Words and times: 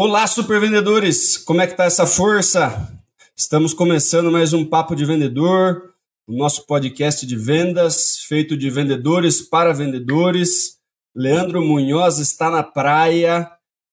Olá, 0.00 0.28
super 0.28 0.60
vendedores! 0.60 1.36
Como 1.36 1.60
é 1.60 1.66
que 1.66 1.76
tá 1.76 1.82
essa 1.82 2.06
força? 2.06 2.88
Estamos 3.36 3.74
começando 3.74 4.30
mais 4.30 4.52
um 4.52 4.64
Papo 4.64 4.94
de 4.94 5.04
Vendedor, 5.04 5.92
o 6.24 6.36
nosso 6.38 6.64
podcast 6.68 7.26
de 7.26 7.34
vendas, 7.34 8.18
feito 8.28 8.56
de 8.56 8.70
vendedores 8.70 9.42
para 9.42 9.72
vendedores. 9.72 10.78
Leandro 11.12 11.60
Munhoz 11.64 12.20
está 12.20 12.48
na 12.48 12.62
praia. 12.62 13.50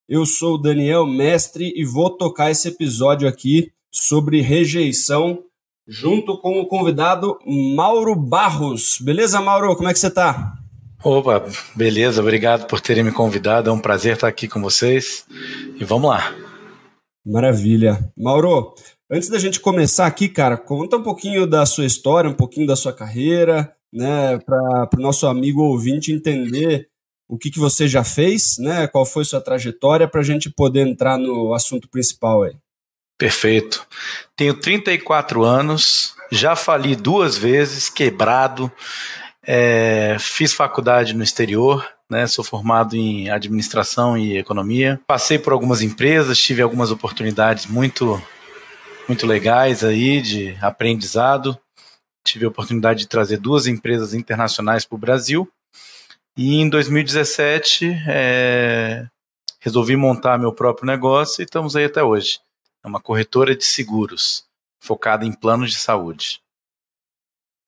Eu 0.08 0.28
sou 0.28 0.54
o 0.54 0.58
Daniel 0.60 1.08
Mestre 1.08 1.74
e 1.76 1.84
vou 1.84 2.12
tocar 2.12 2.52
esse 2.52 2.68
episódio 2.68 3.28
aqui 3.28 3.72
sobre 3.92 4.42
rejeição 4.42 5.40
junto 5.88 6.38
com 6.38 6.62
o 6.62 6.68
convidado 6.68 7.36
Mauro 7.76 8.16
Barros. 8.16 9.00
Beleza, 9.02 9.42
Mauro? 9.42 9.76
Como 9.76 9.90
é 9.90 9.94
que 9.94 9.98
você 9.98 10.06
está? 10.06 10.54
Opa, 11.06 11.46
beleza, 11.76 12.20
obrigado 12.20 12.66
por 12.66 12.82
terem 12.82 13.04
me 13.04 13.12
convidado. 13.12 13.70
É 13.70 13.74
um 13.74 13.80
prazer 13.80 14.16
estar 14.16 14.28
aqui 14.28 14.48
com 14.48 14.60
vocês. 14.60 15.24
E 15.80 15.86
vamos 15.86 16.10
lá. 16.10 16.34
Maravilha. 17.24 18.12
Mauro, 18.18 18.74
antes 19.08 19.30
da 19.30 19.38
gente 19.38 19.60
começar 19.60 20.08
aqui, 20.08 20.28
cara, 20.28 20.58
conta 20.58 20.98
um 20.98 21.04
pouquinho 21.04 21.46
da 21.46 21.64
sua 21.64 21.86
história, 21.86 22.28
um 22.28 22.34
pouquinho 22.34 22.66
da 22.66 22.76
sua 22.76 22.92
carreira, 22.92 23.72
né, 23.94 24.40
para 24.40 24.90
o 24.98 25.00
nosso 25.00 25.28
amigo 25.28 25.62
ouvinte 25.62 26.12
entender 26.12 26.90
o 27.30 27.38
que, 27.38 27.52
que 27.52 27.60
você 27.60 27.88
já 27.88 28.04
fez, 28.04 28.58
né, 28.58 28.88
qual 28.88 29.06
foi 29.06 29.24
sua 29.24 29.40
trajetória, 29.40 30.08
para 30.08 30.22
a 30.22 30.24
gente 30.24 30.50
poder 30.50 30.88
entrar 30.88 31.20
no 31.20 31.54
assunto 31.54 31.88
principal 31.88 32.42
aí. 32.42 32.56
Perfeito. 33.16 33.86
Tenho 34.36 34.56
34 34.56 35.44
anos, 35.44 36.16
já 36.32 36.56
fali 36.56 36.96
duas 36.96 37.38
vezes, 37.38 37.90
quebrado, 37.90 38.72
é, 39.46 40.18
fiz 40.20 40.54
faculdade 40.54 41.14
no 41.14 41.24
exterior, 41.24 41.88
né, 42.10 42.28
sou 42.28 42.44
formado 42.44 42.96
em 42.96 43.30
administração 43.30 44.18
e 44.18 44.38
economia. 44.38 45.00
Passei 45.08 45.38
por 45.38 45.54
algumas 45.54 45.82
empresas, 45.82 46.38
tive 46.38 46.62
algumas 46.62 46.92
oportunidades 46.92 47.66
muito, 47.66 48.22
muito 49.08 49.26
legais 49.26 49.84
aí 49.84 50.22
de 50.22 50.58
aprendizado. 50.62 51.58
Tive 52.24 52.46
a 52.46 52.50
oportunidade 52.50 53.02
de 53.02 53.08
trazer 53.08 53.38
duas 53.38 53.68
empresas 53.68 54.14
internacionais 54.14 54.84
para 54.86 54.96
o 54.96 55.00
Brasil. 55.00 55.48
E 56.36 56.56
em 56.56 56.68
2017 56.68 58.04
é, 58.08 59.06
resolvi 59.60 59.96
montar 59.96 60.38
meu 60.38 60.52
próprio 60.52 60.88
negócio 60.88 61.42
e 61.42 61.46
estamos 61.46 61.76
aí 61.76 61.86
até 61.86 62.04
hoje. 62.04 62.40
É 62.84 62.88
uma 62.88 63.00
corretora 63.00 63.56
de 63.56 63.64
seguros 63.64 64.44
focada 64.80 65.26
em 65.26 65.32
planos 65.32 65.72
de 65.72 65.78
saúde. 65.78 66.42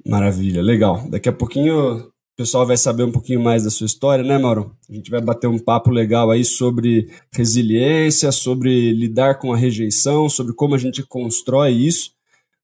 Maravilha, 0.05 0.61
legal. 0.61 1.07
Daqui 1.09 1.29
a 1.29 1.33
pouquinho 1.33 2.11
o 2.37 2.37
pessoal 2.37 2.67
vai 2.67 2.77
saber 2.77 3.03
um 3.03 3.11
pouquinho 3.11 3.41
mais 3.41 3.63
da 3.63 3.71
sua 3.71 3.87
história, 3.87 4.23
né, 4.23 4.37
Mauro? 4.37 4.75
A 4.87 4.93
gente 4.93 5.09
vai 5.09 5.19
bater 5.19 5.47
um 5.47 5.57
papo 5.57 5.89
legal 5.89 6.29
aí 6.29 6.45
sobre 6.45 7.09
resiliência, 7.33 8.31
sobre 8.31 8.91
lidar 8.91 9.39
com 9.39 9.51
a 9.51 9.57
rejeição, 9.57 10.29
sobre 10.29 10.53
como 10.53 10.75
a 10.75 10.77
gente 10.77 11.01
constrói 11.01 11.71
isso. 11.71 12.11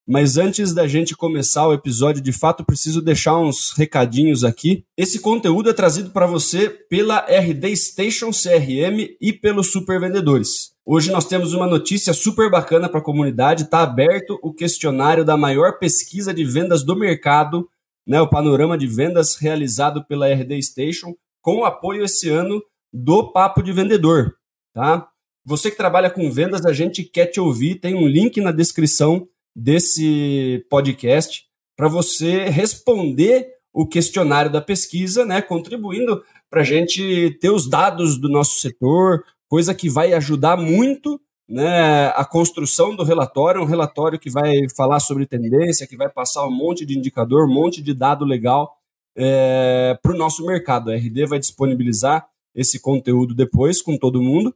Mas 0.07 0.37
antes 0.37 0.73
da 0.73 0.85
gente 0.85 1.15
começar 1.15 1.67
o 1.67 1.73
episódio, 1.73 2.21
de 2.21 2.31
fato, 2.31 2.63
preciso 2.63 3.01
deixar 3.01 3.37
uns 3.39 3.71
recadinhos 3.71 4.43
aqui. 4.43 4.85
Esse 4.97 5.17
conteúdo 5.17 5.69
é 5.69 5.73
trazido 5.73 6.09
para 6.11 6.27
você 6.27 6.69
pela 6.69 7.25
RD 7.25 7.75
Station 7.75 8.29
CRM 8.31 9.15
e 9.19 9.31
pelos 9.31 9.71
Super 9.71 9.99
Vendedores. 9.99 10.72
Hoje 10.85 11.11
nós 11.11 11.25
temos 11.25 11.53
uma 11.53 11.65
notícia 11.65 12.11
super 12.13 12.51
bacana 12.51 12.89
para 12.89 12.99
a 12.99 13.03
comunidade. 13.03 13.63
Está 13.63 13.83
aberto 13.83 14.37
o 14.43 14.53
questionário 14.53 15.23
da 15.23 15.37
maior 15.37 15.79
pesquisa 15.79 16.33
de 16.33 16.43
vendas 16.43 16.83
do 16.83 16.93
mercado, 16.93 17.69
né, 18.05 18.19
o 18.19 18.29
panorama 18.29 18.77
de 18.77 18.85
vendas 18.85 19.37
realizado 19.37 20.03
pela 20.05 20.27
RD 20.27 20.61
Station, 20.61 21.15
com 21.41 21.63
apoio 21.63 22.03
esse 22.03 22.27
ano 22.27 22.61
do 22.91 23.31
Papo 23.31 23.63
de 23.63 23.71
Vendedor. 23.71 24.35
Tá? 24.73 25.07
Você 25.45 25.71
que 25.71 25.77
trabalha 25.77 26.09
com 26.09 26.29
vendas, 26.29 26.65
a 26.65 26.73
gente 26.73 27.01
quer 27.03 27.27
te 27.27 27.39
ouvir. 27.39 27.75
Tem 27.75 27.95
um 27.95 28.05
link 28.05 28.41
na 28.41 28.51
descrição 28.51 29.25
desse 29.55 30.65
podcast 30.69 31.45
para 31.77 31.87
você 31.87 32.49
responder 32.49 33.53
o 33.71 33.87
questionário 33.87 34.51
da 34.51 34.59
pesquisa, 34.59 35.23
né, 35.23 35.41
contribuindo 35.41 36.21
para 36.49 36.59
a 36.59 36.65
gente 36.65 37.37
ter 37.39 37.49
os 37.49 37.69
dados 37.69 38.17
do 38.19 38.27
nosso 38.27 38.59
setor, 38.59 39.23
coisa 39.53 39.75
que 39.75 39.87
vai 39.87 40.13
ajudar 40.13 40.57
muito 40.57 41.21
né, 41.47 42.07
a 42.15 42.25
construção 42.25 42.95
do 42.95 43.03
relatório, 43.03 43.61
um 43.61 43.65
relatório 43.65 44.17
que 44.17 44.27
vai 44.27 44.67
falar 44.75 44.99
sobre 44.99 45.27
tendência, 45.27 45.85
que 45.85 45.95
vai 45.95 46.09
passar 46.09 46.47
um 46.47 46.51
monte 46.51 46.83
de 46.87 46.97
indicador, 46.97 47.47
um 47.47 47.53
monte 47.53 47.79
de 47.79 47.93
dado 47.93 48.25
legal 48.25 48.75
é, 49.15 49.95
para 50.01 50.11
o 50.11 50.17
nosso 50.17 50.43
mercado. 50.43 50.89
A 50.89 50.95
RD 50.95 51.27
vai 51.27 51.37
disponibilizar 51.37 52.27
esse 52.55 52.79
conteúdo 52.79 53.35
depois 53.35 53.79
com 53.79 53.95
todo 53.95 54.23
mundo. 54.23 54.55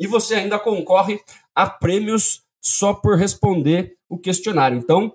E 0.00 0.08
você 0.08 0.34
ainda 0.34 0.58
concorre 0.58 1.20
a 1.54 1.70
prêmios 1.70 2.42
só 2.60 2.92
por 2.92 3.16
responder 3.16 3.94
o 4.08 4.18
questionário. 4.18 4.76
Então, 4.76 5.14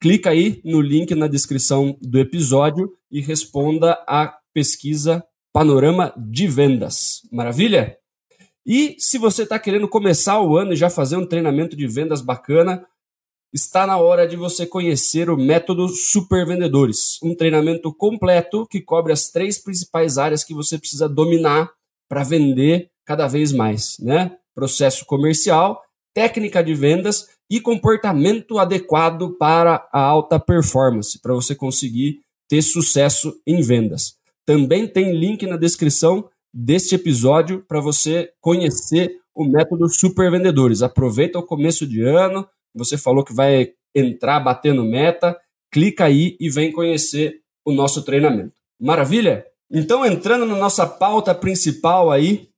clica 0.00 0.30
aí 0.30 0.60
no 0.64 0.80
link 0.80 1.12
na 1.16 1.26
descrição 1.26 1.98
do 2.00 2.20
episódio 2.20 2.96
e 3.10 3.20
responda 3.20 3.94
a 4.06 4.32
pesquisa 4.52 5.26
Panorama 5.52 6.14
de 6.16 6.46
Vendas. 6.46 7.22
Maravilha? 7.32 7.98
E 8.66 8.96
se 8.98 9.18
você 9.18 9.42
está 9.42 9.58
querendo 9.58 9.88
começar 9.88 10.40
o 10.40 10.56
ano 10.56 10.72
e 10.72 10.76
já 10.76 10.88
fazer 10.88 11.16
um 11.16 11.26
treinamento 11.26 11.76
de 11.76 11.86
vendas 11.86 12.22
bacana, 12.22 12.86
está 13.52 13.86
na 13.86 13.98
hora 13.98 14.26
de 14.26 14.36
você 14.36 14.66
conhecer 14.66 15.28
o 15.28 15.36
método 15.36 15.86
Super 15.88 16.46
Vendedores, 16.46 17.22
um 17.22 17.34
treinamento 17.34 17.94
completo 17.94 18.66
que 18.66 18.80
cobre 18.80 19.12
as 19.12 19.30
três 19.30 19.58
principais 19.58 20.18
áreas 20.18 20.42
que 20.42 20.54
você 20.54 20.78
precisa 20.78 21.08
dominar 21.08 21.70
para 22.08 22.24
vender 22.24 22.90
cada 23.04 23.28
vez 23.28 23.52
mais, 23.52 23.96
né? 24.00 24.36
Processo 24.54 25.04
comercial, 25.04 25.82
técnica 26.14 26.64
de 26.64 26.74
vendas 26.74 27.28
e 27.50 27.60
comportamento 27.60 28.58
adequado 28.58 29.36
para 29.38 29.86
a 29.92 30.00
alta 30.00 30.40
performance, 30.40 31.20
para 31.20 31.34
você 31.34 31.54
conseguir 31.54 32.20
ter 32.48 32.62
sucesso 32.62 33.40
em 33.46 33.60
vendas. 33.60 34.16
Também 34.46 34.88
tem 34.88 35.12
link 35.12 35.46
na 35.46 35.56
descrição 35.56 36.28
deste 36.54 36.94
episódio 36.94 37.64
para 37.66 37.80
você 37.80 38.30
conhecer 38.40 39.18
o 39.34 39.44
método 39.44 39.88
Super 39.88 40.30
Vendedores. 40.30 40.82
Aproveita 40.82 41.40
o 41.40 41.42
começo 41.42 41.84
de 41.84 42.02
ano, 42.02 42.46
você 42.72 42.96
falou 42.96 43.24
que 43.24 43.34
vai 43.34 43.72
entrar 43.92 44.38
batendo 44.38 44.84
meta, 44.84 45.36
clica 45.72 46.04
aí 46.04 46.36
e 46.38 46.48
vem 46.48 46.70
conhecer 46.70 47.40
o 47.64 47.72
nosso 47.72 48.02
treinamento. 48.02 48.52
Maravilha? 48.80 49.44
Então, 49.70 50.06
entrando 50.06 50.46
na 50.46 50.56
nossa 50.56 50.86
pauta 50.86 51.34
principal 51.34 52.12
aí, 52.12 52.48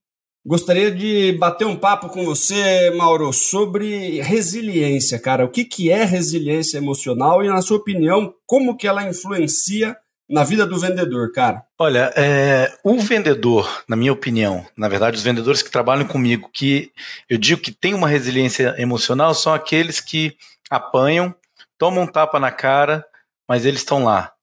gostaria 0.45 0.91
de 0.91 1.31
bater 1.33 1.65
um 1.65 1.75
papo 1.75 2.09
com 2.09 2.23
você, 2.23 2.91
Mauro, 2.91 3.33
sobre 3.33 4.21
resiliência, 4.21 5.17
cara. 5.17 5.45
O 5.45 5.49
que, 5.49 5.65
que 5.65 5.89
é 5.89 6.03
resiliência 6.03 6.77
emocional 6.77 7.43
e, 7.43 7.47
na 7.47 7.61
sua 7.61 7.77
opinião, 7.77 8.33
como 8.45 8.77
que 8.77 8.87
ela 8.87 9.07
influencia 9.07 9.97
na 10.29 10.43
vida 10.43 10.65
do 10.65 10.79
vendedor, 10.79 11.31
cara? 11.31 11.63
Olha, 11.79 12.11
é, 12.15 12.73
o 12.83 12.99
vendedor, 12.99 13.83
na 13.87 13.95
minha 13.95 14.11
opinião, 14.11 14.65
na 14.75 14.89
verdade, 14.89 15.17
os 15.17 15.23
vendedores 15.23 15.61
que 15.61 15.71
trabalham 15.71 16.05
comigo, 16.05 16.49
que 16.51 16.91
eu 17.29 17.37
digo 17.37 17.61
que 17.61 17.71
tem 17.71 17.93
uma 17.93 18.09
resiliência 18.09 18.75
emocional, 18.77 19.33
são 19.33 19.53
aqueles 19.53 19.99
que 20.01 20.35
apanham, 20.69 21.33
tomam 21.77 22.03
um 22.03 22.07
tapa 22.07 22.39
na 22.39 22.51
cara, 22.51 23.05
mas 23.47 23.65
eles 23.65 23.79
estão 23.79 24.03
lá, 24.03 24.33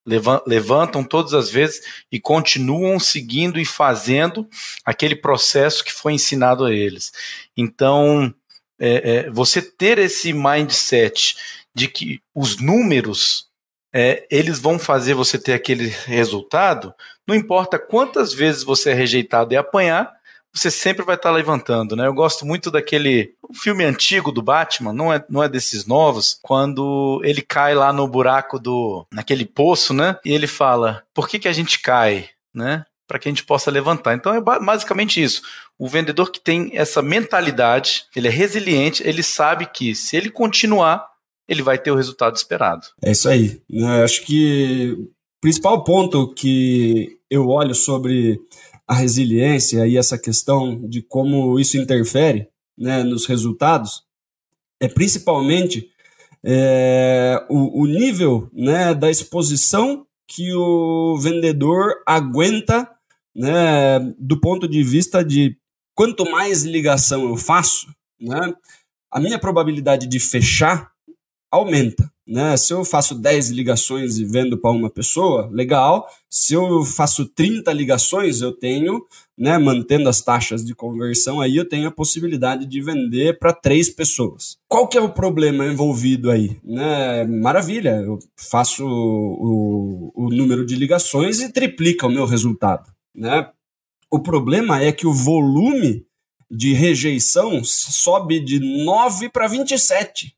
levantam 0.46 1.04
todas 1.04 1.34
as 1.34 1.50
vezes 1.50 1.82
e 2.10 2.18
continuam 2.18 2.98
seguindo 2.98 3.60
e 3.60 3.64
fazendo 3.66 4.48
aquele 4.84 5.16
processo 5.16 5.84
que 5.84 5.92
foi 5.92 6.14
ensinado 6.14 6.64
a 6.64 6.72
eles. 6.72 7.12
Então, 7.56 8.32
é, 8.78 9.16
é, 9.16 9.30
você 9.30 9.60
ter 9.60 9.98
esse 9.98 10.32
mindset 10.32 11.36
de 11.74 11.88
que 11.88 12.20
os 12.34 12.58
números 12.58 13.48
é, 13.94 14.26
eles 14.28 14.58
vão 14.58 14.76
fazer 14.76 15.14
você 15.14 15.38
ter 15.38 15.52
aquele 15.52 15.86
resultado, 16.06 16.92
não 17.26 17.36
importa 17.36 17.78
quantas 17.78 18.34
vezes 18.34 18.64
você 18.64 18.90
é 18.90 18.94
rejeitado 18.94 19.54
e 19.54 19.56
apanhar, 19.56 20.12
você 20.52 20.70
sempre 20.70 21.04
vai 21.04 21.16
estar 21.16 21.30
levantando, 21.30 21.96
né? 21.96 22.06
Eu 22.06 22.14
gosto 22.14 22.44
muito 22.44 22.70
daquele 22.70 23.34
filme 23.52 23.84
antigo 23.84 24.30
do 24.30 24.42
Batman, 24.42 24.92
não 24.92 25.12
é, 25.12 25.24
não 25.28 25.42
é 25.42 25.48
desses 25.48 25.86
novos, 25.86 26.38
quando 26.42 27.20
ele 27.24 27.42
cai 27.42 27.74
lá 27.74 27.92
no 27.92 28.06
buraco 28.06 28.58
do 28.58 29.06
naquele 29.12 29.44
poço, 29.44 29.92
né? 29.92 30.16
E 30.24 30.32
ele 30.32 30.46
fala: 30.46 31.02
"Por 31.12 31.28
que 31.28 31.40
que 31.40 31.48
a 31.48 31.52
gente 31.52 31.80
cai?", 31.80 32.28
né? 32.52 32.84
Para 33.06 33.18
que 33.18 33.28
a 33.28 33.32
gente 33.32 33.44
possa 33.44 33.70
levantar. 33.70 34.14
Então 34.14 34.32
é 34.32 34.40
basicamente 34.40 35.22
isso. 35.22 35.42
O 35.76 35.88
vendedor 35.88 36.30
que 36.30 36.40
tem 36.40 36.70
essa 36.74 37.02
mentalidade, 37.02 38.04
ele 38.14 38.28
é 38.28 38.30
resiliente, 38.30 39.02
ele 39.06 39.22
sabe 39.22 39.66
que 39.66 39.94
se 39.94 40.16
ele 40.16 40.30
continuar, 40.30 41.04
ele 41.48 41.62
vai 41.62 41.78
ter 41.78 41.90
o 41.90 41.96
resultado 41.96 42.36
esperado. 42.36 42.86
É 43.02 43.12
isso 43.12 43.28
aí. 43.28 43.60
Eu 43.68 43.86
acho 44.04 44.24
que 44.24 44.96
o 44.98 45.10
principal 45.40 45.84
ponto 45.84 46.32
que 46.34 47.18
eu 47.30 47.48
olho 47.48 47.74
sobre 47.74 48.40
a 48.86 48.94
resiliência 48.94 49.86
e 49.86 49.96
essa 49.96 50.18
questão 50.18 50.80
de 50.88 51.02
como 51.02 51.58
isso 51.58 51.76
interfere 51.76 52.48
né, 52.76 53.02
nos 53.02 53.26
resultados 53.26 54.02
é 54.80 54.88
principalmente 54.88 55.90
é, 56.44 57.42
o, 57.48 57.82
o, 57.82 57.86
nível 57.86 58.50
né, 58.52 58.94
da 58.94 59.10
exposição 59.10 60.06
que 60.28 60.52
o 60.52 61.16
vendedor 61.18 62.02
aguenta 62.06 62.90
né, 63.34 63.98
do 64.18 64.38
ponto 64.38 64.68
de 64.68 64.82
vista 64.82 65.24
de 65.24 65.56
quanto 65.94 66.30
mais 66.30 66.64
ligação 66.64 67.28
eu 67.28 67.36
faço, 67.36 67.86
né, 68.20 68.54
a 69.10 69.20
minha 69.20 69.38
probabilidade 69.38 70.06
de 70.06 70.20
fechar 70.20 70.93
aumenta. 71.54 72.10
Né? 72.26 72.56
Se 72.56 72.72
eu 72.72 72.84
faço 72.84 73.14
10 73.14 73.50
ligações 73.50 74.18
e 74.18 74.24
vendo 74.24 74.56
para 74.56 74.70
uma 74.70 74.88
pessoa, 74.88 75.48
legal. 75.52 76.08
Se 76.28 76.54
eu 76.54 76.82
faço 76.82 77.26
30 77.26 77.70
ligações, 77.72 78.40
eu 78.40 78.50
tenho, 78.50 79.04
né, 79.36 79.58
mantendo 79.58 80.08
as 80.08 80.22
taxas 80.22 80.64
de 80.64 80.74
conversão, 80.74 81.40
aí 81.40 81.56
eu 81.56 81.68
tenho 81.68 81.86
a 81.86 81.92
possibilidade 81.92 82.66
de 82.66 82.80
vender 82.80 83.38
para 83.38 83.52
três 83.52 83.90
pessoas. 83.90 84.56
Qual 84.66 84.88
que 84.88 84.96
é 84.96 85.00
o 85.00 85.12
problema 85.12 85.66
envolvido 85.66 86.30
aí? 86.30 86.58
Né? 86.64 87.24
Maravilha, 87.24 88.00
eu 88.00 88.18
faço 88.36 88.86
o, 88.86 90.12
o, 90.14 90.30
número 90.30 90.64
de 90.64 90.76
ligações 90.76 91.40
e 91.40 91.52
triplica 91.52 92.06
o 92.06 92.10
meu 92.10 92.24
resultado. 92.24 92.90
Né? 93.14 93.48
O 94.10 94.18
problema 94.18 94.80
é 94.80 94.90
que 94.92 95.06
o 95.06 95.12
volume 95.12 96.06
de 96.50 96.72
rejeição 96.72 97.62
sobe 97.64 98.40
de 98.40 98.60
9 98.60 99.28
para 99.28 99.46
27 99.46 100.34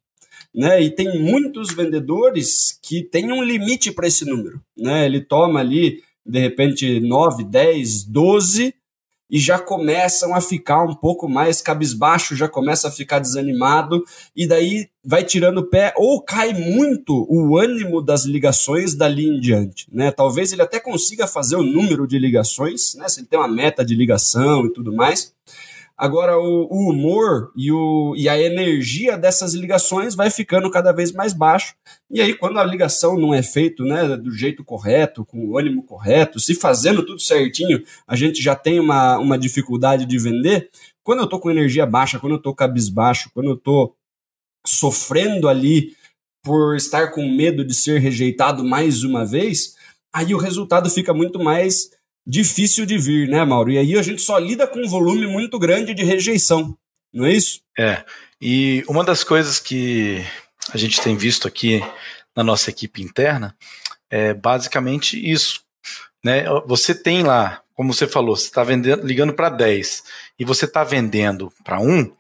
né? 0.57 0.83
E 0.83 0.91
tem 0.91 1.21
muitos 1.21 1.75
vendedores 1.75 2.79
que 2.83 3.03
têm 3.03 3.31
um 3.31 3.43
limite 3.43 3.93
para 3.93 4.07
esse 4.07 4.25
número, 4.25 4.59
né? 4.77 5.05
Ele 5.05 5.21
toma 5.21 5.61
ali, 5.61 6.03
de 6.25 6.41
repente, 6.41 6.99
9, 6.99 7.45
10, 7.45 8.05
12 8.05 8.75
e 9.29 9.39
já 9.39 9.59
começam 9.59 10.35
a 10.35 10.41
ficar 10.41 10.85
um 10.85 10.95
pouco 10.95 11.29
mais 11.29 11.61
cabisbaixo, 11.61 12.37
já 12.37 12.49
começa 12.49 12.89
a 12.89 12.93
ficar 12.93 13.19
desanimado, 13.19 14.05
e 14.37 14.47
daí 14.47 14.89
vai 15.05 15.25
tirando 15.25 15.59
o 15.59 15.67
pé, 15.67 15.93
ou 15.97 16.23
cai 16.23 16.53
muito 16.53 17.27
o 17.29 17.59
ânimo 17.59 18.01
das 18.01 18.25
ligações 18.25 18.95
dali 18.95 19.27
em 19.27 19.41
diante. 19.41 19.89
Né? 19.93 20.13
Talvez 20.13 20.53
ele 20.53 20.63
até 20.63 20.79
consiga 20.79 21.27
fazer 21.27 21.57
o 21.57 21.63
número 21.63 22.07
de 22.07 22.19
ligações, 22.19 22.95
né? 22.95 23.09
se 23.09 23.21
ele 23.21 23.27
tem 23.27 23.39
uma 23.39 23.49
meta 23.49 23.85
de 23.85 23.97
ligação 23.97 24.65
e 24.65 24.73
tudo 24.73 24.93
mais, 24.93 25.35
Agora, 25.99 26.39
o, 26.39 26.69
o 26.71 26.91
humor 26.91 27.51
e, 27.57 27.73
o, 27.73 28.15
e 28.17 28.29
a 28.29 28.39
energia 28.39 29.17
dessas 29.17 29.55
ligações 29.55 30.15
vai 30.15 30.29
ficando 30.29 30.71
cada 30.71 30.93
vez 30.93 31.11
mais 31.11 31.33
baixo. 31.33 31.75
E 32.11 32.21
aí, 32.21 32.35
quando 32.35 32.59
a 32.59 32.65
ligação 32.65 33.19
não 33.19 33.33
é 33.33 33.43
feita 33.43 33.83
né, 33.83 34.15
do 34.17 34.31
jeito 34.31 34.63
correto, 34.63 35.25
com 35.25 35.49
o 35.49 35.57
ânimo 35.57 35.83
correto, 35.83 36.39
se 36.39 36.55
fazendo 36.55 37.05
tudo 37.05 37.21
certinho, 37.21 37.83
a 38.07 38.15
gente 38.15 38.43
já 38.43 38.55
tem 38.55 38.79
uma, 38.79 39.19
uma 39.19 39.39
dificuldade 39.39 40.05
de 40.05 40.19
vender. 40.19 40.69
Quando 41.03 41.21
eu 41.21 41.25
estou 41.25 41.41
com 41.41 41.51
energia 41.51 41.87
baixa, 41.87 42.19
quando 42.19 42.33
eu 42.33 42.39
estou 42.39 42.55
cabisbaixo, 42.55 43.31
quando 43.33 43.49
eu 43.49 43.55
estou 43.55 43.97
sofrendo 44.67 45.49
ali 45.49 45.95
por 46.45 46.77
estar 46.77 47.11
com 47.11 47.27
medo 47.27 47.65
de 47.65 47.75
ser 47.75 48.01
rejeitado 48.01 48.63
mais 48.63 49.03
uma 49.03 49.25
vez, 49.25 49.77
aí 50.13 50.35
o 50.35 50.39
resultado 50.39 50.91
fica 50.91 51.15
muito 51.15 51.43
mais 51.43 51.91
difícil 52.27 52.85
de 52.85 52.99
vir, 52.99 53.29
né, 53.29 53.45
Mauro? 53.45 53.71
E 53.71 53.79
aí 53.79 53.97
a 53.97 54.03
gente 54.03 54.21
só 54.21 54.39
lida 54.39 54.67
com 54.67 54.81
um 54.81 54.89
volume 54.89 55.27
muito 55.27 55.59
grande 55.59 55.95
de 55.95 56.03
rejeição, 56.03 56.77
não 57.13 57.25
é 57.25 57.33
isso? 57.33 57.61
É. 57.79 58.05
E 58.41 58.85
uma 58.89 59.05
das 59.05 59.23
coisas 59.23 59.59
que 59.59 60.25
a 60.73 60.77
gente 60.77 61.01
tem 61.01 61.17
visto 61.17 61.47
aqui 61.47 61.83
na 62.35 62.43
nossa 62.43 62.71
equipe 62.71 63.03
interna 63.03 63.57
é 64.11 64.35
basicamente 64.35 65.19
isso. 65.19 65.63
Né? 66.23 66.45
Você 66.67 66.95
tem 66.95 67.23
lá, 67.23 67.63
como 67.75 67.93
você 67.93 68.07
falou, 68.07 68.37
você 68.37 68.47
está 68.47 68.63
ligando 68.65 69.33
para 69.33 69.49
10 69.49 70.03
e 70.39 70.45
você 70.45 70.65
está 70.65 70.85
vendendo 70.85 71.53
para 71.65 71.81
1, 71.81 72.13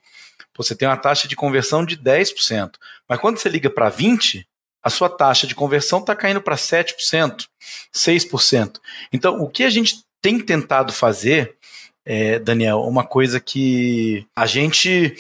você 0.56 0.75
tem 0.75 0.88
uma 0.88 0.97
taxa 0.97 1.29
de 1.29 1.37
conversão 1.37 1.85
de 1.85 1.97
10%. 1.99 2.73
Mas 3.08 3.20
quando 3.20 3.38
você 3.38 3.49
liga 3.49 3.69
para 3.69 3.91
20, 3.91 4.47
a 4.86 4.90
sua 4.90 5.08
taxa 5.08 5.48
de 5.48 5.54
conversão 5.56 5.98
está 5.98 6.14
caindo 6.14 6.40
para 6.40 6.54
7%, 6.54 7.48
6%. 7.92 8.78
Então, 9.12 9.42
o 9.42 9.50
que 9.50 9.64
a 9.64 9.68
gente 9.68 10.04
tem 10.22 10.38
tentado 10.38 10.92
fazer, 10.92 11.56
é, 12.04 12.38
Daniel, 12.38 12.82
uma 12.82 13.02
coisa 13.02 13.40
que 13.40 14.24
a 14.36 14.46
gente 14.46 15.16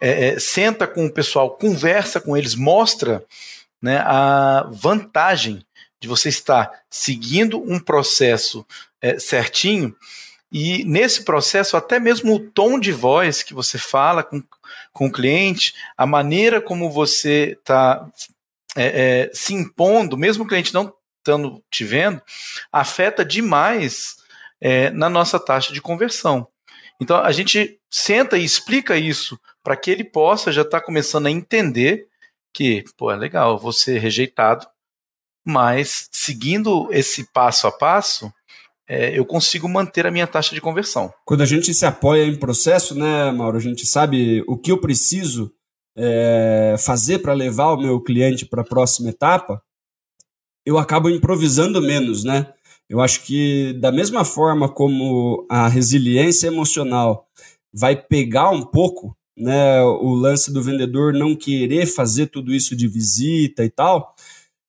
é, 0.00 0.28
é, 0.28 0.40
senta 0.40 0.86
com 0.86 1.04
o 1.04 1.12
pessoal, 1.12 1.50
conversa 1.50 2.18
com 2.18 2.34
eles, 2.34 2.54
mostra 2.54 3.22
né, 3.82 3.98
a 3.98 4.66
vantagem 4.70 5.62
de 6.00 6.08
você 6.08 6.30
estar 6.30 6.80
seguindo 6.88 7.62
um 7.62 7.78
processo 7.78 8.64
é, 9.02 9.18
certinho 9.18 9.94
e 10.50 10.82
nesse 10.84 11.24
processo, 11.24 11.76
até 11.76 12.00
mesmo 12.00 12.34
o 12.34 12.40
tom 12.40 12.80
de 12.80 12.90
voz 12.90 13.42
que 13.42 13.52
você 13.52 13.76
fala 13.76 14.22
com, 14.22 14.42
com 14.94 15.08
o 15.08 15.12
cliente, 15.12 15.74
a 15.94 16.06
maneira 16.06 16.58
como 16.58 16.90
você 16.90 17.58
está 17.60 18.08
é, 18.76 18.84
é, 18.84 19.30
se 19.32 19.54
impondo, 19.54 20.16
mesmo 20.16 20.44
o 20.44 20.46
cliente 20.46 20.74
não 20.74 20.92
estando 21.18 21.62
te 21.70 21.84
vendo, 21.84 22.20
afeta 22.72 23.24
demais 23.24 24.16
é, 24.60 24.90
na 24.90 25.08
nossa 25.08 25.38
taxa 25.38 25.72
de 25.72 25.80
conversão. 25.80 26.46
Então 27.00 27.16
a 27.18 27.32
gente 27.32 27.78
senta 27.90 28.36
e 28.36 28.44
explica 28.44 28.96
isso 28.96 29.38
para 29.62 29.76
que 29.76 29.90
ele 29.90 30.04
possa 30.04 30.52
já 30.52 30.62
estar 30.62 30.80
tá 30.80 30.86
começando 30.86 31.26
a 31.26 31.30
entender 31.30 32.06
que, 32.52 32.84
pô, 32.96 33.10
é 33.10 33.16
legal, 33.16 33.58
vou 33.58 33.72
ser 33.72 33.98
rejeitado, 33.98 34.66
mas 35.44 36.08
seguindo 36.10 36.88
esse 36.90 37.30
passo 37.32 37.66
a 37.66 37.72
passo, 37.72 38.32
é, 38.88 39.16
eu 39.16 39.24
consigo 39.24 39.68
manter 39.68 40.06
a 40.06 40.10
minha 40.10 40.26
taxa 40.26 40.54
de 40.54 40.60
conversão. 40.60 41.12
Quando 41.24 41.42
a 41.42 41.46
gente 41.46 41.72
se 41.72 41.86
apoia 41.86 42.24
em 42.24 42.36
processo, 42.36 42.94
né, 42.94 43.30
Mauro, 43.30 43.56
a 43.56 43.60
gente 43.60 43.86
sabe 43.86 44.42
o 44.46 44.58
que 44.58 44.72
eu 44.72 44.80
preciso 44.80 45.52
é, 45.96 46.76
fazer 46.78 47.18
para 47.20 47.32
levar 47.32 47.72
o 47.72 47.80
meu 47.80 48.00
cliente 48.00 48.46
para 48.46 48.62
a 48.62 48.64
próxima 48.64 49.10
etapa, 49.10 49.62
eu 50.64 50.78
acabo 50.78 51.08
improvisando 51.08 51.80
menos, 51.80 52.24
né? 52.24 52.52
Eu 52.88 53.00
acho 53.00 53.22
que 53.22 53.72
da 53.74 53.92
mesma 53.92 54.24
forma 54.24 54.68
como 54.68 55.46
a 55.48 55.68
resiliência 55.68 56.48
emocional 56.48 57.26
vai 57.72 57.94
pegar 57.96 58.50
um 58.50 58.62
pouco, 58.62 59.16
né, 59.36 59.80
o 59.82 60.12
lance 60.12 60.52
do 60.52 60.62
vendedor 60.62 61.14
não 61.14 61.36
querer 61.36 61.86
fazer 61.86 62.26
tudo 62.26 62.52
isso 62.52 62.74
de 62.76 62.88
visita 62.88 63.64
e 63.64 63.70
tal, 63.70 64.14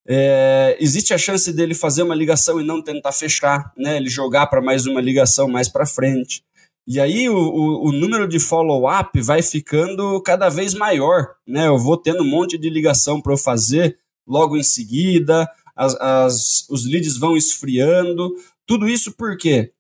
é, 0.07 0.77
existe 0.79 1.13
a 1.13 1.17
chance 1.17 1.51
dele 1.51 1.73
fazer 1.73 2.03
uma 2.03 2.15
ligação 2.15 2.59
e 2.59 2.63
não 2.63 2.81
tentar 2.81 3.11
fechar, 3.11 3.71
né? 3.77 3.97
Ele 3.97 4.09
jogar 4.09 4.47
para 4.47 4.61
mais 4.61 4.85
uma 4.85 5.01
ligação 5.01 5.47
mais 5.47 5.67
para 5.69 5.85
frente. 5.85 6.43
E 6.87 6.99
aí 6.99 7.29
o, 7.29 7.37
o, 7.37 7.89
o 7.89 7.91
número 7.91 8.27
de 8.27 8.39
follow-up 8.39 9.19
vai 9.21 9.41
ficando 9.41 10.21
cada 10.21 10.49
vez 10.49 10.73
maior, 10.73 11.35
né? 11.47 11.67
Eu 11.67 11.77
vou 11.77 11.95
tendo 11.95 12.23
um 12.23 12.29
monte 12.29 12.57
de 12.57 12.69
ligação 12.69 13.21
para 13.21 13.33
eu 13.33 13.37
fazer 13.37 13.97
logo 14.27 14.57
em 14.57 14.63
seguida, 14.63 15.49
as, 15.75 15.95
as, 15.95 16.69
os 16.69 16.85
leads 16.85 17.17
vão 17.17 17.37
esfriando. 17.37 18.33
Tudo 18.65 18.87
isso 18.87 19.11
por 19.11 19.37
quê? 19.37 19.73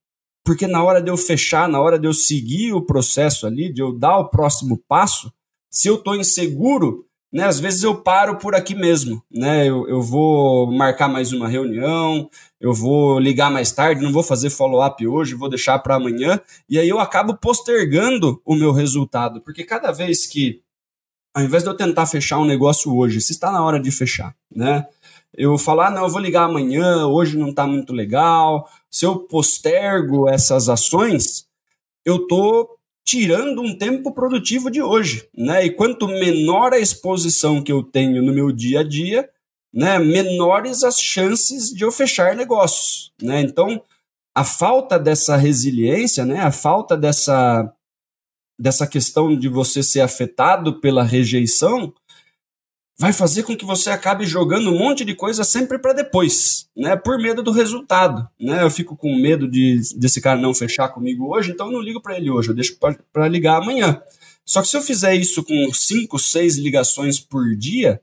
Porque 0.43 0.67
na 0.67 0.83
hora 0.83 1.01
de 1.01 1.09
eu 1.09 1.17
fechar, 1.17 1.69
na 1.69 1.79
hora 1.79 1.99
de 1.99 2.07
eu 2.07 2.13
seguir 2.13 2.73
o 2.73 2.81
processo 2.81 3.45
ali, 3.45 3.71
de 3.71 3.81
eu 3.81 3.91
dar 3.91 4.17
o 4.17 4.29
próximo 4.29 4.77
passo, 4.87 5.31
se 5.69 5.87
eu 5.87 5.95
estou 5.95 6.15
inseguro, 6.15 7.05
né, 7.31 7.45
às 7.45 7.59
vezes 7.59 7.83
eu 7.83 7.95
paro 7.95 8.37
por 8.37 8.53
aqui 8.53 8.75
mesmo, 8.75 9.23
né? 9.31 9.65
Eu, 9.65 9.87
eu 9.87 10.01
vou 10.01 10.69
marcar 10.69 11.07
mais 11.07 11.31
uma 11.31 11.47
reunião, 11.47 12.29
eu 12.59 12.73
vou 12.73 13.17
ligar 13.19 13.49
mais 13.49 13.71
tarde, 13.71 14.03
não 14.03 14.11
vou 14.11 14.21
fazer 14.21 14.49
follow-up 14.49 15.07
hoje, 15.07 15.33
vou 15.33 15.47
deixar 15.49 15.79
para 15.79 15.95
amanhã, 15.95 16.41
e 16.69 16.77
aí 16.77 16.89
eu 16.89 16.99
acabo 16.99 17.35
postergando 17.35 18.41
o 18.45 18.53
meu 18.53 18.73
resultado, 18.73 19.39
porque 19.41 19.63
cada 19.63 19.91
vez 19.93 20.27
que, 20.27 20.61
ao 21.33 21.43
invés 21.43 21.63
de 21.63 21.69
eu 21.69 21.77
tentar 21.77 22.05
fechar 22.05 22.37
um 22.37 22.45
negócio 22.45 22.93
hoje, 22.93 23.21
se 23.21 23.31
está 23.31 23.49
na 23.49 23.63
hora 23.63 23.79
de 23.79 23.91
fechar, 23.91 24.35
né? 24.53 24.85
Eu 25.33 25.57
falar, 25.57 25.87
ah, 25.87 25.91
não, 25.91 26.03
eu 26.03 26.09
vou 26.09 26.19
ligar 26.19 26.43
amanhã, 26.43 27.07
hoje 27.07 27.37
não 27.37 27.51
está 27.51 27.65
muito 27.65 27.93
legal. 27.93 28.69
Se 28.89 29.05
eu 29.05 29.19
postergo 29.19 30.27
essas 30.27 30.67
ações, 30.67 31.47
eu 32.03 32.27
tô 32.27 32.77
tirando 33.11 33.61
um 33.61 33.77
tempo 33.77 34.13
produtivo 34.13 34.71
de 34.71 34.81
hoje, 34.81 35.27
né? 35.37 35.65
E 35.65 35.69
quanto 35.69 36.07
menor 36.07 36.71
a 36.71 36.79
exposição 36.79 37.61
que 37.61 37.69
eu 37.69 37.83
tenho 37.83 38.23
no 38.23 38.31
meu 38.31 38.53
dia 38.53 38.79
a 38.79 38.83
dia, 38.83 39.29
né, 39.73 39.99
menores 39.99 40.81
as 40.81 40.97
chances 40.97 41.73
de 41.73 41.83
eu 41.83 41.91
fechar 41.91 42.37
negócios, 42.37 43.11
né? 43.21 43.41
Então, 43.41 43.83
a 44.33 44.45
falta 44.45 44.97
dessa 44.97 45.35
resiliência, 45.35 46.23
né, 46.23 46.39
a 46.39 46.51
falta 46.51 46.95
dessa 46.95 47.69
dessa 48.57 48.87
questão 48.87 49.35
de 49.37 49.49
você 49.49 49.83
ser 49.83 49.99
afetado 49.99 50.79
pela 50.79 51.03
rejeição, 51.03 51.93
vai 53.01 53.11
fazer 53.11 53.41
com 53.41 53.57
que 53.57 53.65
você 53.65 53.89
acabe 53.89 54.27
jogando 54.27 54.69
um 54.69 54.77
monte 54.77 55.03
de 55.03 55.15
coisa 55.15 55.43
sempre 55.43 55.79
para 55.79 55.91
depois, 55.91 56.67
né? 56.77 56.95
Por 56.95 57.17
medo 57.17 57.41
do 57.41 57.51
resultado, 57.51 58.29
né? 58.39 58.61
Eu 58.61 58.69
fico 58.69 58.95
com 58.95 59.15
medo 59.15 59.49
de 59.49 59.81
desse 59.95 60.21
cara 60.21 60.39
não 60.39 60.53
fechar 60.53 60.87
comigo 60.89 61.35
hoje, 61.35 61.49
então 61.49 61.65
eu 61.65 61.73
não 61.73 61.81
ligo 61.81 61.99
para 61.99 62.15
ele 62.15 62.29
hoje, 62.29 62.49
eu 62.49 62.53
deixo 62.53 62.77
para 63.11 63.27
ligar 63.27 63.57
amanhã. 63.57 63.99
Só 64.45 64.61
que 64.61 64.67
se 64.67 64.77
eu 64.77 64.83
fizer 64.83 65.15
isso 65.15 65.43
com 65.43 65.73
5, 65.73 66.19
6 66.19 66.59
ligações 66.59 67.19
por 67.19 67.55
dia, 67.55 67.99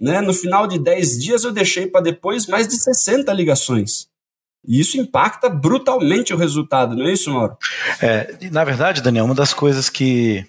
né? 0.00 0.22
No 0.22 0.32
final 0.32 0.66
de 0.66 0.78
10 0.78 1.22
dias 1.22 1.44
eu 1.44 1.52
deixei 1.52 1.86
para 1.86 2.00
depois 2.00 2.46
mais 2.46 2.66
de 2.66 2.76
60 2.76 3.30
ligações. 3.34 4.08
E 4.66 4.80
isso 4.80 4.96
impacta 4.96 5.50
brutalmente 5.50 6.32
o 6.32 6.38
resultado, 6.38 6.96
não 6.96 7.04
é 7.04 7.12
isso, 7.12 7.30
Mauro? 7.30 7.58
É, 8.00 8.34
na 8.50 8.64
verdade, 8.64 9.02
Daniel, 9.02 9.26
uma 9.26 9.34
das 9.34 9.52
coisas 9.52 9.90
que 9.90 10.46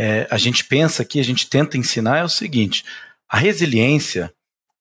é, 0.00 0.28
a 0.30 0.38
gente 0.38 0.64
pensa 0.64 1.02
aqui, 1.02 1.18
a 1.18 1.24
gente 1.24 1.50
tenta 1.50 1.76
ensinar 1.76 2.18
é 2.18 2.24
o 2.24 2.28
seguinte: 2.28 2.84
a 3.28 3.36
resiliência 3.36 4.32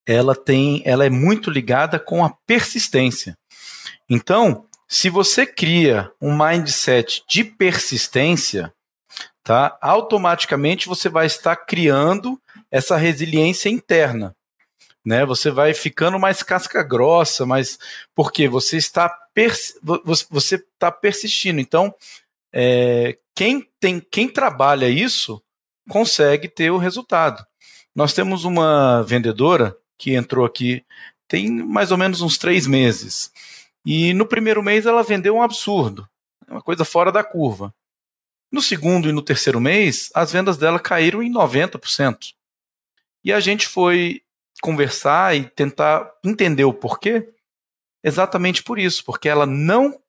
ela 0.06 0.36
tem, 0.36 0.84
ela 0.86 1.04
é 1.04 1.10
muito 1.10 1.50
ligada 1.50 2.00
com 2.00 2.24
a 2.24 2.30
persistência. 2.46 3.36
Então, 4.08 4.68
se 4.88 5.10
você 5.10 5.44
cria 5.44 6.12
um 6.22 6.38
mindset 6.38 7.24
de 7.28 7.44
persistência, 7.44 8.72
tá? 9.44 9.76
Automaticamente 9.82 10.88
você 10.88 11.10
vai 11.10 11.26
estar 11.26 11.56
criando 11.56 12.40
essa 12.70 12.96
resiliência 12.96 13.70
interna, 13.70 14.36
né? 15.04 15.26
Você 15.26 15.50
vai 15.50 15.74
ficando 15.74 16.20
mais 16.20 16.44
casca 16.44 16.84
grossa, 16.84 17.44
mas 17.44 17.80
porque 18.14 18.48
você 18.48 18.78
está 18.78 19.10
pers 19.34 19.74
você 20.30 20.56
está 20.56 20.92
persistindo. 20.92 21.60
Então, 21.60 21.94
é, 22.54 23.18
quem 23.38 23.70
tem 23.80 24.00
quem 24.00 24.28
trabalha 24.28 24.90
isso 24.90 25.40
consegue 25.88 26.50
ter 26.50 26.72
o 26.72 26.78
resultado. 26.80 27.46
Nós 27.96 28.12
temos 28.12 28.44
uma 28.44 29.04
vendedora 29.04 29.78
que 29.96 30.16
entrou 30.16 30.44
aqui 30.44 30.84
tem 31.28 31.48
mais 31.52 31.92
ou 31.92 31.98
menos 32.00 32.22
uns 32.22 32.38
três 32.38 32.66
meses. 32.66 33.32
E 33.86 34.12
no 34.14 34.26
primeiro 34.26 34.64
mês 34.64 34.88
ela 34.88 35.04
vendeu 35.04 35.36
um 35.36 35.44
absurdo, 35.44 36.10
uma 36.48 36.64
coisa 36.64 36.84
fora 36.84 37.12
da 37.12 37.24
curva. 37.24 37.72
No 38.52 38.62
segundo 38.62 39.08
e 39.08 39.12
no 39.12 39.22
terceiro 39.22 39.62
mês, 39.62 40.10
as 40.16 40.32
vendas 40.32 40.58
dela 40.58 40.80
caíram 40.80 41.22
em 41.22 41.32
90%. 41.32 42.34
E 43.24 43.32
a 43.32 43.40
gente 43.40 43.68
foi 43.68 44.22
conversar 44.64 45.36
e 45.36 45.44
tentar 45.44 46.12
entender 46.26 46.64
o 46.64 46.74
porquê, 46.74 47.32
exatamente 48.04 48.64
por 48.64 48.80
isso, 48.80 49.04
porque 49.06 49.30
ela 49.30 49.46
não 49.46 50.02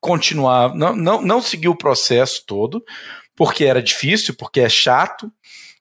continuava, 0.00 0.74
não, 0.74 0.96
não, 0.96 1.22
não 1.22 1.42
seguiu 1.42 1.72
o 1.72 1.78
processo 1.78 2.44
todo, 2.46 2.84
porque 3.36 3.64
era 3.64 3.82
difícil, 3.82 4.34
porque 4.34 4.60
é 4.60 4.68
chato, 4.68 5.30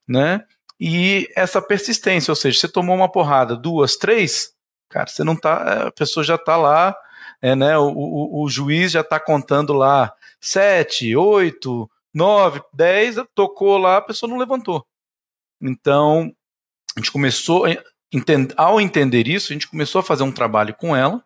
né? 0.08 0.44
E 0.80 1.30
essa 1.36 1.62
persistência, 1.62 2.32
ou 2.32 2.36
seja, 2.36 2.60
você 2.60 2.68
tomou 2.68 2.96
uma 2.96 3.12
porrada, 3.12 3.56
duas, 3.56 3.96
três, 3.96 4.54
cara, 4.90 5.08
você 5.08 5.24
não 5.24 5.36
tá, 5.36 5.88
a 5.88 5.92
pessoa 5.92 6.24
já 6.24 6.38
tá 6.38 6.56
lá, 6.56 6.96
é, 7.42 7.56
né? 7.56 7.78
O, 7.78 7.90
o, 7.90 8.44
o 8.44 8.50
juiz 8.50 8.92
já 8.92 9.04
tá 9.04 9.20
contando 9.20 9.74
lá 9.74 10.14
sete, 10.40 11.16
oito, 11.16 11.90
nove, 12.14 12.62
dez, 12.74 13.16
tocou 13.36 13.78
lá, 13.78 13.98
a 13.98 14.02
pessoa 14.02 14.30
não 14.30 14.38
levantou. 14.38 14.86
Então, 15.62 16.34
a 16.96 17.00
gente 17.00 17.12
começou, 17.12 17.66
ao 18.56 18.82
entender 18.82 19.28
isso, 19.28 19.52
a 19.52 19.54
gente 19.54 19.68
começou 19.68 20.00
a 20.00 20.04
fazer 20.04 20.24
um 20.24 20.32
trabalho 20.32 20.74
com 20.74 20.96
ela 20.96 21.24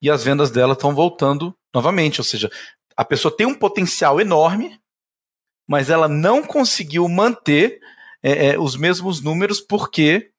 e 0.00 0.08
as 0.08 0.24
vendas 0.24 0.50
dela 0.50 0.74
estão 0.74 0.94
voltando 0.94 1.54
novamente. 1.74 2.20
Ou 2.20 2.24
seja, 2.24 2.50
a 2.96 3.04
pessoa 3.04 3.34
tem 3.34 3.46
um 3.46 3.54
potencial 3.54 4.20
enorme, 4.20 4.78
mas 5.68 5.90
ela 5.90 6.08
não 6.08 6.42
conseguiu 6.42 7.08
manter 7.08 7.80
é, 8.22 8.48
é, 8.48 8.58
os 8.58 8.76
mesmos 8.76 9.20
números 9.20 9.60
porque 9.60 10.30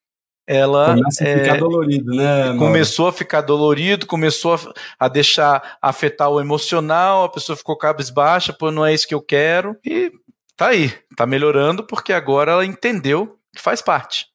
ela 0.45 0.95
Começa 0.95 1.23
a 1.23 1.27
ficar 1.27 1.55
é, 1.55 1.59
dolorido, 1.59 2.15
né? 2.15 2.57
Começou 2.57 3.07
a 3.07 3.13
ficar 3.13 3.41
dolorido, 3.41 4.07
começou 4.07 4.55
a, 4.55 4.59
a, 5.05 5.07
deixar 5.07 5.77
afetar 5.79 6.27
o 6.27 6.41
emocional, 6.41 7.23
a 7.23 7.29
pessoa 7.29 7.55
ficou 7.55 7.77
cabisbaixa, 7.77 8.51
pô, 8.51 8.71
não 8.71 8.83
é 8.83 8.91
isso 8.91 9.07
que 9.07 9.13
eu 9.13 9.21
quero. 9.21 9.77
E 9.85 10.11
tá 10.57 10.69
aí, 10.69 10.91
tá 11.15 11.27
melhorando 11.27 11.85
porque 11.85 12.11
agora 12.11 12.53
ela 12.53 12.65
entendeu 12.65 13.37
que 13.53 13.61
faz 13.61 13.79
parte. 13.79 14.25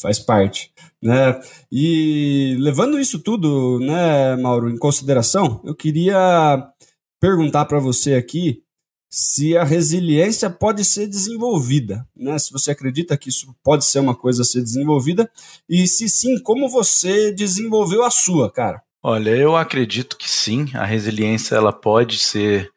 Faz 0.00 0.18
parte, 0.18 0.72
né? 1.02 1.40
E 1.70 2.56
levando 2.58 2.98
isso 2.98 3.18
tudo, 3.18 3.78
né, 3.80 4.36
Mauro, 4.36 4.70
em 4.70 4.78
consideração, 4.78 5.60
eu 5.64 5.74
queria 5.74 6.66
perguntar 7.20 7.66
para 7.66 7.78
você 7.78 8.14
aqui 8.14 8.62
se 9.12 9.56
a 9.56 9.64
resiliência 9.64 10.48
pode 10.48 10.84
ser 10.84 11.06
desenvolvida, 11.08 12.06
né? 12.16 12.38
Se 12.38 12.52
você 12.52 12.70
acredita 12.70 13.16
que 13.16 13.28
isso 13.28 13.54
pode 13.62 13.84
ser 13.84 13.98
uma 13.98 14.14
coisa 14.14 14.42
a 14.42 14.44
ser 14.44 14.62
desenvolvida 14.62 15.30
e 15.68 15.86
se 15.86 16.08
sim, 16.08 16.40
como 16.40 16.68
você 16.68 17.32
desenvolveu 17.32 18.04
a 18.04 18.10
sua, 18.10 18.50
cara? 18.50 18.80
Olha, 19.02 19.30
eu 19.30 19.56
acredito 19.56 20.16
que 20.16 20.30
sim, 20.30 20.68
a 20.74 20.84
resiliência 20.84 21.56
ela 21.56 21.72
pode 21.72 22.18
ser 22.18 22.70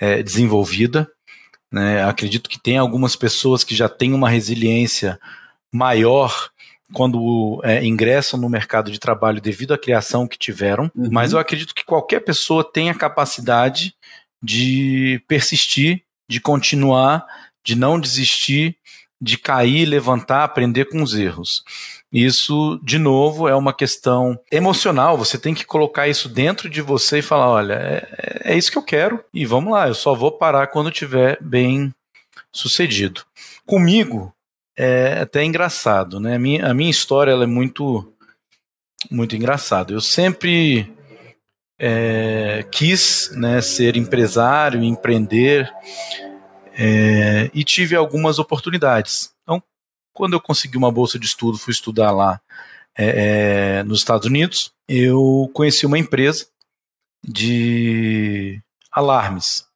é, 0.00 0.22
desenvolvida. 0.22 1.08
Né? 1.70 2.02
Acredito 2.02 2.48
que 2.48 2.60
tem 2.60 2.78
algumas 2.78 3.14
pessoas 3.14 3.62
que 3.62 3.74
já 3.74 3.88
têm 3.88 4.14
uma 4.14 4.30
resiliência 4.30 5.20
maior 5.72 6.50
quando 6.92 7.60
é, 7.64 7.84
ingressam 7.84 8.40
no 8.40 8.48
mercado 8.48 8.90
de 8.90 8.98
trabalho 8.98 9.40
devido 9.40 9.74
à 9.74 9.78
criação 9.78 10.26
que 10.26 10.38
tiveram, 10.38 10.90
uhum. 10.94 11.08
mas 11.12 11.32
eu 11.32 11.38
acredito 11.38 11.74
que 11.74 11.84
qualquer 11.84 12.20
pessoa 12.20 12.64
tem 12.64 12.90
a 12.90 12.94
capacidade 12.94 13.94
de 14.42 15.22
persistir, 15.28 16.02
de 16.28 16.40
continuar, 16.40 17.26
de 17.64 17.74
não 17.74 18.00
desistir, 18.00 18.76
de 19.20 19.36
cair, 19.36 19.84
levantar, 19.84 20.44
aprender 20.44 20.86
com 20.86 21.02
os 21.02 21.14
erros. 21.14 21.64
Isso, 22.10 22.80
de 22.82 22.98
novo, 22.98 23.48
é 23.48 23.54
uma 23.54 23.74
questão 23.74 24.38
emocional. 24.50 25.18
Você 25.18 25.36
tem 25.36 25.54
que 25.54 25.66
colocar 25.66 26.08
isso 26.08 26.28
dentro 26.28 26.70
de 26.70 26.80
você 26.80 27.18
e 27.18 27.22
falar: 27.22 27.50
olha, 27.50 27.74
é, 27.74 28.52
é 28.52 28.56
isso 28.56 28.72
que 28.72 28.78
eu 28.78 28.82
quero 28.82 29.22
e 29.34 29.44
vamos 29.44 29.72
lá, 29.72 29.88
eu 29.88 29.94
só 29.94 30.14
vou 30.14 30.32
parar 30.32 30.68
quando 30.68 30.90
tiver 30.90 31.36
bem 31.40 31.92
sucedido. 32.50 33.22
Comigo, 33.66 34.32
é 34.78 35.22
até 35.22 35.44
engraçado, 35.44 36.20
né? 36.20 36.36
A 36.36 36.38
minha, 36.38 36.70
a 36.70 36.72
minha 36.72 36.90
história 36.90 37.32
ela 37.32 37.42
é 37.42 37.48
muito, 37.48 38.14
muito 39.10 39.34
engraçada. 39.34 39.92
Eu 39.92 40.00
sempre 40.00 40.94
é, 41.80 42.64
quis 42.70 43.32
né, 43.34 43.60
ser 43.60 43.96
empresário, 43.96 44.84
empreender 44.84 45.68
é, 46.74 47.50
e 47.52 47.64
tive 47.64 47.96
algumas 47.96 48.38
oportunidades. 48.38 49.34
Então, 49.42 49.60
quando 50.14 50.34
eu 50.34 50.40
consegui 50.40 50.78
uma 50.78 50.92
bolsa 50.92 51.18
de 51.18 51.26
estudo, 51.26 51.58
fui 51.58 51.72
estudar 51.72 52.12
lá 52.12 52.40
é, 52.96 53.78
é 53.78 53.82
nos 53.82 53.98
Estados 53.98 54.28
Unidos, 54.28 54.72
eu 54.88 55.50
conheci 55.52 55.86
uma 55.86 55.98
empresa 55.98 56.46
de 57.26 58.60
alarmes, 58.92 59.66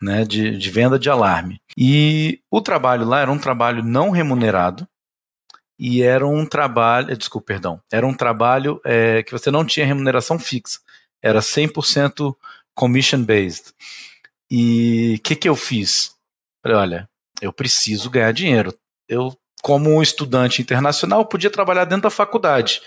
né, 0.00 0.26
de, 0.26 0.58
de 0.58 0.70
venda 0.70 0.98
de 0.98 1.08
alarme. 1.08 1.61
E 1.76 2.40
o 2.50 2.60
trabalho 2.60 3.06
lá 3.06 3.20
era 3.20 3.32
um 3.32 3.38
trabalho 3.38 3.82
não 3.82 4.10
remunerado, 4.10 4.86
e 5.78 6.02
era 6.02 6.26
um 6.26 6.46
trabalho, 6.46 7.16
desculpa, 7.16 7.46
perdão, 7.46 7.80
era 7.90 8.06
um 8.06 8.14
trabalho 8.14 8.80
é, 8.84 9.22
que 9.22 9.32
você 9.32 9.50
não 9.50 9.64
tinha 9.64 9.86
remuneração 9.86 10.38
fixa 10.38 10.78
era 11.22 11.38
100% 11.38 12.34
commission 12.74 13.22
based. 13.22 13.72
E 14.50 15.14
o 15.18 15.22
que, 15.22 15.36
que 15.36 15.48
eu 15.48 15.54
fiz? 15.54 16.14
Falei, 16.62 16.76
olha, 16.76 17.10
eu 17.40 17.52
preciso 17.52 18.10
ganhar 18.10 18.32
dinheiro. 18.32 18.74
Eu, 19.08 19.34
como 19.62 20.02
estudante 20.02 20.60
internacional, 20.60 21.24
podia 21.24 21.48
trabalhar 21.48 21.84
dentro 21.84 22.02
da 22.02 22.10
faculdade. 22.10 22.82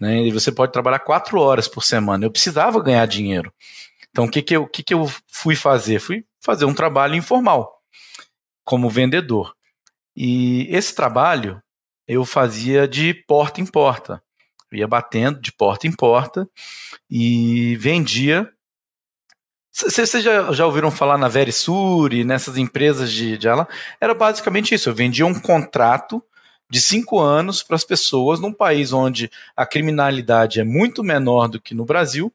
Né? 0.00 0.22
E 0.22 0.32
você 0.32 0.50
pode 0.50 0.72
trabalhar 0.72 1.00
quatro 1.00 1.38
horas 1.40 1.68
por 1.68 1.84
semana. 1.84 2.24
Eu 2.24 2.30
precisava 2.30 2.82
ganhar 2.82 3.06
dinheiro. 3.06 3.52
Então, 4.10 4.24
o 4.24 4.30
que, 4.30 4.42
que, 4.42 4.56
eu, 4.56 4.66
que, 4.66 4.82
que 4.82 4.94
eu 4.94 5.12
fui 5.30 5.54
fazer? 5.54 6.00
Fui 6.00 6.24
fazer 6.40 6.64
um 6.64 6.74
trabalho 6.74 7.14
informal, 7.14 7.77
como 8.68 8.90
vendedor. 8.90 9.54
E 10.14 10.66
esse 10.68 10.94
trabalho 10.94 11.58
eu 12.06 12.22
fazia 12.22 12.86
de 12.86 13.14
porta 13.14 13.62
em 13.62 13.66
porta. 13.66 14.22
Eu 14.70 14.80
ia 14.80 14.86
batendo 14.86 15.40
de 15.40 15.50
porta 15.50 15.86
em 15.86 15.92
porta 15.92 16.46
e 17.10 17.76
vendia. 17.76 18.46
Vocês 19.72 20.10
já, 20.22 20.52
já 20.52 20.66
ouviram 20.66 20.90
falar 20.90 21.16
na 21.16 21.28
Verisure, 21.28 22.24
nessas 22.24 22.58
empresas 22.58 23.10
de, 23.10 23.38
de 23.38 23.48
Era 23.98 24.12
basicamente 24.14 24.74
isso. 24.74 24.90
Eu 24.90 24.94
vendia 24.94 25.24
um 25.24 25.40
contrato 25.40 26.22
de 26.70 26.78
cinco 26.82 27.18
anos 27.18 27.62
para 27.62 27.76
as 27.76 27.84
pessoas 27.84 28.38
num 28.38 28.52
país 28.52 28.92
onde 28.92 29.30
a 29.56 29.64
criminalidade 29.64 30.60
é 30.60 30.64
muito 30.64 31.02
menor 31.02 31.48
do 31.48 31.58
que 31.58 31.74
no 31.74 31.86
Brasil. 31.86 32.30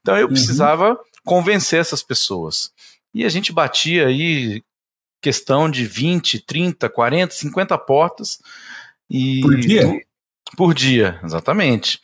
Então 0.00 0.16
eu 0.16 0.26
uhum. 0.26 0.32
precisava 0.32 0.98
convencer 1.24 1.78
essas 1.78 2.02
pessoas. 2.02 2.72
E 3.14 3.24
a 3.24 3.28
gente 3.28 3.52
batia 3.52 4.08
aí 4.08 4.64
questão 5.20 5.70
de 5.70 5.84
20, 5.84 6.40
30, 6.40 6.88
40, 6.88 7.34
50 7.34 7.78
portas. 7.78 8.38
E 9.08 9.40
Por 9.40 9.56
dia? 9.56 10.00
Por 10.56 10.74
dia, 10.74 11.20
exatamente. 11.24 12.00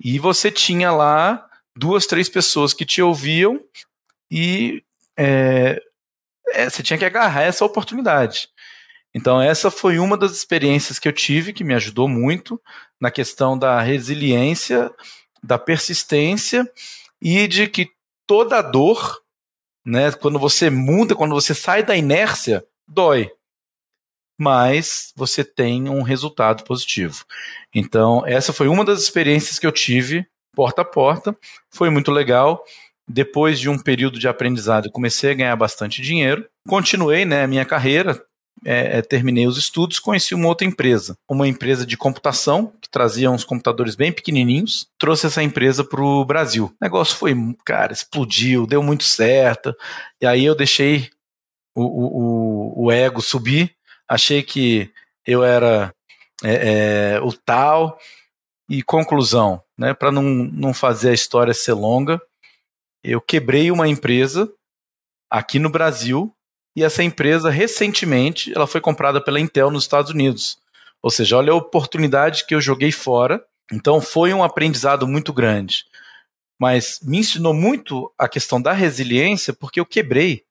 E 0.00 0.18
você 0.18 0.50
tinha 0.50 0.90
lá 0.90 1.46
duas, 1.76 2.06
três 2.06 2.28
pessoas 2.28 2.72
que 2.72 2.84
te 2.84 3.00
ouviam 3.00 3.60
e 4.30 4.82
é, 5.16 5.80
é, 6.48 6.68
você 6.68 6.82
tinha 6.82 6.98
que 6.98 7.04
agarrar 7.04 7.42
essa 7.42 7.64
oportunidade. 7.64 8.48
Então, 9.14 9.40
essa 9.40 9.70
foi 9.70 9.98
uma 9.98 10.16
das 10.16 10.32
experiências 10.32 10.98
que 10.98 11.08
eu 11.08 11.12
tive 11.12 11.52
que 11.52 11.64
me 11.64 11.74
ajudou 11.74 12.08
muito 12.08 12.60
na 13.00 13.10
questão 13.10 13.58
da 13.58 13.80
resiliência, 13.80 14.90
da 15.42 15.58
persistência 15.58 16.70
e 17.20 17.46
de 17.48 17.66
que 17.66 17.90
toda 18.26 18.60
dor, 18.60 19.22
né, 19.88 20.12
quando 20.12 20.38
você 20.38 20.70
muda, 20.70 21.14
quando 21.14 21.34
você 21.34 21.54
sai 21.54 21.82
da 21.82 21.96
inércia, 21.96 22.64
dói 22.86 23.30
mas 24.40 25.12
você 25.16 25.42
tem 25.42 25.88
um 25.88 26.02
resultado 26.02 26.62
positivo. 26.62 27.24
Então, 27.74 28.22
essa 28.24 28.52
foi 28.52 28.68
uma 28.68 28.84
das 28.84 29.02
experiências 29.02 29.58
que 29.58 29.66
eu 29.66 29.72
tive 29.72 30.24
porta 30.54 30.82
a 30.82 30.84
porta, 30.84 31.36
foi 31.70 31.90
muito 31.90 32.10
legal. 32.10 32.64
Depois 33.06 33.58
de 33.58 33.68
um 33.68 33.78
período 33.78 34.18
de 34.18 34.28
aprendizado, 34.28 34.90
comecei 34.90 35.30
a 35.30 35.34
ganhar 35.34 35.56
bastante 35.56 36.02
dinheiro. 36.02 36.48
Continuei 36.68 37.24
né, 37.24 37.44
a 37.44 37.46
minha 37.46 37.64
carreira, 37.64 38.20
é, 38.64 38.98
é, 38.98 39.02
terminei 39.02 39.46
os 39.46 39.56
estudos, 39.56 39.98
conheci 39.98 40.34
uma 40.34 40.48
outra 40.48 40.66
empresa, 40.66 41.16
uma 41.28 41.46
empresa 41.46 41.86
de 41.86 41.96
computação 41.96 42.72
que 42.80 42.88
trazia 42.88 43.30
uns 43.30 43.44
computadores 43.44 43.94
bem 43.94 44.12
pequenininhos, 44.12 44.88
trouxe 44.98 45.26
essa 45.26 45.42
empresa 45.42 45.84
para 45.84 46.02
o 46.02 46.24
Brasil. 46.24 46.66
O 46.66 46.84
negócio 46.84 47.16
foi, 47.16 47.34
cara, 47.64 47.92
explodiu, 47.92 48.66
deu 48.66 48.82
muito 48.82 49.04
certo. 49.04 49.74
E 50.20 50.26
aí 50.26 50.44
eu 50.44 50.54
deixei 50.54 51.10
o, 51.74 51.82
o, 51.82 52.86
o 52.86 52.92
ego 52.92 53.20
subir, 53.20 53.74
achei 54.08 54.42
que 54.42 54.90
eu 55.26 55.44
era 55.44 55.94
é, 56.42 57.14
é, 57.14 57.20
o 57.20 57.32
tal. 57.32 57.98
E 58.70 58.82
conclusão, 58.82 59.62
né, 59.78 59.94
para 59.94 60.12
não, 60.12 60.22
não 60.22 60.74
fazer 60.74 61.10
a 61.10 61.14
história 61.14 61.54
ser 61.54 61.72
longa, 61.72 62.20
eu 63.02 63.18
quebrei 63.18 63.70
uma 63.70 63.88
empresa 63.88 64.52
aqui 65.30 65.58
no 65.58 65.70
Brasil 65.70 66.34
e 66.76 66.84
essa 66.84 67.02
empresa 67.02 67.50
recentemente 67.50 68.52
ela 68.54 68.66
foi 68.66 68.80
comprada 68.80 69.20
pela 69.20 69.40
Intel 69.40 69.70
nos 69.70 69.84
Estados 69.84 70.10
Unidos. 70.10 70.58
Ou 71.02 71.10
seja, 71.10 71.36
olha 71.36 71.52
a 71.52 71.56
oportunidade 71.56 72.46
que 72.46 72.54
eu 72.54 72.60
joguei 72.60 72.92
fora. 72.92 73.44
Então 73.72 74.00
foi 74.00 74.32
um 74.32 74.42
aprendizado 74.42 75.06
muito 75.06 75.32
grande. 75.32 75.84
Mas 76.58 77.00
me 77.02 77.18
ensinou 77.18 77.54
muito 77.54 78.12
a 78.18 78.28
questão 78.28 78.60
da 78.60 78.72
resiliência 78.72 79.52
porque 79.52 79.78
eu 79.78 79.86
quebrei. 79.86 80.44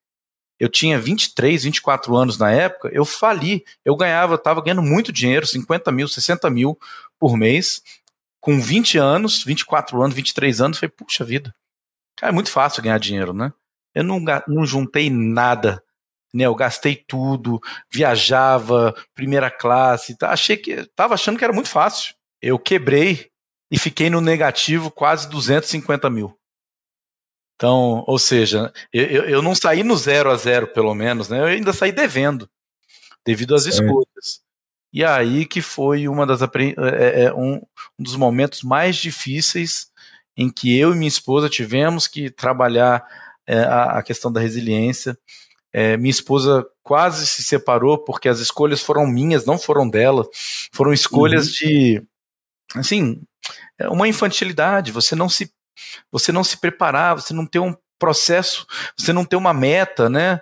Eu 0.60 0.70
tinha 0.70 0.98
23, 0.98 1.64
24 1.66 2.16
anos 2.16 2.38
na 2.38 2.52
época, 2.52 2.90
eu 2.92 3.06
fali. 3.06 3.64
Eu 3.86 3.96
ganhava, 3.96 4.36
estava 4.36 4.62
ganhando 4.62 4.82
muito 4.82 5.12
dinheiro, 5.12 5.46
50 5.46 5.92
mil, 5.92 6.08
60 6.08 6.50
mil 6.50 6.80
por 7.20 7.38
mês. 7.38 7.82
Com 8.40 8.60
20 8.60 8.98
anos, 8.98 9.44
24 9.44 10.02
anos, 10.02 10.16
23 10.16 10.62
anos, 10.62 10.80
foi, 10.80 10.88
puxa 10.88 11.24
vida. 11.24 11.54
Cara, 12.16 12.32
é 12.32 12.34
muito 12.34 12.50
fácil 12.50 12.82
ganhar 12.82 12.98
dinheiro, 12.98 13.34
né? 13.34 13.54
Eu 13.94 14.04
não, 14.04 14.20
não 14.48 14.66
juntei 14.66 15.10
nada. 15.10 15.84
Né, 16.38 16.44
eu 16.44 16.54
gastei 16.54 16.96
tudo, 16.96 17.60
viajava, 17.92 18.94
primeira 19.16 19.50
classe, 19.50 20.16
tá, 20.16 20.30
achei 20.30 20.56
que 20.56 20.86
tava 20.96 21.16
achando 21.16 21.36
que 21.40 21.44
era 21.44 21.52
muito 21.52 21.68
fácil. 21.68 22.14
Eu 22.40 22.60
quebrei 22.60 23.32
e 23.72 23.80
fiquei 23.80 24.08
no 24.08 24.22
negativo 24.22 24.92
quase 24.92 25.28
250 25.30 26.08
mil. 26.12 26.38
Então, 27.56 28.04
ou 28.06 28.20
seja, 28.20 28.72
eu, 28.94 29.24
eu 29.24 29.42
não 29.42 29.56
saí 29.56 29.84
no 29.84 29.98
zero 29.98 30.30
a 30.30 30.36
zero, 30.36 30.68
pelo 30.68 30.94
menos, 30.94 31.28
né? 31.28 31.40
Eu 31.40 31.46
ainda 31.46 31.74
saí 31.74 31.92
devendo, 31.92 32.48
devido 33.26 33.56
às 33.56 33.66
escolhas. 33.66 34.42
E 34.94 35.04
aí 35.04 35.44
que 35.44 35.60
foi 35.60 36.08
uma 36.08 36.24
das 36.24 36.44
é, 36.44 37.24
é, 37.24 37.34
um, 37.34 37.56
um 37.98 38.04
dos 38.04 38.16
momentos 38.16 38.62
mais 38.62 38.96
difíceis 38.96 39.88
em 40.38 40.52
que 40.52 40.78
eu 40.78 40.94
e 40.94 40.96
minha 40.96 41.08
esposa 41.08 41.50
tivemos 41.50 42.06
que 42.06 42.30
trabalhar 42.30 43.04
é, 43.48 43.62
a, 43.62 43.98
a, 43.98 44.04
questão 44.04 44.32
da 44.32 44.40
resiliência. 44.40 45.18
É, 45.80 45.96
minha 45.96 46.10
esposa 46.10 46.66
quase 46.82 47.28
se 47.28 47.44
separou 47.44 48.00
porque 48.00 48.28
as 48.28 48.40
escolhas 48.40 48.82
foram 48.82 49.06
minhas, 49.06 49.46
não 49.46 49.60
foram 49.60 49.88
dela. 49.88 50.28
Foram 50.72 50.92
escolhas 50.92 51.46
uhum. 51.48 51.54
de, 51.54 52.04
assim, 52.74 53.22
é 53.78 53.88
uma 53.88 54.08
infantilidade. 54.08 54.92
Você 54.92 55.14
não 55.14 55.30
se, 55.30 55.52
você 56.12 56.32
não 56.32 56.44
se 56.44 56.58
preparar, 56.58 57.14
você 57.14 57.32
não 57.32 57.46
ter 57.46 57.60
um 57.60 57.76
processo, 58.00 58.66
você 58.98 59.14
não 59.14 59.24
ter 59.24 59.36
uma 59.36 59.54
meta, 59.54 60.10
né? 60.10 60.42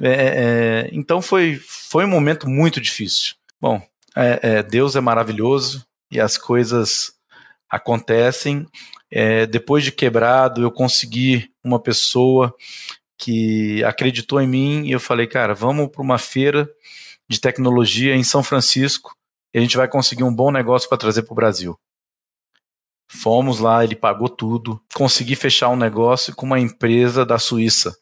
É, 0.00 0.12
é, 0.12 0.88
então 0.92 1.20
foi, 1.20 1.60
foi 1.66 2.04
um 2.04 2.08
momento 2.08 2.48
muito 2.48 2.80
difícil. 2.80 3.34
Bom, 3.60 3.82
é, 4.14 4.38
é, 4.40 4.62
Deus 4.62 4.94
é 4.94 5.00
maravilhoso 5.00 5.84
e 6.12 6.20
as 6.20 6.38
coisas 6.38 7.12
acontecem 7.68 8.68
é, 9.10 9.46
depois 9.46 9.82
de 9.82 9.90
quebrado, 9.90 10.62
eu 10.62 10.70
consegui 10.70 11.50
uma 11.64 11.80
pessoa 11.80 12.54
que 13.18 13.82
acreditou 13.84 14.40
em 14.40 14.46
mim 14.46 14.86
e 14.86 14.92
eu 14.92 15.00
falei, 15.00 15.26
cara, 15.26 15.54
vamos 15.54 15.88
para 15.88 16.02
uma 16.02 16.18
feira 16.18 16.68
de 17.28 17.40
tecnologia 17.40 18.14
em 18.14 18.22
São 18.22 18.42
Francisco 18.42 19.16
e 19.52 19.58
a 19.58 19.60
gente 19.60 19.76
vai 19.76 19.88
conseguir 19.88 20.24
um 20.24 20.34
bom 20.34 20.50
negócio 20.50 20.88
para 20.88 20.98
trazer 20.98 21.22
para 21.22 21.32
o 21.32 21.36
Brasil. 21.36 21.78
Fomos 23.08 23.60
lá, 23.60 23.84
ele 23.84 23.94
pagou 23.94 24.28
tudo, 24.28 24.82
consegui 24.94 25.36
fechar 25.36 25.68
um 25.68 25.76
negócio 25.76 26.34
com 26.34 26.44
uma 26.44 26.58
empresa 26.58 27.24
da 27.24 27.38
Suíça, 27.38 27.96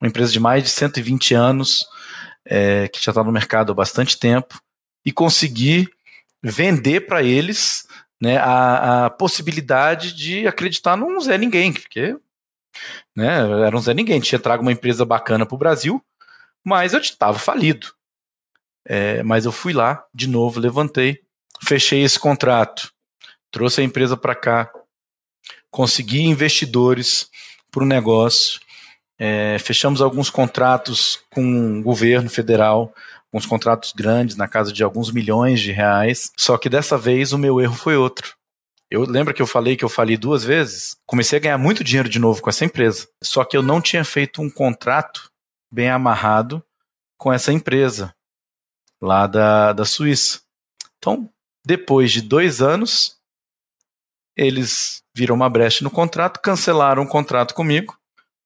uma 0.00 0.08
empresa 0.08 0.32
de 0.32 0.40
mais 0.40 0.62
de 0.62 0.70
120 0.70 1.34
anos, 1.34 1.84
é, 2.44 2.88
que 2.88 3.02
já 3.02 3.10
está 3.10 3.22
no 3.22 3.32
mercado 3.32 3.72
há 3.72 3.74
bastante 3.74 4.18
tempo, 4.18 4.60
e 5.04 5.12
consegui 5.12 5.88
vender 6.42 7.06
para 7.06 7.22
eles 7.22 7.86
né, 8.20 8.38
a, 8.38 9.06
a 9.06 9.10
possibilidade 9.10 10.14
de 10.14 10.46
acreditar 10.46 10.96
num 10.96 11.20
Zé 11.20 11.36
Ninguém, 11.36 11.72
porque 11.72 12.16
né, 13.14 13.38
era 13.66 13.76
um 13.76 13.80
Zé 13.80 13.94
Ninguém, 13.94 14.20
tinha 14.20 14.38
trago 14.38 14.62
uma 14.62 14.72
empresa 14.72 15.04
bacana 15.04 15.46
para 15.46 15.54
o 15.54 15.58
Brasil, 15.58 16.02
mas 16.62 16.92
eu 16.92 17.00
estava 17.00 17.38
falido. 17.38 17.88
É, 18.86 19.22
mas 19.22 19.44
eu 19.44 19.52
fui 19.52 19.72
lá, 19.72 20.04
de 20.12 20.28
novo, 20.28 20.60
levantei, 20.60 21.20
fechei 21.64 22.02
esse 22.02 22.18
contrato, 22.18 22.92
trouxe 23.50 23.80
a 23.80 23.84
empresa 23.84 24.16
para 24.16 24.34
cá, 24.34 24.70
consegui 25.70 26.22
investidores 26.22 27.28
para 27.70 27.82
o 27.82 27.86
negócio, 27.86 28.60
é, 29.18 29.56
fechamos 29.58 30.00
alguns 30.00 30.28
contratos 30.28 31.20
com 31.30 31.80
o 31.80 31.82
governo 31.82 32.28
federal, 32.28 32.92
uns 33.32 33.46
contratos 33.46 33.92
grandes, 33.92 34.36
na 34.36 34.46
casa 34.46 34.72
de 34.72 34.84
alguns 34.84 35.10
milhões 35.10 35.60
de 35.60 35.72
reais. 35.72 36.30
Só 36.36 36.56
que 36.56 36.68
dessa 36.68 36.96
vez 36.96 37.32
o 37.32 37.38
meu 37.38 37.60
erro 37.60 37.74
foi 37.74 37.96
outro. 37.96 38.36
Eu 38.94 39.02
lembro 39.02 39.34
que 39.34 39.42
eu 39.42 39.46
falei 39.46 39.76
que 39.76 39.84
eu 39.84 39.88
falei 39.88 40.16
duas 40.16 40.44
vezes. 40.44 40.96
Comecei 41.04 41.36
a 41.36 41.42
ganhar 41.42 41.58
muito 41.58 41.82
dinheiro 41.82 42.08
de 42.08 42.20
novo 42.20 42.40
com 42.40 42.48
essa 42.48 42.64
empresa. 42.64 43.08
Só 43.20 43.44
que 43.44 43.56
eu 43.56 43.62
não 43.62 43.80
tinha 43.80 44.04
feito 44.04 44.40
um 44.40 44.48
contrato 44.48 45.32
bem 45.68 45.90
amarrado 45.90 46.64
com 47.18 47.32
essa 47.32 47.52
empresa 47.52 48.14
lá 49.02 49.26
da, 49.26 49.72
da 49.72 49.84
Suíça. 49.84 50.42
Então, 50.96 51.28
depois 51.66 52.12
de 52.12 52.22
dois 52.22 52.62
anos, 52.62 53.18
eles 54.36 55.02
viram 55.12 55.34
uma 55.34 55.50
brecha 55.50 55.82
no 55.82 55.90
contrato, 55.90 56.40
cancelaram 56.40 57.02
o 57.02 57.08
contrato 57.08 57.52
comigo 57.52 57.98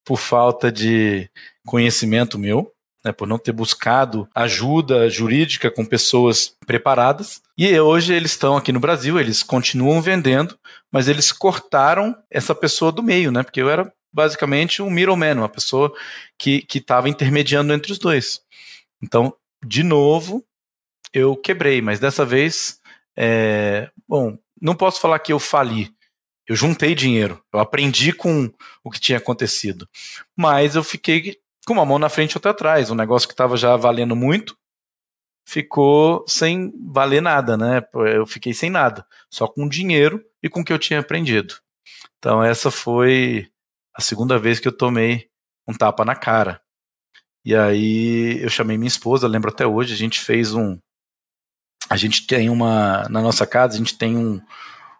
por 0.02 0.16
falta 0.16 0.72
de 0.72 1.30
conhecimento 1.66 2.38
meu 2.38 2.72
né, 3.04 3.12
por 3.12 3.26
não 3.26 3.38
ter 3.38 3.52
buscado 3.52 4.28
ajuda 4.34 5.08
jurídica 5.08 5.70
com 5.70 5.84
pessoas 5.84 6.54
preparadas. 6.66 7.40
E 7.56 7.78
hoje 7.78 8.12
eles 8.12 8.32
estão 8.32 8.56
aqui 8.56 8.72
no 8.72 8.80
Brasil, 8.80 9.18
eles 9.18 9.42
continuam 9.42 10.00
vendendo, 10.00 10.58
mas 10.90 11.08
eles 11.08 11.32
cortaram 11.32 12.16
essa 12.30 12.54
pessoa 12.54 12.90
do 12.90 13.02
meio, 13.02 13.30
né? 13.30 13.42
Porque 13.42 13.60
eu 13.60 13.70
era 13.70 13.92
basicamente 14.12 14.82
um 14.82 14.90
middleman, 14.90 15.36
uma 15.38 15.48
pessoa 15.48 15.92
que 16.38 16.66
estava 16.74 17.08
intermediando 17.08 17.72
entre 17.72 17.92
os 17.92 17.98
dois. 17.98 18.40
Então, 19.02 19.34
de 19.64 19.82
novo, 19.82 20.44
eu 21.12 21.36
quebrei, 21.36 21.80
mas 21.80 22.00
dessa 22.00 22.24
vez, 22.24 22.80
é, 23.16 23.90
bom, 24.08 24.36
não 24.60 24.74
posso 24.74 25.00
falar 25.00 25.18
que 25.18 25.32
eu 25.32 25.38
fali. 25.38 25.90
Eu 26.46 26.56
juntei 26.56 26.94
dinheiro, 26.94 27.42
eu 27.52 27.60
aprendi 27.60 28.12
com 28.12 28.50
o 28.82 28.90
que 28.90 28.98
tinha 28.98 29.18
acontecido, 29.18 29.86
mas 30.34 30.76
eu 30.76 30.82
fiquei 30.82 31.38
com 31.68 31.74
uma 31.74 31.84
mão 31.84 31.98
na 31.98 32.08
frente 32.08 32.32
e 32.32 32.36
outra 32.36 32.50
atrás. 32.50 32.90
Um 32.90 32.94
negócio 32.94 33.28
que 33.28 33.34
estava 33.34 33.56
já 33.56 33.76
valendo 33.76 34.16
muito 34.16 34.56
ficou 35.46 36.24
sem 36.26 36.72
valer 36.90 37.22
nada, 37.22 37.56
né? 37.56 37.82
Eu 37.94 38.26
fiquei 38.26 38.52
sem 38.52 38.70
nada, 38.70 39.06
só 39.30 39.46
com 39.46 39.68
dinheiro 39.68 40.22
e 40.42 40.48
com 40.48 40.60
o 40.60 40.64
que 40.64 40.72
eu 40.72 40.78
tinha 40.78 41.00
aprendido. 41.00 41.54
Então 42.18 42.42
essa 42.42 42.70
foi 42.70 43.48
a 43.94 44.00
segunda 44.00 44.38
vez 44.38 44.58
que 44.58 44.68
eu 44.68 44.76
tomei 44.76 45.28
um 45.66 45.74
tapa 45.74 46.04
na 46.04 46.14
cara. 46.14 46.60
E 47.44 47.54
aí 47.54 48.42
eu 48.42 48.50
chamei 48.50 48.76
minha 48.76 48.88
esposa, 48.88 49.28
lembro 49.28 49.50
até 49.50 49.66
hoje, 49.66 49.94
a 49.94 49.96
gente 49.96 50.20
fez 50.20 50.54
um 50.54 50.78
a 51.90 51.96
gente 51.96 52.26
tem 52.26 52.50
uma 52.50 53.08
na 53.08 53.22
nossa 53.22 53.46
casa, 53.46 53.74
a 53.74 53.78
gente 53.78 53.96
tem 53.96 54.16
um 54.16 54.40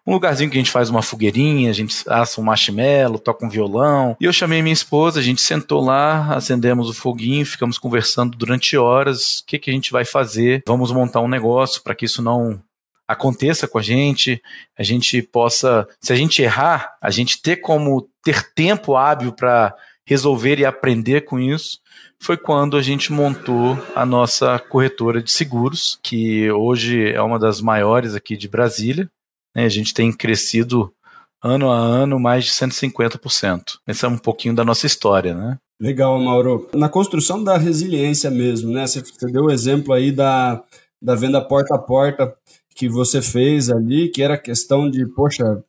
um 0.05 0.13
lugarzinho 0.13 0.49
que 0.49 0.57
a 0.57 0.61
gente 0.61 0.71
faz 0.71 0.89
uma 0.89 1.01
fogueirinha, 1.01 1.69
a 1.69 1.73
gente 1.73 2.03
assa 2.07 2.41
um 2.41 2.43
marshmallow, 2.43 3.19
toca 3.19 3.45
um 3.45 3.49
violão. 3.49 4.15
E 4.19 4.25
eu 4.25 4.33
chamei 4.33 4.61
minha 4.61 4.73
esposa, 4.73 5.19
a 5.19 5.23
gente 5.23 5.41
sentou 5.41 5.81
lá, 5.81 6.33
acendemos 6.33 6.89
o 6.89 6.93
foguinho, 6.93 7.45
ficamos 7.45 7.77
conversando 7.77 8.37
durante 8.37 8.77
horas. 8.77 9.39
O 9.39 9.45
que, 9.45 9.59
que 9.59 9.69
a 9.69 9.73
gente 9.73 9.91
vai 9.91 10.05
fazer? 10.05 10.63
Vamos 10.67 10.91
montar 10.91 11.21
um 11.21 11.27
negócio 11.27 11.83
para 11.83 11.95
que 11.95 12.05
isso 12.05 12.21
não 12.21 12.61
aconteça 13.07 13.67
com 13.67 13.79
a 13.79 13.81
gente, 13.81 14.39
a 14.77 14.83
gente 14.83 15.19
possa, 15.23 15.87
se 15.99 16.13
a 16.13 16.15
gente 16.15 16.43
errar, 16.43 16.95
a 17.01 17.09
gente 17.09 17.41
ter 17.41 17.55
como 17.55 18.07
ter 18.23 18.53
tempo 18.53 18.95
hábil 18.95 19.31
para 19.31 19.75
resolver 20.05 20.59
e 20.59 20.65
aprender 20.65 21.21
com 21.21 21.39
isso, 21.39 21.79
foi 22.19 22.37
quando 22.37 22.77
a 22.77 22.81
gente 22.81 23.11
montou 23.11 23.77
a 23.95 24.05
nossa 24.05 24.59
corretora 24.59 25.23
de 25.23 25.31
seguros, 25.31 25.99
que 26.03 26.51
hoje 26.51 27.11
é 27.11 27.21
uma 27.21 27.39
das 27.39 27.61
maiores 27.61 28.13
aqui 28.13 28.37
de 28.37 28.47
Brasília. 28.47 29.09
Né? 29.59 29.65
A 29.65 29.69
gente 29.69 29.93
tem 29.93 30.11
crescido 30.11 30.93
ano 31.43 31.69
a 31.69 31.77
ano 31.77 32.19
mais 32.19 32.45
de 32.45 32.51
150%. 32.51 33.79
Esse 33.87 34.05
é 34.05 34.07
um 34.07 34.17
pouquinho 34.17 34.55
da 34.55 34.63
nossa 34.63 34.87
história, 34.87 35.33
né? 35.33 35.57
Legal, 35.79 36.19
Mauro. 36.19 36.69
Na 36.73 36.89
construção 36.89 37.43
da 37.43 37.57
resiliência 37.57 38.29
mesmo, 38.29 38.71
né? 38.71 38.85
Você, 38.85 39.01
deu 39.31 39.45
o 39.45 39.51
exemplo 39.51 39.93
aí 39.93 40.11
da, 40.11 40.61
da 41.01 41.15
venda 41.15 41.41
porta 41.41 41.75
a 41.75 41.79
porta 41.79 42.33
que 42.75 42.89
você 42.89 43.21
fez 43.21 43.69
ali, 43.69 44.09
que 44.09 44.21
era 44.21 44.37
questão 44.37 44.89
de, 44.89 45.05
poxa, 45.05 45.61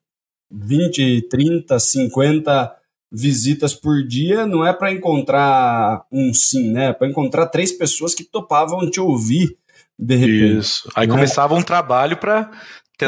20, 0.51 1.29
30, 1.29 1.79
50 1.79 2.77
visitas 3.13 3.75
por 3.75 4.05
dia 4.07 4.47
não 4.47 4.65
é 4.65 4.73
para 4.73 4.93
encontrar 4.93 6.05
um 6.13 6.33
sim, 6.33 6.71
né? 6.71 6.91
É 6.91 6.93
para 6.93 7.09
encontrar 7.09 7.47
três 7.47 7.73
pessoas 7.73 8.15
que 8.15 8.23
topavam 8.23 8.89
te 8.89 9.01
ouvir 9.01 9.57
de 10.01 10.17
repente. 10.17 10.59
Isso. 10.59 10.89
Aí 10.95 11.07
né? 11.07 11.13
começava 11.13 11.55
um 11.55 11.63
trabalho 11.63 12.17
para 12.17 12.51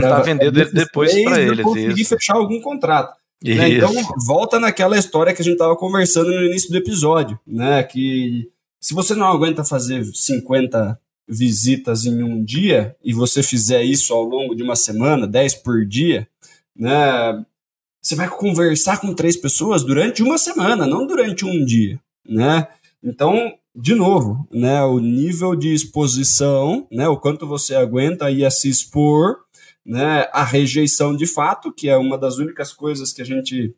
tentar 0.01 0.17
pra, 0.17 0.23
vender 0.23 0.73
depois 0.73 1.13
para 1.23 1.41
eles. 1.41 1.63
Conseguir 1.65 2.05
fechar 2.05 2.35
algum 2.35 2.61
contrato. 2.61 3.17
Né? 3.45 3.71
Então, 3.71 3.93
volta 4.27 4.61
naquela 4.61 4.97
história 4.97 5.35
que 5.35 5.43
a 5.43 5.45
gente 5.45 5.55
estava 5.55 5.77
conversando 5.77 6.31
no 6.31 6.45
início 6.45 6.71
do 6.71 6.77
episódio, 6.77 7.39
né? 7.47 7.83
Que 7.83 8.49
se 8.81 8.95
você 8.95 9.15
não 9.15 9.27
aguenta 9.27 9.65
fazer 9.65 10.05
50 10.05 10.99
visitas 11.29 12.05
em 12.05 12.23
um 12.23 12.43
dia 12.43 12.97
e 13.03 13.13
você 13.13 13.43
fizer 13.43 13.83
isso 13.83 14.13
ao 14.13 14.23
longo 14.23 14.55
de 14.55 14.63
uma 14.63 14.77
semana, 14.77 15.27
10 15.27 15.57
por 15.57 15.85
dia, 15.85 16.29
né? 16.77 17.45
Você 18.01 18.15
vai 18.15 18.29
conversar 18.29 19.01
com 19.01 19.15
três 19.15 19.37
pessoas 19.37 19.85
durante 19.85 20.23
uma 20.23 20.39
semana, 20.39 20.87
não 20.87 21.07
durante 21.07 21.45
um 21.45 21.65
dia, 21.65 22.01
né? 22.29 22.67
Então, 23.03 23.55
de 23.75 23.95
novo, 23.95 24.47
né, 24.53 24.83
o 24.83 24.99
nível 24.99 25.57
de 25.57 25.73
exposição, 25.73 26.87
né, 26.91 27.09
o 27.09 27.17
quanto 27.17 27.47
você 27.47 27.75
aguenta 27.75 28.27
aí 28.27 28.45
a 28.45 28.51
se 28.51 28.69
expor, 28.69 29.39
né, 29.85 30.29
a 30.33 30.45
rejeição 30.45 31.17
de 31.17 31.27
fato, 31.27 31.73
que 31.73 31.89
é 31.89 31.97
uma 31.97 32.17
das 32.17 32.39
únicas 32.39 32.73
coisas 32.73 33.13
que 33.13 33.23
a 33.23 33.25
gente 33.25 33.75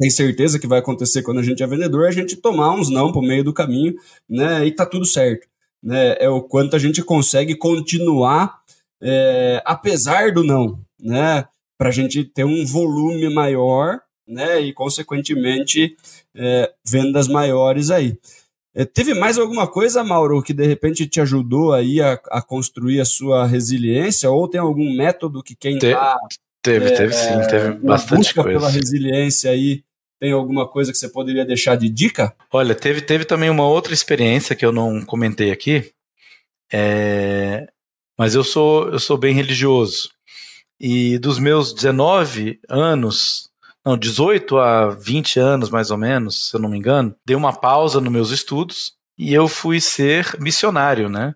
tem 0.00 0.10
certeza 0.10 0.58
que 0.58 0.66
vai 0.66 0.78
acontecer 0.78 1.22
quando 1.22 1.38
a 1.38 1.42
gente 1.42 1.62
é 1.62 1.66
vendedor, 1.66 2.04
é 2.04 2.08
a 2.08 2.12
gente 2.12 2.36
tomar 2.36 2.74
uns 2.74 2.88
não 2.88 3.12
pro 3.12 3.22
meio 3.22 3.44
do 3.44 3.52
caminho, 3.52 3.94
né, 4.28 4.66
e 4.66 4.72
tá 4.72 4.86
tudo 4.86 5.04
certo, 5.04 5.46
né, 5.82 6.16
é 6.18 6.28
o 6.28 6.42
quanto 6.42 6.74
a 6.74 6.78
gente 6.78 7.02
consegue 7.02 7.54
continuar 7.54 8.62
é, 9.02 9.60
apesar 9.64 10.32
do 10.32 10.44
não, 10.44 10.80
né, 11.00 11.46
para 11.76 11.88
a 11.88 11.92
gente 11.92 12.24
ter 12.24 12.44
um 12.44 12.64
volume 12.64 13.28
maior, 13.34 14.00
né, 14.26 14.60
e 14.60 14.72
consequentemente 14.72 15.96
é, 16.34 16.72
vendas 16.86 17.26
maiores 17.26 17.90
aí. 17.90 18.16
É, 18.74 18.84
teve 18.84 19.12
mais 19.12 19.38
alguma 19.38 19.66
coisa, 19.66 20.02
Mauro, 20.02 20.42
que 20.42 20.54
de 20.54 20.66
repente 20.66 21.06
te 21.06 21.20
ajudou 21.20 21.72
aí 21.72 22.00
a, 22.00 22.18
a 22.30 22.40
construir 22.40 23.00
a 23.00 23.04
sua 23.04 23.46
resiliência? 23.46 24.30
Ou 24.30 24.48
tem 24.48 24.60
algum 24.60 24.96
método 24.96 25.42
que 25.42 25.54
quem 25.54 25.76
está. 25.76 26.18
Teve, 26.62 26.86
é, 26.86 26.96
teve 26.96 27.12
sim, 27.12 27.46
teve 27.50 27.72
bastante 27.72 28.32
coisa. 28.34 28.48
pela 28.48 28.70
resiliência 28.70 29.50
aí, 29.50 29.82
tem 30.20 30.32
alguma 30.32 30.66
coisa 30.68 30.92
que 30.92 30.98
você 30.98 31.08
poderia 31.08 31.44
deixar 31.44 31.76
de 31.76 31.88
dica? 31.88 32.34
Olha, 32.52 32.74
teve, 32.74 33.00
teve 33.00 33.24
também 33.24 33.50
uma 33.50 33.66
outra 33.66 33.92
experiência 33.92 34.54
que 34.54 34.64
eu 34.64 34.70
não 34.70 35.04
comentei 35.04 35.50
aqui, 35.50 35.92
é, 36.72 37.66
mas 38.16 38.34
eu 38.36 38.44
sou, 38.44 38.88
eu 38.90 39.00
sou 39.00 39.18
bem 39.18 39.34
religioso. 39.34 40.10
E 40.78 41.18
dos 41.18 41.38
meus 41.38 41.74
19 41.74 42.60
anos 42.68 43.50
não, 43.84 43.96
18 43.96 44.58
a 44.58 44.90
20 44.90 45.40
anos 45.40 45.70
mais 45.70 45.90
ou 45.90 45.98
menos, 45.98 46.48
se 46.48 46.56
eu 46.56 46.60
não 46.60 46.68
me 46.68 46.78
engano, 46.78 47.14
dei 47.24 47.34
uma 47.34 47.52
pausa 47.52 48.00
nos 48.00 48.12
meus 48.12 48.30
estudos 48.30 48.96
e 49.18 49.34
eu 49.34 49.48
fui 49.48 49.80
ser 49.80 50.36
missionário, 50.40 51.08
né, 51.08 51.34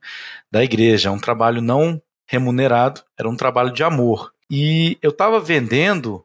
da 0.50 0.62
igreja, 0.62 1.11
um 1.11 1.18
trabalho 1.18 1.61
não 1.61 2.00
remunerado, 2.26 3.02
era 3.18 3.28
um 3.28 3.37
trabalho 3.37 3.72
de 3.72 3.82
amor. 3.85 4.32
E 4.50 4.98
eu 5.02 5.11
estava 5.11 5.40
vendendo, 5.40 6.24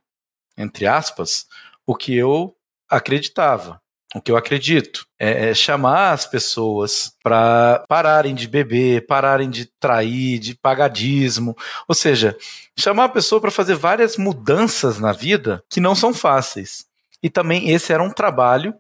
entre 0.58 0.86
aspas, 0.88 1.48
o 1.86 1.96
que 1.96 2.16
eu 2.16 2.56
acreditava 2.90 3.82
o 4.14 4.22
que 4.22 4.32
eu 4.32 4.38
acredito 4.38 5.06
é, 5.18 5.50
é 5.50 5.54
chamar 5.54 6.12
as 6.12 6.26
pessoas 6.26 7.14
para 7.24 7.84
pararem 7.88 8.36
de 8.36 8.48
beber, 8.48 9.06
pararem 9.06 9.50
de 9.50 9.66
trair, 9.80 10.40
de 10.40 10.56
pagadismo, 10.56 11.56
ou 11.88 11.96
seja, 11.96 12.36
chamar 12.78 13.06
a 13.06 13.10
pessoa 13.10 13.40
para 13.40 13.52
fazer 13.52 13.76
várias 13.76 14.18
mudanças 14.18 15.00
na 15.00 15.14
vida 15.14 15.64
que 15.70 15.80
não 15.80 15.96
são 15.96 16.14
fáceis. 16.14 16.86
E 17.24 17.30
também 17.30 17.70
esse 17.70 17.94
era 17.94 18.04
um 18.04 18.12
trabalho 18.12 18.74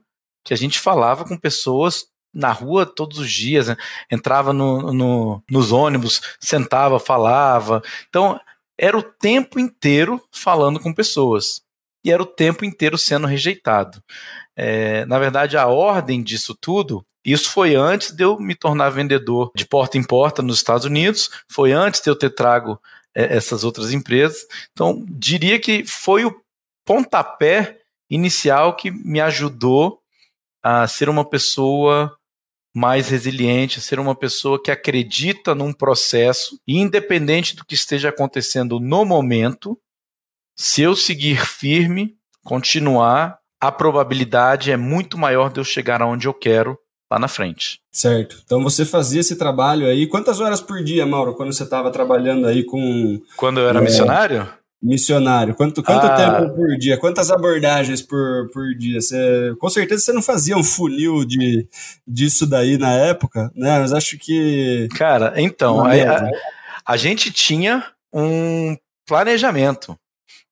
que 0.43 0.53
a 0.53 0.57
gente 0.57 0.79
falava 0.79 1.23
com 1.23 1.37
pessoas 1.37 2.05
na 2.33 2.51
rua 2.51 2.85
todos 2.85 3.19
os 3.19 3.31
dias, 3.31 3.67
né? 3.67 3.75
entrava 4.09 4.53
no, 4.53 4.93
no, 4.93 5.43
nos 5.49 5.71
ônibus, 5.71 6.21
sentava, 6.39 6.99
falava. 6.99 7.81
Então, 8.09 8.39
era 8.77 8.97
o 8.97 9.03
tempo 9.03 9.59
inteiro 9.59 10.21
falando 10.31 10.79
com 10.79 10.93
pessoas. 10.93 11.60
E 12.03 12.11
era 12.11 12.21
o 12.21 12.25
tempo 12.25 12.65
inteiro 12.65 12.97
sendo 12.97 13.27
rejeitado. 13.27 14.03
É, 14.55 15.05
na 15.05 15.19
verdade, 15.19 15.57
a 15.57 15.67
ordem 15.67 16.21
disso 16.21 16.55
tudo 16.55 17.05
isso 17.23 17.51
foi 17.51 17.75
antes 17.75 18.11
de 18.11 18.23
eu 18.23 18.39
me 18.39 18.55
tornar 18.55 18.89
vendedor 18.89 19.51
de 19.55 19.65
porta 19.65 19.97
em 19.97 20.03
porta 20.03 20.41
nos 20.41 20.57
Estados 20.57 20.85
Unidos, 20.85 21.29
foi 21.47 21.71
antes 21.71 22.01
de 22.01 22.09
eu 22.09 22.15
ter 22.15 22.31
trago 22.31 22.81
é, 23.15 23.35
essas 23.35 23.63
outras 23.63 23.91
empresas. 23.91 24.45
Então, 24.71 25.05
diria 25.07 25.59
que 25.59 25.85
foi 25.85 26.25
o 26.25 26.41
pontapé 26.83 27.79
inicial 28.09 28.75
que 28.75 28.89
me 28.89 29.21
ajudou 29.21 29.99
a 30.63 30.87
ser 30.87 31.09
uma 31.09 31.23
pessoa 31.23 32.15
mais 32.73 33.09
resiliente, 33.09 33.79
a 33.79 33.81
ser 33.81 33.99
uma 33.99 34.15
pessoa 34.15 34.61
que 34.61 34.71
acredita 34.71 35.53
num 35.53 35.73
processo, 35.73 36.59
independente 36.67 37.55
do 37.55 37.65
que 37.65 37.75
esteja 37.75 38.09
acontecendo 38.09 38.79
no 38.79 39.05
momento, 39.05 39.77
se 40.55 40.81
eu 40.81 40.95
seguir 40.95 41.45
firme, 41.45 42.15
continuar, 42.43 43.39
a 43.59 43.71
probabilidade 43.71 44.71
é 44.71 44.77
muito 44.77 45.17
maior 45.17 45.51
de 45.51 45.59
eu 45.59 45.63
chegar 45.63 46.01
aonde 46.01 46.27
eu 46.27 46.33
quero 46.33 46.77
lá 47.11 47.19
na 47.19 47.27
frente. 47.27 47.79
Certo. 47.91 48.41
Então 48.43 48.63
você 48.63 48.85
fazia 48.85 49.19
esse 49.19 49.35
trabalho 49.35 49.85
aí. 49.85 50.07
Quantas 50.07 50.39
horas 50.39 50.61
por 50.61 50.81
dia, 50.83 51.05
Mauro, 51.05 51.35
quando 51.35 51.53
você 51.53 51.63
estava 51.63 51.91
trabalhando 51.91 52.47
aí 52.47 52.63
com. 52.63 53.19
Quando 53.35 53.59
eu 53.59 53.67
era 53.67 53.79
é, 53.79 53.81
missionário? 53.81 54.47
Missionário. 54.81 55.53
Quanto, 55.53 55.83
quanto 55.83 56.05
ah. 56.05 56.15
tempo 56.15 56.55
por 56.55 56.75
dia? 56.77 56.97
Quantas 56.97 57.29
abordagens 57.29 58.01
por, 58.01 58.49
por 58.51 58.73
dia? 58.73 58.99
Você, 58.99 59.53
com 59.59 59.69
certeza 59.69 60.05
você 60.05 60.13
não 60.13 60.23
fazia 60.23 60.57
um 60.57 60.63
funil 60.63 61.23
de, 61.23 61.67
disso 62.07 62.47
daí 62.47 62.79
na 62.79 62.93
época, 62.93 63.51
né? 63.53 63.77
Mas 63.79 63.93
acho 63.93 64.17
que. 64.17 64.87
Cara, 64.95 65.33
então, 65.35 65.85
a, 65.85 65.91
a, 65.91 66.31
a 66.85 66.97
gente 66.97 67.31
tinha 67.31 67.85
um 68.11 68.75
planejamento. 69.05 69.95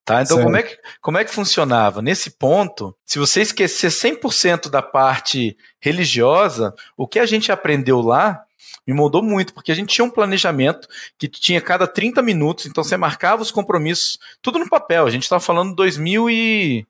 Tá? 0.09 0.23
Então, 0.23 0.41
como 0.41 0.57
é, 0.57 0.63
que, 0.63 0.75
como 1.01 1.17
é 1.19 1.23
que 1.23 1.29
funcionava? 1.29 2.01
Nesse 2.01 2.31
ponto, 2.31 2.97
se 3.05 3.19
você 3.19 3.41
esquecer 3.41 3.91
100% 3.91 4.67
da 4.67 4.81
parte 4.81 5.55
religiosa, 5.79 6.73
o 6.97 7.07
que 7.07 7.19
a 7.19 7.27
gente 7.27 7.51
aprendeu 7.51 8.01
lá 8.01 8.41
me 8.87 8.93
mudou 8.95 9.21
muito, 9.21 9.53
porque 9.53 9.71
a 9.71 9.75
gente 9.75 9.93
tinha 9.93 10.03
um 10.03 10.09
planejamento 10.09 10.87
que 11.15 11.27
tinha 11.27 11.61
cada 11.61 11.85
30 11.85 12.23
minutos, 12.23 12.65
então 12.65 12.83
você 12.83 12.97
marcava 12.97 13.43
os 13.43 13.51
compromissos, 13.51 14.17
tudo 14.41 14.57
no 14.57 14.67
papel. 14.67 15.05
A 15.05 15.11
gente 15.11 15.21
estava 15.21 15.39
falando 15.39 15.75
2000 15.75 16.27
e 16.27 16.87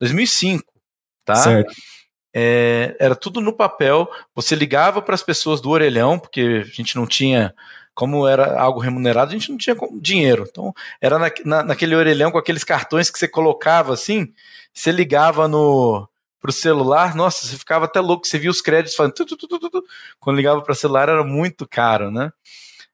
2005, 0.00 0.64
tá? 1.24 1.36
Certo. 1.36 1.72
É, 2.34 2.96
era 2.98 3.14
tudo 3.14 3.40
no 3.40 3.52
papel. 3.52 4.10
Você 4.34 4.56
ligava 4.56 5.00
para 5.00 5.14
as 5.14 5.22
pessoas 5.22 5.60
do 5.60 5.70
orelhão, 5.70 6.18
porque 6.18 6.64
a 6.64 6.74
gente 6.74 6.96
não 6.96 7.06
tinha 7.06 7.54
como 7.96 8.28
era 8.28 8.60
algo 8.60 8.78
remunerado, 8.78 9.30
a 9.30 9.32
gente 9.32 9.50
não 9.50 9.56
tinha 9.56 9.74
dinheiro. 9.94 10.46
Então, 10.46 10.74
era 11.00 11.18
na, 11.18 11.30
na, 11.46 11.62
naquele 11.62 11.96
orelhão 11.96 12.30
com 12.30 12.36
aqueles 12.36 12.62
cartões 12.62 13.08
que 13.10 13.18
você 13.18 13.26
colocava 13.26 13.94
assim, 13.94 14.34
você 14.72 14.92
ligava 14.92 15.48
no 15.48 16.06
pro 16.38 16.52
celular, 16.52 17.14
nossa, 17.14 17.46
você 17.46 17.56
ficava 17.56 17.86
até 17.86 17.98
louco, 17.98 18.26
você 18.26 18.38
via 18.38 18.50
os 18.50 18.60
créditos 18.60 18.94
falando. 18.94 19.14
Tu, 19.14 19.24
tu, 19.24 19.48
tu, 19.48 19.84
Quando 20.20 20.36
ligava 20.36 20.60
para 20.60 20.74
celular 20.74 21.08
era 21.08 21.24
muito 21.24 21.66
caro, 21.66 22.10
né? 22.10 22.30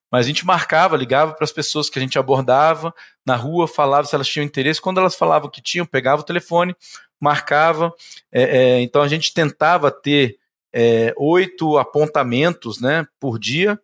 Mas 0.09 0.25
a 0.25 0.29
gente 0.29 0.47
marcava, 0.47 0.97
ligava 0.97 1.35
para 1.35 1.45
as 1.45 1.53
pessoas 1.53 1.91
que 1.91 1.99
a 1.99 2.03
gente 2.03 2.17
abordava 2.17 2.95
na 3.27 3.35
rua, 3.35 3.67
falava 3.67 4.07
se 4.07 4.15
elas 4.15 4.29
tinham 4.29 4.45
interesse. 4.45 4.81
Quando 4.81 5.01
elas 5.01 5.17
falavam 5.17 5.51
que 5.51 5.61
tinham, 5.61 5.85
pegava 5.85 6.23
o 6.23 6.25
telefone, 6.25 6.77
marcava. 7.19 7.93
É, 8.31 8.43
é, 8.43 8.81
então 8.81 9.03
a 9.03 9.09
gente 9.09 9.35
tentava 9.35 9.91
ter 9.91 10.39
é, 10.73 11.13
oito 11.17 11.77
apontamentos 11.77 12.81
né, 12.81 13.05
por 13.19 13.39
dia 13.39 13.79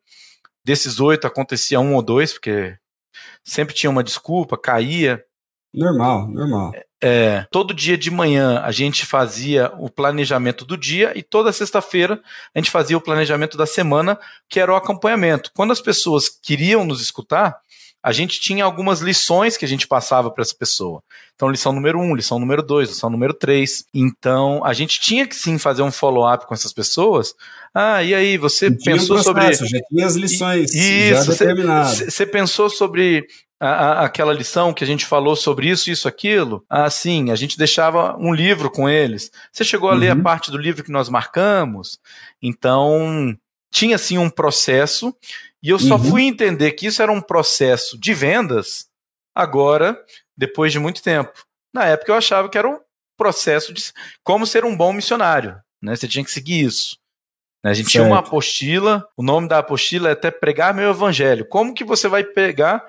Desses 0.64 1.00
oito 1.00 1.26
acontecia 1.26 1.80
um 1.80 1.94
ou 1.94 2.02
dois, 2.02 2.32
porque 2.32 2.76
sempre 3.44 3.74
tinha 3.74 3.90
uma 3.90 4.04
desculpa, 4.04 4.58
caía. 4.58 5.24
Normal, 5.72 6.28
normal. 6.28 6.72
É, 7.00 7.46
todo 7.52 7.72
dia 7.72 7.96
de 7.96 8.10
manhã 8.10 8.60
a 8.60 8.72
gente 8.72 9.06
fazia 9.06 9.72
o 9.78 9.88
planejamento 9.88 10.64
do 10.64 10.76
dia 10.76 11.12
e 11.14 11.22
toda 11.22 11.52
sexta-feira 11.52 12.20
a 12.52 12.58
gente 12.58 12.70
fazia 12.70 12.96
o 12.96 13.00
planejamento 13.00 13.56
da 13.56 13.66
semana, 13.66 14.18
que 14.48 14.58
era 14.58 14.72
o 14.72 14.76
acompanhamento. 14.76 15.52
Quando 15.54 15.72
as 15.72 15.80
pessoas 15.80 16.28
queriam 16.28 16.84
nos 16.84 17.00
escutar, 17.00 17.60
a 18.08 18.12
gente 18.12 18.40
tinha 18.40 18.64
algumas 18.64 19.00
lições 19.00 19.58
que 19.58 19.66
a 19.66 19.68
gente 19.68 19.86
passava 19.86 20.30
para 20.30 20.40
essa 20.40 20.54
pessoa. 20.54 21.02
Então, 21.34 21.50
lição 21.50 21.74
número 21.74 22.00
um, 22.00 22.14
lição 22.14 22.38
número 22.38 22.62
dois, 22.62 22.88
lição 22.88 23.10
número 23.10 23.34
três. 23.34 23.84
Então, 23.92 24.64
a 24.64 24.72
gente 24.72 24.98
tinha 24.98 25.26
que 25.26 25.36
sim 25.36 25.58
fazer 25.58 25.82
um 25.82 25.92
follow-up 25.92 26.46
com 26.46 26.54
essas 26.54 26.72
pessoas. 26.72 27.34
Ah, 27.74 28.02
e 28.02 28.14
aí, 28.14 28.38
você 28.38 28.70
pensou 28.70 29.22
sobre. 29.22 29.52
Já 29.52 29.78
tinha 29.90 30.06
as 30.06 30.16
lições 30.16 30.74
isso, 30.74 31.22
já 31.22 31.32
determinadas. 31.32 31.98
Você 31.98 32.24
pensou 32.24 32.70
sobre 32.70 33.26
a, 33.60 33.68
a, 33.68 34.04
aquela 34.06 34.32
lição 34.32 34.72
que 34.72 34.82
a 34.82 34.86
gente 34.86 35.04
falou 35.04 35.36
sobre 35.36 35.68
isso, 35.68 35.90
isso, 35.90 36.08
aquilo? 36.08 36.64
Ah, 36.66 36.88
sim, 36.88 37.30
a 37.30 37.36
gente 37.36 37.58
deixava 37.58 38.16
um 38.16 38.32
livro 38.32 38.70
com 38.70 38.88
eles. 38.88 39.30
Você 39.52 39.64
chegou 39.64 39.90
a 39.90 39.92
uhum. 39.92 39.98
ler 39.98 40.12
a 40.12 40.14
uhum. 40.14 40.22
parte 40.22 40.50
do 40.50 40.56
livro 40.56 40.82
que 40.82 40.90
nós 40.90 41.10
marcamos? 41.10 41.98
Então, 42.40 43.36
tinha 43.70 43.98
sim 43.98 44.16
um 44.16 44.30
processo 44.30 45.14
e 45.62 45.70
eu 45.70 45.78
só 45.78 45.96
uhum. 45.96 46.04
fui 46.04 46.22
entender 46.24 46.72
que 46.72 46.86
isso 46.86 47.02
era 47.02 47.10
um 47.10 47.20
processo 47.20 47.98
de 47.98 48.14
vendas 48.14 48.86
agora, 49.34 49.98
depois 50.36 50.72
de 50.72 50.78
muito 50.78 51.02
tempo. 51.02 51.32
Na 51.72 51.84
época 51.84 52.12
eu 52.12 52.16
achava 52.16 52.48
que 52.48 52.58
era 52.58 52.68
um 52.68 52.78
processo 53.16 53.72
de 53.72 53.82
como 54.22 54.46
ser 54.46 54.64
um 54.64 54.76
bom 54.76 54.92
missionário. 54.92 55.56
Né? 55.82 55.94
Você 55.94 56.06
tinha 56.06 56.24
que 56.24 56.30
seguir 56.30 56.64
isso. 56.64 56.96
Né? 57.62 57.70
A 57.70 57.74
gente 57.74 57.90
certo. 57.90 58.04
tinha 58.04 58.04
uma 58.04 58.20
apostila, 58.20 59.06
o 59.16 59.22
nome 59.22 59.48
da 59.48 59.58
apostila 59.58 60.08
é 60.08 60.12
até 60.12 60.30
pregar 60.30 60.74
meu 60.74 60.90
evangelho. 60.90 61.46
Como 61.46 61.74
que 61.74 61.84
você 61.84 62.08
vai 62.08 62.22
pegar 62.22 62.84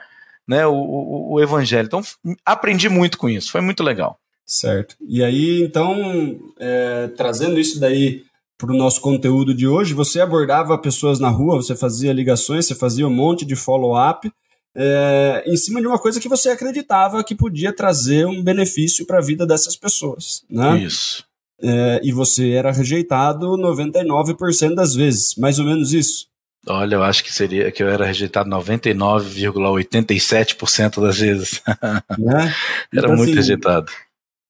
né, 0.48 0.66
o, 0.66 0.74
o, 0.74 1.34
o 1.34 1.42
evangelho? 1.42 1.88
Então, 1.88 2.02
aprendi 2.46 2.88
muito 2.88 3.18
com 3.18 3.28
isso, 3.30 3.52
foi 3.52 3.62
muito 3.62 3.84
legal. 3.84 4.20
Certo. 4.46 4.96
E 5.08 5.24
aí, 5.24 5.62
então, 5.62 6.40
é, 6.60 7.08
trazendo 7.16 7.60
isso 7.60 7.80
daí 7.80 8.24
para 8.60 8.72
o 8.74 8.78
nosso 8.78 9.00
conteúdo 9.00 9.54
de 9.54 9.66
hoje, 9.66 9.94
você 9.94 10.20
abordava 10.20 10.78
pessoas 10.78 11.18
na 11.18 11.30
rua, 11.30 11.56
você 11.56 11.78
fazia 11.78 12.12
ligações, 12.12 12.66
você 12.66 12.76
fazia 12.76 13.08
um 13.08 13.14
monte 13.14 13.46
de 13.46 13.56
follow-up 13.56 14.30
é, 14.76 15.46
em 15.48 15.56
cima 15.56 15.80
de 15.80 15.88
uma 15.88 15.98
coisa 15.98 16.20
que 16.20 16.28
você 16.28 16.50
acreditava 16.50 17.24
que 17.24 17.34
podia 17.34 17.74
trazer 17.74 18.28
um 18.28 18.44
benefício 18.44 19.06
para 19.06 19.20
a 19.20 19.22
vida 19.22 19.48
dessas 19.48 19.78
pessoas. 19.78 20.44
Né? 20.50 20.80
Isso. 20.80 21.24
É, 21.62 22.02
e 22.04 22.12
você 22.12 22.50
era 22.50 22.74
rejeitado 22.74 23.48
99% 23.58 24.76
das 24.76 24.94
vezes, 24.94 25.36
mais 25.38 25.58
ou 25.58 25.64
menos 25.64 25.94
isso. 25.94 26.28
Olha, 26.68 26.96
eu 26.96 27.04
acho 27.04 27.24
que 27.24 27.34
seria 27.34 27.72
que 27.72 27.82
eu 27.82 27.88
era 27.88 28.06
rejeitado 28.06 28.50
99,87% 28.50 31.02
das 31.02 31.18
vezes. 31.18 31.62
Né? 32.20 32.54
era 32.94 33.06
então, 33.06 33.16
muito 33.16 33.30
assim, 33.30 33.40
rejeitado. 33.40 33.90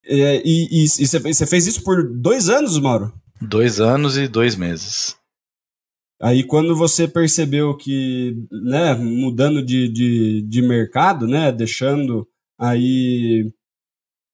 É, 0.04 0.42
e, 0.44 0.68
e, 0.72 0.86
e 0.86 1.08
você 1.08 1.46
fez 1.46 1.68
isso 1.68 1.84
por 1.84 2.04
dois 2.04 2.50
anos, 2.50 2.80
Mauro? 2.80 3.14
Dois 3.42 3.80
anos 3.80 4.18
e 4.18 4.28
dois 4.28 4.56
meses. 4.56 5.18
Aí 6.22 6.44
quando 6.44 6.76
você 6.76 7.08
percebeu 7.08 7.76
que, 7.78 8.36
né, 8.52 8.94
mudando 8.96 9.64
de, 9.64 9.88
de, 9.88 10.42
de 10.42 10.62
mercado, 10.62 11.26
né, 11.26 11.52
deixando 11.52 12.28
aí, 12.60 13.50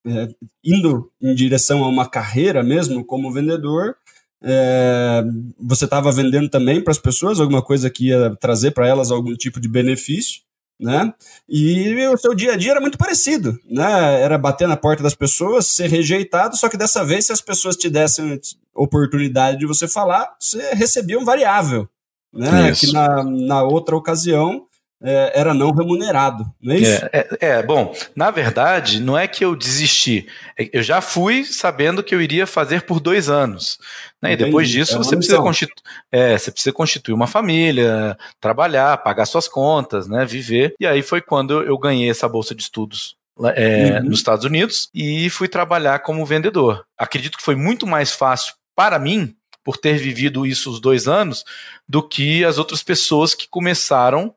é, 0.08 0.30
indo 0.64 1.12
em 1.22 1.36
direção 1.36 1.84
a 1.84 1.88
uma 1.88 2.10
carreira 2.10 2.64
mesmo 2.64 3.06
como 3.06 3.32
vendedor, 3.32 3.96
é, 4.44 5.24
você 5.60 5.86
estava 5.86 6.12
vendendo 6.12 6.50
também 6.50 6.84
para 6.84 6.92
as 6.92 7.00
pessoas 7.00 7.40
alguma 7.40 7.62
coisa 7.62 7.90
que 7.90 8.08
ia 8.08 8.36
trazer 8.38 8.72
para 8.72 8.88
elas 8.88 9.12
algum 9.12 9.36
tipo 9.36 9.60
de 9.60 9.70
benefício 9.70 10.46
né? 10.80 11.14
E 11.48 11.96
o 12.08 12.18
seu 12.18 12.36
dia 12.36 12.54
a 12.54 12.58
dia 12.58 12.72
era 12.72 12.82
muito 12.82 12.98
parecido, 12.98 13.58
né? 13.66 14.22
Era 14.22 14.38
bater 14.38 14.68
na 14.68 14.76
porta 14.76 15.02
das 15.02 15.16
pessoas, 15.16 15.68
ser 15.68 15.90
rejeitado, 15.90 16.58
só 16.58 16.68
que 16.70 16.78
dessa 16.78 17.04
vez, 17.04 17.26
se 17.26 17.32
as 17.32 17.42
pessoas 17.42 17.76
te 17.76 17.90
dessem 17.90 18.40
oportunidade 18.76 19.58
de 19.58 19.66
você 19.66 19.88
falar, 19.88 20.36
você 20.40 20.74
recebia 20.74 21.18
um 21.18 21.26
variável, 21.26 21.88
né? 22.34 22.72
Isso. 22.72 22.88
Que 22.88 22.94
na, 22.94 23.24
na 23.24 23.64
outra 23.64 23.96
ocasião 23.96 24.68
é, 25.04 25.40
era 25.40 25.54
não 25.54 25.72
remunerado, 25.72 26.46
não 26.62 26.74
é 26.74 26.78
isso? 26.78 27.06
É, 27.12 27.28
é, 27.40 27.48
é, 27.48 27.64
bom, 27.64 27.94
na 28.16 28.32
verdade, 28.32 29.00
não 29.00 29.18
é 29.18 29.28
que 29.28 29.44
eu 29.44 29.56
desisti. 29.56 30.28
É 30.58 30.70
eu 30.74 30.82
já 30.82 31.02
fui 31.02 31.44
sabendo 31.44 32.02
que 32.02 32.16
eu 32.16 32.22
iria 32.22 32.48
fazer 32.48 32.84
por 32.84 33.00
dois 33.00 33.30
anos. 33.30 33.78
Né? 34.22 34.34
E 34.34 34.38
depois 34.38 34.70
disso, 34.70 34.96
é 34.96 34.98
você, 34.98 35.16
precisa 35.16 35.38
constitu 35.38 35.74
é, 36.12 36.38
você 36.38 36.52
precisa 36.52 36.74
constituir 36.74 37.14
uma 37.14 37.28
família, 37.28 38.18
trabalhar, 38.40 38.98
pagar 38.98 39.26
suas 39.26 39.48
contas, 39.48 40.08
né? 40.08 40.26
viver. 40.26 40.74
E 40.80 40.88
aí 40.88 41.02
foi 41.02 41.22
quando 41.22 41.62
eu 41.62 41.78
ganhei 41.78 42.10
essa 42.10 42.28
bolsa 42.28 42.56
de 42.56 42.64
estudos 42.64 43.16
é, 43.54 44.00
uhum. 44.00 44.10
nos 44.10 44.20
Estados 44.20 44.46
Unidos 44.46 44.90
e 44.94 45.30
fui 45.30 45.48
trabalhar 45.48 46.00
como 46.00 46.26
vendedor. 46.26 46.86
Acredito 46.98 47.38
que 47.38 47.44
foi 47.44 47.56
muito 47.56 47.86
mais 47.86 48.14
fácil 48.14 48.56
para 48.76 49.00
mim, 49.00 49.36
por 49.64 49.78
ter 49.78 49.98
vivido 49.98 50.46
isso 50.46 50.70
os 50.70 50.80
dois 50.80 51.08
anos, 51.08 51.44
do 51.88 52.08
que 52.08 52.44
as 52.44 52.58
outras 52.58 52.84
pessoas 52.84 53.34
que 53.34 53.48
começaram 53.48 54.34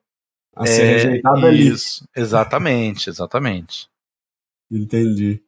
a 0.56 0.66
ser 0.66 0.82
é, 0.82 0.92
rejeitado 0.92 1.46
ali. 1.46 1.68
Isso, 1.68 2.08
exatamente, 2.16 3.10
exatamente. 3.10 3.88
Entendi. 4.70 5.40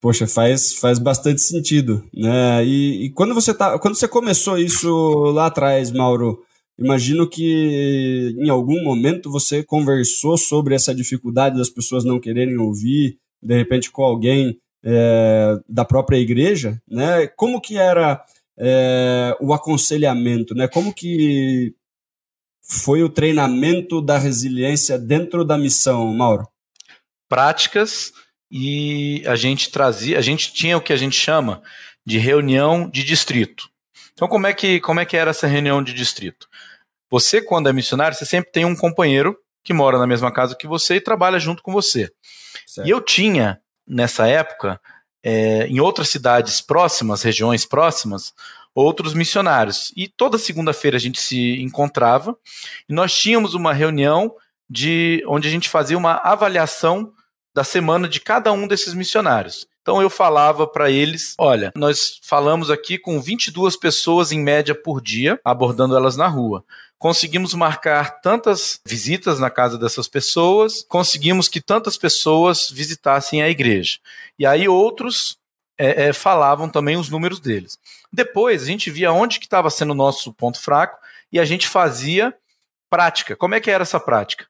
Poxa, 0.00 0.26
faz, 0.26 0.74
faz 0.74 0.98
bastante 0.98 1.40
sentido, 1.40 2.04
né? 2.14 2.64
E, 2.64 3.06
e, 3.06 3.10
quando 3.10 3.34
você 3.34 3.52
tá, 3.52 3.78
quando 3.78 3.96
você 3.96 4.06
começou 4.06 4.56
isso 4.56 4.90
lá 5.32 5.46
atrás, 5.46 5.90
Mauro, 5.90 6.44
imagino 6.78 7.28
que 7.28 8.34
em 8.38 8.48
algum 8.48 8.82
momento 8.84 9.30
você 9.30 9.64
conversou 9.64 10.38
sobre 10.38 10.74
essa 10.76 10.94
dificuldade 10.94 11.58
das 11.58 11.68
pessoas 11.68 12.04
não 12.04 12.20
quererem 12.20 12.56
ouvir, 12.58 13.18
de 13.42 13.56
repente 13.56 13.90
com 13.90 14.04
alguém 14.04 14.56
é, 14.84 15.58
da 15.68 15.84
própria 15.84 16.18
igreja, 16.18 16.80
né? 16.88 17.26
Como 17.26 17.60
que 17.60 17.76
era 17.76 18.24
é, 18.58 19.36
o 19.40 19.54
aconselhamento, 19.54 20.54
né? 20.54 20.66
Como 20.66 20.92
que 20.92 21.74
foi 22.62 23.02
o 23.02 23.08
treinamento 23.08 24.02
da 24.02 24.18
resiliência 24.18 24.98
dentro 24.98 25.44
da 25.44 25.56
missão, 25.56 26.12
Mauro? 26.12 26.46
Práticas 27.28 28.12
e 28.50 29.22
a 29.26 29.36
gente 29.36 29.70
trazia, 29.70 30.18
a 30.18 30.22
gente 30.22 30.52
tinha 30.52 30.76
o 30.76 30.80
que 30.80 30.92
a 30.92 30.96
gente 30.96 31.16
chama 31.16 31.62
de 32.04 32.18
reunião 32.18 32.88
de 32.88 33.04
distrito. 33.04 33.68
Então 34.12 34.26
como 34.26 34.46
é 34.46 34.52
que 34.52 34.80
como 34.80 35.00
é 35.00 35.04
que 35.04 35.16
era 35.16 35.30
essa 35.30 35.46
reunião 35.46 35.82
de 35.82 35.92
distrito? 35.92 36.48
Você 37.10 37.40
quando 37.40 37.68
é 37.68 37.72
missionário, 37.72 38.16
você 38.16 38.26
sempre 38.26 38.50
tem 38.50 38.64
um 38.64 38.76
companheiro 38.76 39.38
que 39.62 39.72
mora 39.72 39.98
na 39.98 40.06
mesma 40.06 40.32
casa 40.32 40.56
que 40.56 40.66
você 40.66 40.96
e 40.96 41.00
trabalha 41.00 41.38
junto 41.38 41.62
com 41.62 41.72
você. 41.72 42.10
Certo. 42.66 42.86
E 42.86 42.90
eu 42.90 43.00
tinha 43.00 43.60
nessa 43.86 44.26
época 44.26 44.80
é, 45.30 45.66
em 45.66 45.78
outras 45.78 46.08
cidades 46.08 46.58
próximas, 46.58 47.20
regiões 47.22 47.66
próximas, 47.66 48.32
outros 48.74 49.12
missionários. 49.12 49.92
E 49.94 50.08
toda 50.08 50.38
segunda-feira 50.38 50.96
a 50.96 51.00
gente 51.00 51.20
se 51.20 51.60
encontrava 51.60 52.34
e 52.88 52.94
nós 52.94 53.14
tínhamos 53.14 53.52
uma 53.52 53.74
reunião 53.74 54.34
de 54.70 55.22
onde 55.26 55.46
a 55.46 55.50
gente 55.50 55.68
fazia 55.68 55.98
uma 55.98 56.14
avaliação 56.14 57.12
da 57.54 57.62
semana 57.62 58.08
de 58.08 58.20
cada 58.20 58.50
um 58.52 58.66
desses 58.66 58.94
missionários. 58.94 59.66
Então 59.82 60.00
eu 60.00 60.08
falava 60.08 60.66
para 60.66 60.90
eles: 60.90 61.34
olha, 61.38 61.72
nós 61.76 62.20
falamos 62.22 62.70
aqui 62.70 62.96
com 62.96 63.20
22 63.20 63.76
pessoas 63.76 64.32
em 64.32 64.40
média 64.40 64.74
por 64.74 65.02
dia, 65.02 65.38
abordando 65.44 65.94
elas 65.94 66.16
na 66.16 66.26
rua. 66.26 66.64
Conseguimos 66.98 67.54
marcar 67.54 68.20
tantas 68.20 68.80
visitas 68.84 69.38
na 69.38 69.50
casa 69.50 69.78
dessas 69.78 70.08
pessoas, 70.08 70.84
conseguimos 70.88 71.48
que 71.48 71.60
tantas 71.60 71.96
pessoas 71.96 72.68
visitassem 72.70 73.40
a 73.40 73.48
igreja. 73.48 73.98
E 74.36 74.44
aí 74.44 74.68
outros 74.68 75.38
é, 75.78 76.08
é, 76.08 76.12
falavam 76.12 76.68
também 76.68 76.96
os 76.96 77.08
números 77.08 77.38
deles. 77.38 77.78
Depois 78.12 78.62
a 78.62 78.66
gente 78.66 78.90
via 78.90 79.12
onde 79.12 79.38
que 79.38 79.46
estava 79.46 79.70
sendo 79.70 79.92
o 79.92 79.94
nosso 79.94 80.32
ponto 80.32 80.60
fraco 80.60 80.98
e 81.32 81.38
a 81.38 81.44
gente 81.44 81.68
fazia 81.68 82.34
prática. 82.90 83.36
Como 83.36 83.54
é 83.54 83.60
que 83.60 83.70
era 83.70 83.82
essa 83.82 84.00
prática? 84.00 84.46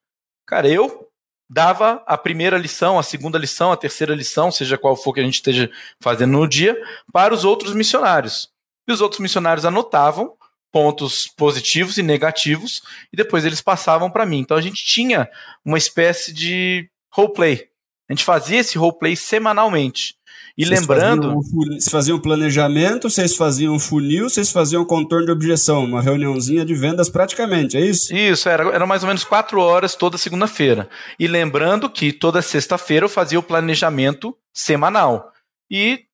Cara, 0.46 0.66
eu 0.68 1.06
dava 1.50 2.02
a 2.06 2.16
primeira 2.16 2.56
lição, 2.56 2.98
a 2.98 3.02
segunda 3.02 3.38
lição, 3.38 3.72
a 3.72 3.76
terceira 3.76 4.14
lição, 4.14 4.50
seja 4.50 4.78
qual 4.78 4.96
for 4.96 5.12
que 5.12 5.20
a 5.20 5.24
gente 5.24 5.34
esteja 5.34 5.70
fazendo 6.00 6.32
no 6.32 6.46
dia, 6.46 6.76
para 7.12 7.34
os 7.34 7.44
outros 7.44 7.74
missionários. 7.74 8.50
E 8.86 8.92
os 8.92 9.00
outros 9.00 9.20
missionários 9.20 9.64
anotavam 9.66 10.34
pontos 10.72 11.26
positivos 11.26 11.98
e 11.98 12.02
negativos 12.02 12.82
e 13.12 13.16
depois 13.16 13.44
eles 13.44 13.60
passavam 13.60 14.10
para 14.10 14.26
mim. 14.26 14.38
Então 14.38 14.56
a 14.56 14.60
gente 14.60 14.84
tinha 14.84 15.28
uma 15.64 15.78
espécie 15.78 16.32
de 16.32 16.88
roleplay. 17.12 17.66
A 18.08 18.12
gente 18.12 18.24
fazia 18.24 18.60
esse 18.60 18.78
roleplay 18.78 19.16
semanalmente. 19.16 20.18
E 20.56 20.66
vocês 20.66 20.80
lembrando. 20.80 21.34
Faziam 21.34 21.66
vocês 21.66 21.88
faziam 21.88 22.18
planejamento, 22.18 23.08
vocês 23.08 23.36
faziam 23.36 23.78
funil, 23.78 24.28
vocês 24.28 24.50
faziam 24.50 24.84
contorno 24.84 25.26
de 25.26 25.32
objeção, 25.32 25.84
uma 25.84 26.02
reuniãozinha 26.02 26.64
de 26.64 26.74
vendas 26.74 27.08
praticamente, 27.08 27.76
é 27.76 27.80
isso? 27.80 28.12
Isso, 28.14 28.48
era, 28.48 28.64
era 28.74 28.84
mais 28.84 29.04
ou 29.04 29.06
menos 29.06 29.22
quatro 29.22 29.60
horas 29.60 29.94
toda 29.94 30.18
segunda-feira. 30.18 30.88
E 31.16 31.28
lembrando 31.28 31.88
que 31.88 32.12
toda 32.12 32.42
sexta-feira 32.42 33.04
eu 33.04 33.10
fazia 33.10 33.38
o 33.38 33.42
planejamento 33.42 34.36
semanal. 34.52 35.32
E 35.70 36.07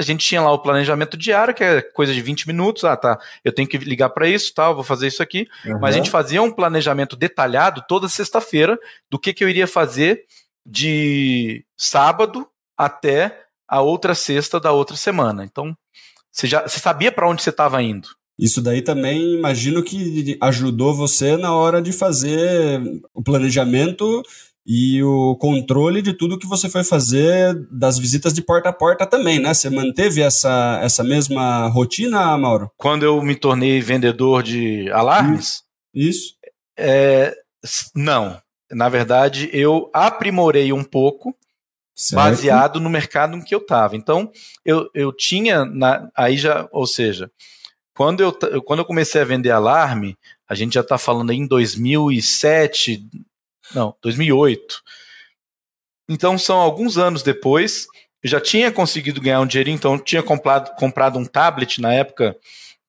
a 0.00 0.02
gente 0.02 0.26
tinha 0.26 0.40
lá 0.40 0.50
o 0.50 0.58
planejamento 0.58 1.14
diário, 1.14 1.52
que 1.52 1.62
é 1.62 1.82
coisa 1.82 2.14
de 2.14 2.22
20 2.22 2.46
minutos. 2.46 2.84
Ah, 2.84 2.96
tá. 2.96 3.18
Eu 3.44 3.52
tenho 3.52 3.68
que 3.68 3.76
ligar 3.76 4.08
para 4.08 4.26
isso, 4.26 4.54
tal, 4.54 4.74
vou 4.74 4.82
fazer 4.82 5.08
isso 5.08 5.22
aqui. 5.22 5.46
Uhum. 5.66 5.78
Mas 5.78 5.94
a 5.94 5.98
gente 5.98 6.08
fazia 6.08 6.40
um 6.40 6.50
planejamento 6.50 7.14
detalhado 7.16 7.84
toda 7.86 8.08
sexta-feira 8.08 8.78
do 9.10 9.18
que, 9.18 9.34
que 9.34 9.44
eu 9.44 9.48
iria 9.48 9.66
fazer 9.66 10.24
de 10.64 11.64
sábado 11.76 12.48
até 12.78 13.42
a 13.68 13.82
outra 13.82 14.14
sexta 14.14 14.58
da 14.58 14.72
outra 14.72 14.96
semana. 14.96 15.44
Então, 15.44 15.76
você 16.32 16.46
já 16.46 16.62
você 16.62 16.80
sabia 16.80 17.12
para 17.12 17.28
onde 17.28 17.42
você 17.42 17.50
estava 17.50 17.82
indo. 17.82 18.08
Isso 18.38 18.62
daí 18.62 18.80
também 18.80 19.34
imagino 19.34 19.82
que 19.82 20.38
ajudou 20.40 20.94
você 20.94 21.36
na 21.36 21.54
hora 21.54 21.82
de 21.82 21.92
fazer 21.92 22.80
o 23.12 23.22
planejamento 23.22 24.22
e 24.66 25.02
o 25.02 25.36
controle 25.36 26.02
de 26.02 26.12
tudo 26.12 26.38
que 26.38 26.46
você 26.46 26.68
foi 26.68 26.84
fazer 26.84 27.54
das 27.70 27.98
visitas 27.98 28.32
de 28.32 28.42
porta 28.42 28.68
a 28.68 28.72
porta 28.72 29.06
também, 29.06 29.40
né? 29.40 29.54
Você 29.54 29.70
manteve 29.70 30.20
essa, 30.20 30.78
essa 30.82 31.02
mesma 31.02 31.66
rotina, 31.68 32.36
Mauro? 32.36 32.70
Quando 32.76 33.02
eu 33.04 33.22
me 33.22 33.34
tornei 33.34 33.80
vendedor 33.80 34.42
de 34.42 34.90
alarmes? 34.92 35.62
Isso. 35.94 36.34
É, 36.78 37.34
não. 37.94 38.40
Na 38.70 38.88
verdade, 38.88 39.50
eu 39.52 39.90
aprimorei 39.92 40.72
um 40.72 40.84
pouco 40.84 41.34
Certo. 41.94 42.22
baseado 42.22 42.80
no 42.80 42.88
mercado 42.88 43.36
em 43.36 43.42
que 43.42 43.54
eu 43.54 43.58
estava. 43.58 43.96
Então, 43.96 44.30
eu, 44.64 44.88
eu 44.94 45.12
tinha, 45.12 45.64
na, 45.64 46.08
aí 46.16 46.36
já, 46.36 46.68
ou 46.70 46.86
seja, 46.86 47.30
quando 47.94 48.22
eu, 48.22 48.32
quando 48.62 48.78
eu 48.78 48.84
comecei 48.84 49.20
a 49.20 49.24
vender 49.24 49.50
alarme, 49.50 50.16
a 50.48 50.54
gente 50.54 50.74
já 50.74 50.80
está 50.80 50.96
falando 50.96 51.30
aí 51.30 51.36
em 51.36 51.46
2007, 51.46 53.04
não, 53.74 53.94
2008. 54.02 54.82
Então, 56.08 56.36
são 56.36 56.58
alguns 56.58 56.98
anos 56.98 57.22
depois 57.22 57.86
eu 58.22 58.28
já 58.28 58.40
tinha 58.40 58.70
conseguido 58.70 59.20
ganhar 59.20 59.40
um 59.40 59.46
dinheirinho, 59.46 59.76
então 59.76 59.98
tinha 59.98 60.22
comprado, 60.22 60.74
comprado 60.76 61.18
um 61.18 61.24
tablet 61.24 61.80
na 61.80 61.92
época, 61.92 62.36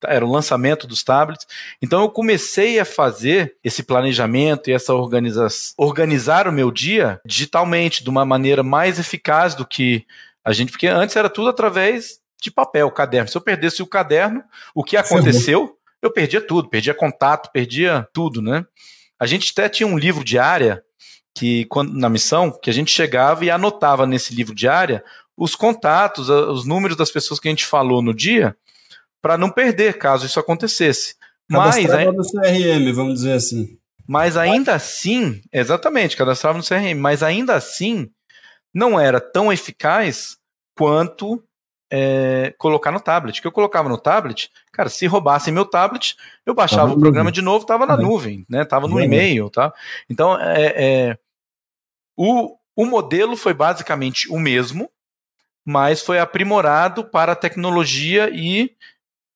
era 0.05 0.25
o 0.25 0.31
lançamento 0.31 0.85
dos 0.85 1.03
tablets. 1.03 1.45
Então 1.81 2.01
eu 2.01 2.09
comecei 2.09 2.79
a 2.79 2.85
fazer 2.85 3.55
esse 3.63 3.83
planejamento 3.83 4.69
e 4.69 4.73
essa 4.73 4.93
organização, 4.93 5.73
organizar 5.77 6.47
o 6.47 6.51
meu 6.51 6.71
dia 6.71 7.21
digitalmente, 7.25 8.03
de 8.03 8.09
uma 8.09 8.25
maneira 8.25 8.63
mais 8.63 8.99
eficaz 8.99 9.55
do 9.55 9.65
que 9.65 10.05
a 10.43 10.51
gente, 10.51 10.71
porque 10.71 10.87
antes 10.87 11.15
era 11.15 11.29
tudo 11.29 11.49
através 11.49 12.19
de 12.41 12.51
papel, 12.51 12.89
caderno. 12.91 13.29
Se 13.29 13.37
eu 13.37 13.41
perdesse 13.41 13.83
o 13.83 13.87
caderno, 13.87 14.43
o 14.73 14.83
que 14.83 14.97
aconteceu, 14.97 15.77
eu 16.01 16.11
perdia 16.11 16.41
tudo, 16.41 16.67
perdia 16.67 16.95
contato, 16.95 17.51
perdia 17.51 18.07
tudo, 18.11 18.41
né? 18.41 18.65
A 19.21 19.27
gente 19.27 19.51
até 19.51 19.69
tinha 19.69 19.85
um 19.85 19.99
livro 19.99 20.23
de 20.23 20.39
área 20.39 20.83
que 21.37 21.65
quando, 21.65 21.93
na 21.93 22.09
missão 22.09 22.49
que 22.49 22.71
a 22.71 22.73
gente 22.73 22.91
chegava 22.91 23.45
e 23.45 23.51
anotava 23.51 24.07
nesse 24.07 24.33
livro 24.33 24.55
de 24.55 24.67
área 24.67 25.03
os 25.37 25.55
contatos, 25.55 26.27
os 26.27 26.65
números 26.65 26.97
das 26.97 27.11
pessoas 27.11 27.39
que 27.39 27.47
a 27.47 27.51
gente 27.51 27.67
falou 27.67 28.01
no 28.01 28.15
dia, 28.15 28.57
para 29.21 29.37
não 29.37 29.51
perder 29.51 29.99
caso 29.99 30.25
isso 30.25 30.39
acontecesse. 30.39 31.15
Mas 31.47 31.77
no 32.11 32.23
CRM, 32.23 32.93
vamos 32.95 33.13
dizer 33.13 33.33
assim. 33.33 33.77
Mas 34.07 34.35
ainda 34.35 34.73
assim, 34.73 35.39
exatamente, 35.53 36.17
cadastrava 36.17 36.57
no 36.57 36.63
CRM, 36.63 36.99
mas 36.99 37.21
ainda 37.21 37.53
assim 37.53 38.09
não 38.73 38.99
era 38.99 39.21
tão 39.21 39.53
eficaz 39.53 40.35
quanto 40.75 41.43
é, 41.91 42.55
colocar 42.57 42.91
no 42.91 42.99
tablet. 43.01 43.41
que 43.41 43.47
eu 43.47 43.51
colocava 43.51 43.89
no 43.89 43.97
tablet, 43.97 44.49
cara, 44.71 44.87
se 44.87 45.05
roubassem 45.05 45.53
meu 45.53 45.65
tablet, 45.65 46.15
eu 46.45 46.55
baixava 46.55 46.83
tava 46.83 46.93
o 46.93 46.99
programa 46.99 47.25
nuvem. 47.25 47.33
de 47.33 47.41
novo, 47.41 47.65
tava 47.65 47.85
na 47.85 47.95
uhum. 47.95 48.01
nuvem, 48.01 48.45
né? 48.49 48.63
Tava 48.63 48.87
no 48.87 48.99
e-mail, 48.99 49.49
tá? 49.49 49.73
Então, 50.09 50.39
é, 50.39 50.73
é, 50.75 51.17
o, 52.15 52.55
o 52.75 52.85
modelo 52.85 53.35
foi 53.35 53.53
basicamente 53.53 54.31
o 54.31 54.39
mesmo, 54.39 54.89
mas 55.65 56.01
foi 56.01 56.17
aprimorado 56.17 57.03
para 57.03 57.33
a 57.33 57.35
tecnologia 57.35 58.29
e 58.33 58.71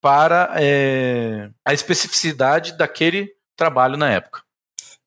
para 0.02 0.54
é, 0.56 1.50
a 1.66 1.74
especificidade 1.74 2.78
daquele 2.78 3.34
trabalho 3.58 3.98
na 3.98 4.10
época. 4.10 4.44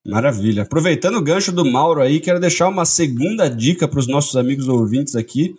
Maravilha. 0.04 0.62
Aproveitando 0.62 1.16
o 1.16 1.22
gancho 1.22 1.52
do 1.52 1.64
Mauro 1.64 2.00
aí, 2.00 2.20
quero 2.20 2.40
deixar 2.40 2.68
uma 2.68 2.84
segunda 2.84 3.48
dica 3.48 3.86
para 3.86 3.98
os 3.98 4.06
nossos 4.06 4.36
amigos 4.36 4.66
ouvintes 4.68 5.14
aqui, 5.14 5.56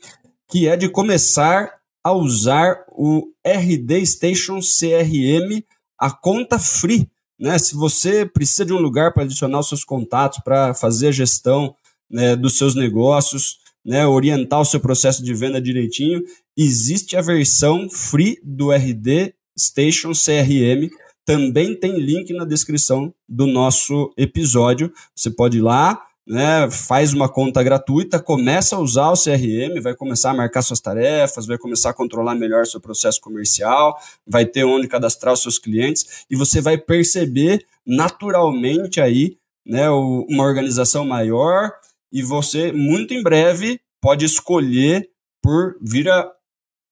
que 0.48 0.68
é 0.68 0.76
de 0.76 0.90
começar 0.90 1.79
a 2.04 2.14
usar 2.14 2.86
o 2.90 3.28
RD 3.46 4.06
Station 4.06 4.60
CRM, 4.60 5.64
a 6.00 6.12
conta 6.12 6.58
free. 6.58 7.10
Né? 7.40 7.58
Se 7.58 7.76
você 7.76 8.26
precisa 8.26 8.66
de 8.66 8.74
um 8.74 8.80
lugar 8.80 9.14
para 9.14 9.24
adicionar 9.24 9.60
os 9.60 9.70
seus 9.70 9.84
contatos, 9.84 10.40
para 10.44 10.74
fazer 10.74 11.08
a 11.08 11.12
gestão 11.12 11.76
né, 12.10 12.36
dos 12.36 12.58
seus 12.58 12.76
negócios, 12.76 13.58
né, 13.86 14.06
orientar 14.06 14.60
o 14.60 14.66
seu 14.66 14.80
processo 14.80 15.24
de 15.24 15.34
venda 15.34 15.62
direitinho, 15.62 16.22
existe 16.58 17.16
a 17.16 17.22
versão 17.22 17.90
free 17.90 18.40
do 18.44 18.72
RD 18.72 19.34
Station 19.58 20.12
CRM. 20.12 20.90
Também 21.26 21.76
tem 21.80 22.00
link 22.00 22.34
na 22.34 22.46
descrição 22.46 23.14
do 23.28 23.46
nosso 23.46 24.12
episódio. 24.18 24.92
Você 25.16 25.30
pode 25.30 25.58
ir 25.60 25.62
lá, 25.62 26.02
né, 26.30 26.70
faz 26.70 27.12
uma 27.12 27.28
conta 27.28 27.64
gratuita, 27.64 28.20
começa 28.20 28.76
a 28.76 28.80
usar 28.80 29.10
o 29.10 29.16
CRM, 29.16 29.82
vai 29.82 29.96
começar 29.96 30.30
a 30.30 30.34
marcar 30.36 30.62
suas 30.62 30.80
tarefas, 30.80 31.48
vai 31.48 31.58
começar 31.58 31.90
a 31.90 31.94
controlar 31.94 32.36
melhor 32.36 32.68
seu 32.68 32.80
processo 32.80 33.20
comercial, 33.20 33.98
vai 34.28 34.46
ter 34.46 34.64
onde 34.64 34.88
cadastrar 34.88 35.34
os 35.34 35.42
seus 35.42 35.58
clientes 35.58 36.26
e 36.30 36.36
você 36.36 36.62
vai 36.62 36.78
perceber 36.78 37.66
naturalmente 37.84 39.02
aí, 39.02 39.38
né, 39.66 39.90
uma 39.90 40.44
organização 40.44 41.04
maior, 41.04 41.72
e 42.12 42.22
você, 42.22 42.72
muito 42.72 43.12
em 43.14 43.24
breve, 43.24 43.82
pode 44.00 44.24
escolher 44.24 45.10
por 45.42 45.78
vir 45.82 46.10
a 46.10 46.32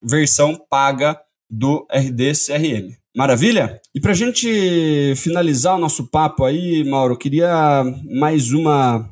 versão 0.01 0.59
paga 0.67 1.19
do 1.49 1.85
RD 1.91 2.33
CRM. 2.33 2.97
Maravilha? 3.15 3.79
E 3.93 3.99
para 3.99 4.11
a 4.11 4.15
gente 4.15 5.13
finalizar 5.15 5.75
o 5.75 5.79
nosso 5.79 6.07
papo 6.07 6.43
aí, 6.43 6.83
Mauro, 6.83 7.17
queria 7.17 7.83
mais 8.19 8.51
uma 8.51 9.09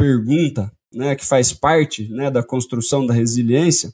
pergunta 0.00 0.72
né, 0.90 1.14
que 1.14 1.26
faz 1.26 1.52
parte 1.52 2.08
né, 2.08 2.30
da 2.30 2.42
construção 2.42 3.06
da 3.06 3.12
resiliência. 3.12 3.92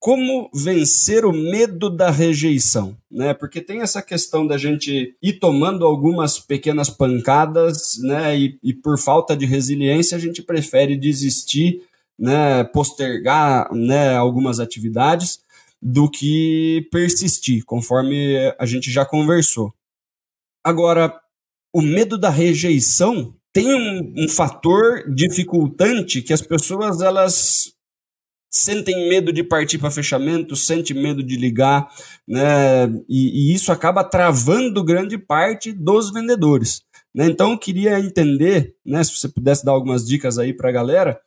Como 0.00 0.50
vencer 0.54 1.26
o 1.26 1.32
medo 1.32 1.90
da 1.90 2.10
rejeição? 2.10 2.96
Né? 3.10 3.34
Porque 3.34 3.60
tem 3.60 3.82
essa 3.82 4.00
questão 4.00 4.46
da 4.46 4.56
gente 4.56 5.14
ir 5.22 5.34
tomando 5.34 5.84
algumas 5.84 6.38
pequenas 6.38 6.88
pancadas, 6.88 7.98
né? 8.02 8.38
E, 8.38 8.58
e 8.62 8.72
por 8.72 8.98
falta 8.98 9.36
de 9.36 9.44
resiliência 9.44 10.16
a 10.16 10.20
gente 10.20 10.42
prefere 10.42 10.96
desistir, 10.96 11.82
né? 12.18 12.64
postergar 12.64 13.72
né? 13.74 14.14
algumas 14.14 14.58
atividades 14.58 15.40
do 15.82 16.08
que 16.08 16.88
persistir, 16.90 17.64
conforme 17.64 18.36
a 18.58 18.64
gente 18.64 18.90
já 18.90 19.04
conversou. 19.04 19.74
Agora, 20.64 21.14
o 21.74 21.82
medo 21.82 22.16
da 22.16 22.30
rejeição 22.30 23.34
tem 23.56 23.72
um, 23.72 24.12
um 24.18 24.28
fator 24.28 25.10
dificultante 25.14 26.20
que 26.20 26.34
as 26.34 26.42
pessoas 26.42 27.00
elas 27.00 27.72
sentem 28.50 29.08
medo 29.08 29.32
de 29.32 29.42
partir 29.42 29.78
para 29.78 29.90
fechamento, 29.90 30.54
sentem 30.54 30.94
medo 30.94 31.22
de 31.22 31.38
ligar, 31.38 31.88
né? 32.28 32.84
E, 33.08 33.50
e, 33.50 33.54
isso 33.54 33.72
acaba 33.72 34.04
travando 34.04 34.84
grande 34.84 35.16
parte 35.16 35.72
dos 35.72 36.12
vendedores. 36.12 36.82
Né? 37.14 37.28
Então, 37.28 37.52
eu 37.52 37.58
queria 37.58 37.98
entender, 37.98 38.74
né, 38.84 39.02
se 39.02 39.16
você 39.16 39.26
pudesse 39.26 39.64
dar 39.64 39.72
algumas 39.72 40.06
dicas 40.06 40.38
aí 40.38 40.52
para 40.52 40.68
a 40.68 40.72
galera, 40.72 41.18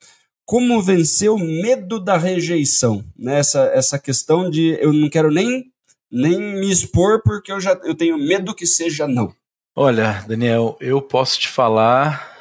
como 0.45 0.83
vencer 0.83 1.31
o 1.31 1.39
medo 1.39 1.99
da 1.99 2.15
rejeição, 2.15 3.03
né? 3.17 3.39
essa, 3.39 3.71
essa 3.73 3.97
questão 3.97 4.51
de 4.51 4.77
eu 4.79 4.93
não 4.93 5.09
quero 5.09 5.31
nem, 5.31 5.65
nem 6.11 6.39
me 6.59 6.69
expor 6.69 7.23
porque 7.23 7.51
eu 7.51 7.59
já 7.59 7.71
eu 7.83 7.95
tenho 7.95 8.19
medo 8.19 8.53
que 8.53 8.67
seja 8.67 9.07
não. 9.07 9.33
Olha, 9.75 10.23
Daniel, 10.27 10.77
eu 10.81 11.01
posso 11.01 11.39
te 11.39 11.47
falar 11.47 12.35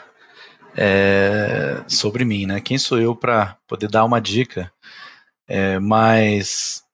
é, 0.76 1.84
sobre 1.86 2.24
mim, 2.24 2.46
né? 2.46 2.60
Quem 2.60 2.78
sou 2.78 2.98
eu 2.98 3.14
para 3.14 3.56
poder 3.66 3.88
dar 3.88 4.04
uma 4.04 4.20
dica? 4.20 4.72
É, 5.46 5.78
mas 5.78 6.84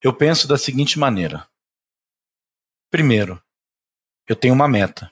eu 0.00 0.12
penso 0.12 0.46
da 0.46 0.56
seguinte 0.56 0.98
maneira. 0.98 1.46
Primeiro, 2.90 3.42
eu 4.28 4.36
tenho 4.36 4.54
uma 4.54 4.68
meta. 4.68 5.10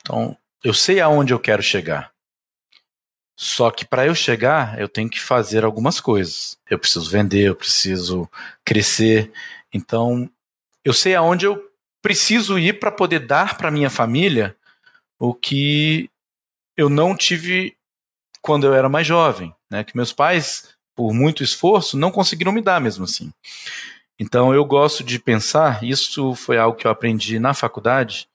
Então, 0.00 0.36
eu 0.62 0.74
sei 0.74 1.00
aonde 1.00 1.32
eu 1.32 1.38
quero 1.38 1.62
chegar. 1.62 2.12
Só 3.38 3.70
que 3.70 3.84
para 3.84 4.06
eu 4.06 4.14
chegar, 4.14 4.80
eu 4.80 4.88
tenho 4.88 5.08
que 5.08 5.20
fazer 5.20 5.64
algumas 5.64 6.00
coisas. 6.00 6.58
Eu 6.68 6.78
preciso 6.78 7.10
vender, 7.10 7.44
eu 7.48 7.54
preciso 7.54 8.28
crescer. 8.64 9.30
Então, 9.72 10.28
eu 10.84 10.92
sei 10.92 11.14
aonde 11.14 11.46
eu 11.46 11.70
preciso 12.06 12.56
ir 12.56 12.78
para 12.78 12.92
poder 12.92 13.26
dar 13.26 13.58
para 13.58 13.68
minha 13.68 13.90
família 13.90 14.56
o 15.18 15.34
que 15.34 16.08
eu 16.76 16.88
não 16.88 17.16
tive 17.16 17.76
quando 18.40 18.64
eu 18.64 18.74
era 18.74 18.88
mais 18.88 19.04
jovem, 19.04 19.52
né? 19.68 19.82
Que 19.82 19.96
meus 19.96 20.12
pais, 20.12 20.72
por 20.94 21.12
muito 21.12 21.42
esforço, 21.42 21.96
não 21.96 22.12
conseguiram 22.12 22.52
me 22.52 22.62
dar 22.62 22.80
mesmo 22.80 23.02
assim. 23.02 23.32
Então 24.20 24.54
eu 24.54 24.64
gosto 24.64 25.02
de 25.02 25.18
pensar, 25.18 25.82
isso 25.82 26.32
foi 26.36 26.58
algo 26.58 26.78
que 26.78 26.86
eu 26.86 26.92
aprendi 26.92 27.40
na 27.40 27.52
faculdade, 27.52 28.28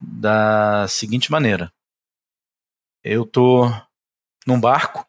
da 0.00 0.84
seguinte 0.88 1.30
maneira. 1.30 1.72
Eu 3.04 3.24
tô 3.24 3.70
num 4.44 4.60
barco, 4.60 5.06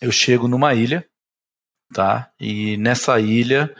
eu 0.00 0.12
chego 0.12 0.46
numa 0.46 0.74
ilha, 0.74 1.04
tá? 1.92 2.30
E 2.38 2.76
nessa 2.76 3.18
ilha, 3.18 3.74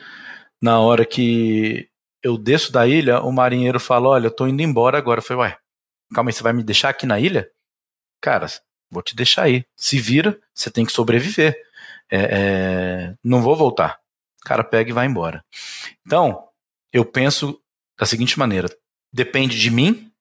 na 0.60 0.80
hora 0.80 1.06
que 1.06 1.89
eu 2.22 2.36
desço 2.36 2.72
da 2.72 2.86
ilha, 2.86 3.20
o 3.20 3.32
marinheiro 3.32 3.80
fala: 3.80 4.08
Olha, 4.08 4.26
eu 4.26 4.30
tô 4.30 4.46
indo 4.46 4.62
embora 4.62 4.98
agora. 4.98 5.20
Eu 5.20 5.24
falei: 5.24 5.44
Ué, 5.44 5.58
calma 6.14 6.30
aí, 6.30 6.34
você 6.34 6.42
vai 6.42 6.52
me 6.52 6.62
deixar 6.62 6.88
aqui 6.90 7.06
na 7.06 7.18
ilha? 7.18 7.50
cara, 8.20 8.46
vou 8.90 9.02
te 9.02 9.16
deixar 9.16 9.44
aí. 9.44 9.64
Se 9.74 9.98
vira, 9.98 10.38
você 10.54 10.70
tem 10.70 10.84
que 10.84 10.92
sobreviver. 10.92 11.56
É, 12.10 12.18
é, 12.18 13.14
não 13.24 13.40
vou 13.40 13.56
voltar. 13.56 13.98
O 14.42 14.46
cara 14.46 14.62
pega 14.62 14.90
e 14.90 14.92
vai 14.92 15.06
embora. 15.06 15.44
Então, 16.06 16.48
eu 16.92 17.04
penso 17.04 17.60
da 17.98 18.06
seguinte 18.06 18.38
maneira: 18.38 18.68
depende 19.12 19.58
de 19.58 19.70
mim, 19.70 20.12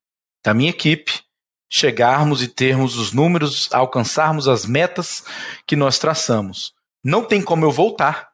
da 0.42 0.54
minha 0.54 0.70
equipe, 0.70 1.22
chegarmos 1.68 2.42
e 2.42 2.48
termos 2.48 2.96
os 2.96 3.12
números, 3.12 3.72
alcançarmos 3.72 4.48
as 4.48 4.64
metas 4.64 5.24
que 5.66 5.76
nós 5.76 5.98
traçamos. 5.98 6.74
Não 7.04 7.24
tem 7.24 7.42
como 7.42 7.64
eu 7.64 7.70
voltar. 7.70 8.30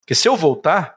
Porque 0.00 0.14
se 0.14 0.28
eu 0.28 0.36
voltar, 0.36 0.96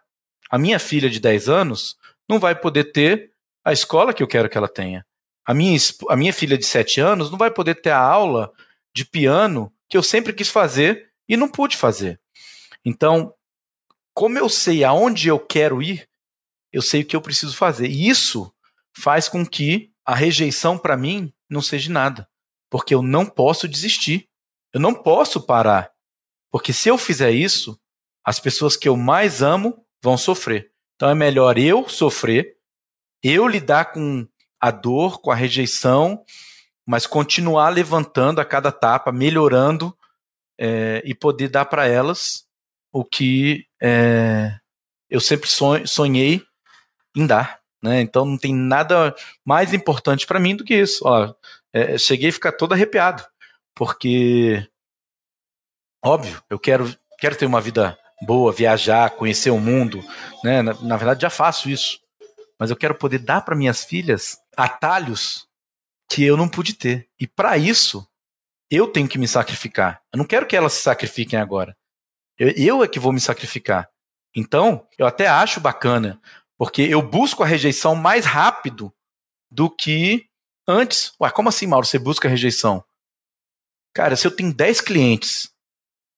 a 0.50 0.58
minha 0.58 0.80
filha 0.80 1.10
de 1.10 1.20
10 1.20 1.48
anos 1.48 1.98
não 2.30 2.40
vai 2.40 2.56
poder 2.56 2.92
ter 2.92 3.32
a 3.64 3.72
escola 3.74 4.14
que 4.14 4.22
eu 4.22 4.28
quero 4.28 4.50
que 4.50 4.58
ela 4.58 4.68
tenha. 4.68 5.06
A 5.46 5.54
minha, 5.54 5.78
a 6.10 6.16
minha 6.16 6.34
filha 6.34 6.58
de 6.58 6.66
7 6.66 7.00
anos 7.00 7.30
não 7.30 7.38
vai 7.38 7.52
poder 7.52 7.76
ter 7.76 7.92
a 7.92 8.00
aula 8.00 8.52
de 8.94 9.06
piano 9.06 9.72
que 9.90 9.98
eu 9.98 10.04
sempre 10.04 10.34
quis 10.34 10.50
fazer 10.50 11.12
e 11.28 11.38
não 11.38 11.48
pude 11.48 11.78
fazer. 11.78 12.20
Então, 12.84 13.34
como 14.14 14.38
eu 14.38 14.50
sei 14.50 14.84
aonde 14.84 15.28
eu 15.28 15.40
quero 15.40 15.82
ir, 15.82 16.08
eu 16.72 16.82
sei 16.82 17.02
o 17.02 17.06
que 17.06 17.16
eu 17.16 17.22
preciso 17.22 17.56
fazer. 17.56 17.88
E 17.88 18.08
isso 18.08 18.54
faz 18.98 19.28
com 19.28 19.46
que 19.46 19.92
a 20.06 20.16
rejeição 20.16 20.78
para 20.78 20.96
mim 20.96 21.34
não 21.50 21.62
seja 21.62 21.92
nada, 21.92 22.30
porque 22.70 22.94
eu 22.94 23.02
não 23.02 23.26
posso 23.26 23.68
desistir. 23.68 24.30
Eu 24.74 24.80
não 24.80 24.94
posso 24.94 25.42
parar. 25.42 25.92
Porque 26.52 26.74
se 26.74 26.90
eu 26.90 26.98
fizer 26.98 27.32
isso, 27.32 27.80
as 28.26 28.40
pessoas 28.40 28.76
que 28.76 28.90
eu 28.90 28.98
mais 28.98 29.42
amo 29.42 29.86
vão 30.04 30.18
sofrer. 30.18 30.72
Então 30.96 31.10
é 31.10 31.16
melhor 31.16 31.58
eu 31.58 31.88
sofrer, 31.90 32.56
eu 33.22 33.48
lidar 33.48 33.92
com 33.92 34.28
a 34.60 34.72
dor, 34.72 35.20
com 35.22 35.32
a 35.32 35.36
rejeição, 35.36 36.24
mas 36.86 37.06
continuar 37.06 37.70
levantando 37.70 38.40
a 38.40 38.46
cada 38.46 38.70
etapa, 38.70 39.12
melhorando 39.12 39.96
é, 40.58 41.02
e 41.06 41.14
poder 41.14 41.50
dar 41.50 41.66
para 41.66 41.88
elas 41.88 42.46
o 42.94 43.04
que 43.04 43.66
é, 43.82 44.58
eu 45.10 45.20
sempre 45.20 45.50
sonhei 45.86 46.42
em 47.16 47.28
dar. 47.28 47.60
Né? 47.84 48.02
Então 48.02 48.26
não 48.26 48.38
tem 48.38 48.56
nada 48.56 49.16
mais 49.44 49.74
importante 49.74 50.26
para 50.26 50.40
mim 50.40 50.56
do 50.56 50.64
que 50.64 50.76
isso. 50.76 51.04
Ó, 51.06 51.34
é, 51.74 51.98
cheguei 51.98 52.30
a 52.30 52.34
ficar 52.34 52.54
todo 52.54 52.74
arrepiado, 52.74 53.24
porque, 53.76 54.66
óbvio, 56.04 56.42
eu 56.50 56.58
quero, 56.58 56.96
quero 57.20 57.36
ter 57.36 57.46
uma 57.46 57.60
vida 57.60 57.98
boa, 58.22 58.52
viajar, 58.52 59.12
conhecer 59.12 59.50
o 59.50 59.60
mundo. 59.60 60.04
Né? 60.44 60.62
Na, 60.62 60.74
na 60.82 60.98
verdade, 60.98 61.22
já 61.22 61.30
faço 61.30 61.70
isso. 61.70 62.00
Mas 62.60 62.70
eu 62.70 62.76
quero 62.76 62.96
poder 62.96 63.20
dar 63.20 63.42
para 63.42 63.56
minhas 63.56 63.84
filhas 63.84 64.38
atalhos 64.56 65.48
que 66.10 66.24
eu 66.24 66.38
não 66.38 66.48
pude 66.48 66.74
ter. 66.74 67.10
E 67.20 67.28
para 67.28 67.58
isso, 67.58 68.08
eu 68.70 68.88
tenho 68.88 69.08
que 69.08 69.18
me 69.18 69.28
sacrificar. 69.28 70.02
Eu 70.14 70.18
não 70.18 70.26
quero 70.26 70.46
que 70.46 70.56
elas 70.56 70.74
se 70.74 70.82
sacrifiquem 70.82 71.40
agora. 71.40 71.76
Eu, 72.38 72.50
eu 72.52 72.84
é 72.84 72.88
que 72.88 73.00
vou 73.00 73.12
me 73.12 73.20
sacrificar. 73.20 73.90
Então, 74.36 74.88
eu 74.98 75.08
até 75.08 75.28
acho 75.28 75.62
bacana, 75.62 76.22
porque 76.58 76.82
eu 76.82 77.02
busco 77.02 77.42
a 77.42 77.46
rejeição 77.46 77.96
mais 77.96 78.26
rápido 78.26 78.94
do 79.50 79.70
que 79.70 80.28
antes. 80.68 81.14
Ué, 81.22 81.32
como 81.32 81.50
assim, 81.50 81.68
Mauro? 81.68 81.86
Você 81.86 81.98
busca 81.98 82.28
a 82.28 82.32
rejeição? 82.32 82.84
Cara, 83.94 84.16
se 84.18 84.28
eu 84.28 84.36
tenho 84.36 84.54
10 84.54 84.82
clientes 84.82 85.50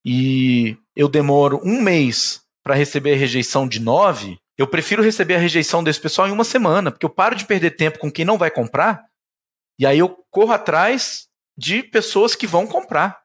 e 0.04 0.78
eu 0.98 1.08
demoro 1.08 1.62
um 1.64 1.80
mês 1.80 2.42
para 2.64 2.74
receber 2.74 3.14
a 3.14 3.18
rejeição 3.18 3.68
de 3.68 3.80
9, 3.80 4.40
eu 4.58 4.68
prefiro 4.68 5.04
receber 5.04 5.36
a 5.36 5.40
rejeição 5.40 5.84
desse 5.84 6.02
pessoal 6.02 6.28
em 6.28 6.32
uma 6.32 6.44
semana, 6.44 6.92
porque 6.92 7.06
eu 7.06 7.10
paro 7.10 7.36
de 7.36 7.46
perder 7.46 7.78
tempo 7.78 8.00
com 8.00 8.12
quem 8.12 8.26
não 8.26 8.38
vai 8.38 8.50
comprar 8.50 9.06
e 9.80 9.86
aí 9.86 10.00
eu 10.00 10.10
corro 10.32 10.52
atrás 10.52 11.28
de 11.56 11.84
pessoas 11.84 12.36
que 12.36 12.48
vão 12.48 12.66
comprar. 12.66 13.20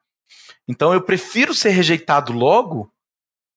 Então 0.69 0.93
eu 0.93 1.01
prefiro 1.01 1.55
ser 1.55 1.71
rejeitado 1.71 2.33
logo, 2.33 2.93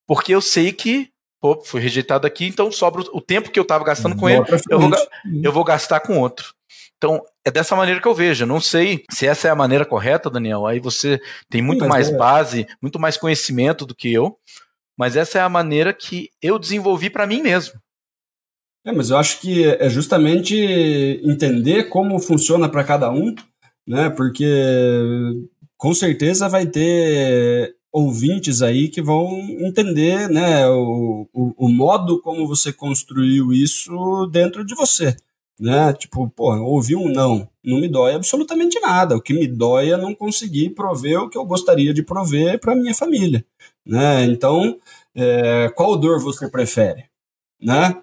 porque 0.08 0.34
eu 0.34 0.42
sei 0.42 0.72
que 0.72 1.12
pô, 1.42 1.62
fui 1.62 1.82
rejeitado 1.82 2.26
aqui, 2.26 2.46
então 2.46 2.72
sobra 2.72 3.04
o 3.12 3.20
tempo 3.20 3.52
que 3.52 3.60
eu 3.60 3.64
estava 3.64 3.84
gastando 3.84 4.16
com 4.16 4.30
ele, 4.30 4.44
eu 4.70 4.80
vou, 4.80 4.92
eu 5.44 5.52
vou 5.52 5.64
gastar 5.64 6.00
com 6.00 6.18
outro. 6.18 6.56
Então, 6.98 7.22
é 7.46 7.52
dessa 7.52 7.76
maneira 7.76 8.02
que 8.02 8.08
eu 8.08 8.16
vejo. 8.16 8.46
Não 8.46 8.60
sei 8.60 9.04
se 9.12 9.28
essa 9.28 9.48
é 9.48 9.52
a 9.52 9.56
maneira 9.56 9.86
correta, 9.86 10.30
Daniel. 10.30 10.66
Aí 10.66 10.80
você 10.80 11.20
tem 11.50 11.62
muito 11.62 11.84
Sim, 11.84 11.90
mais 11.90 12.10
é. 12.10 12.18
base, 12.18 12.68
muito 12.82 13.00
mais 13.00 13.18
conhecimento 13.18 13.86
do 13.86 13.96
que 13.96 14.12
eu. 14.12 14.38
Mas 14.98 15.16
essa 15.16 15.40
é 15.40 15.42
a 15.42 15.50
maneira 15.50 15.94
que 15.94 16.30
eu 16.42 16.58
desenvolvi 16.58 17.10
para 17.10 17.28
mim 17.28 17.42
mesmo. 17.42 17.80
É, 18.86 18.92
mas 18.92 19.10
eu 19.10 19.18
acho 19.18 19.42
que 19.42 19.66
é 19.66 19.90
justamente 19.90 20.56
entender 21.24 21.90
como 21.90 22.20
funciona 22.20 22.70
para 22.70 22.84
cada 22.84 23.12
um, 23.12 23.34
né? 23.86 24.10
Porque 24.10 24.46
com 25.76 25.94
certeza 25.94 26.48
vai 26.48 26.66
ter 26.66 27.76
ouvintes 27.92 28.62
aí 28.62 28.90
que 28.90 29.02
vão 29.02 29.40
entender 29.62 30.30
né, 30.30 30.68
o, 30.68 31.28
o, 31.34 31.66
o, 31.66 31.70
modo 31.70 32.22
como 32.22 32.46
você 32.46 32.74
construiu 32.74 33.54
isso 33.54 34.28
dentro 34.32 34.66
de 34.66 34.76
você. 34.76 35.16
Né? 35.60 35.94
Tipo, 35.94 36.30
pô, 36.30 36.54
ouvir 36.58 36.96
um 36.96 37.08
não, 37.08 37.48
não 37.64 37.80
me 37.80 37.88
dói 37.88 38.14
absolutamente 38.14 38.80
nada. 38.80 39.16
O 39.16 39.22
que 39.22 39.34
me 39.34 39.48
dói 39.48 39.92
é 39.92 39.98
não 39.98 40.14
conseguir 40.14 40.72
prover 40.72 41.22
o 41.22 41.30
que 41.30 41.38
eu 41.38 41.46
gostaria 41.46 41.94
de 41.94 42.04
prover 42.04 42.60
para 42.60 42.76
minha 42.76 42.94
família. 42.94 43.46
Né? 43.86 44.26
Então, 44.26 44.78
é, 45.16 45.70
qual 45.70 45.98
dor 45.98 46.20
você 46.20 46.50
prefere? 46.50 47.06
Né? 47.62 48.02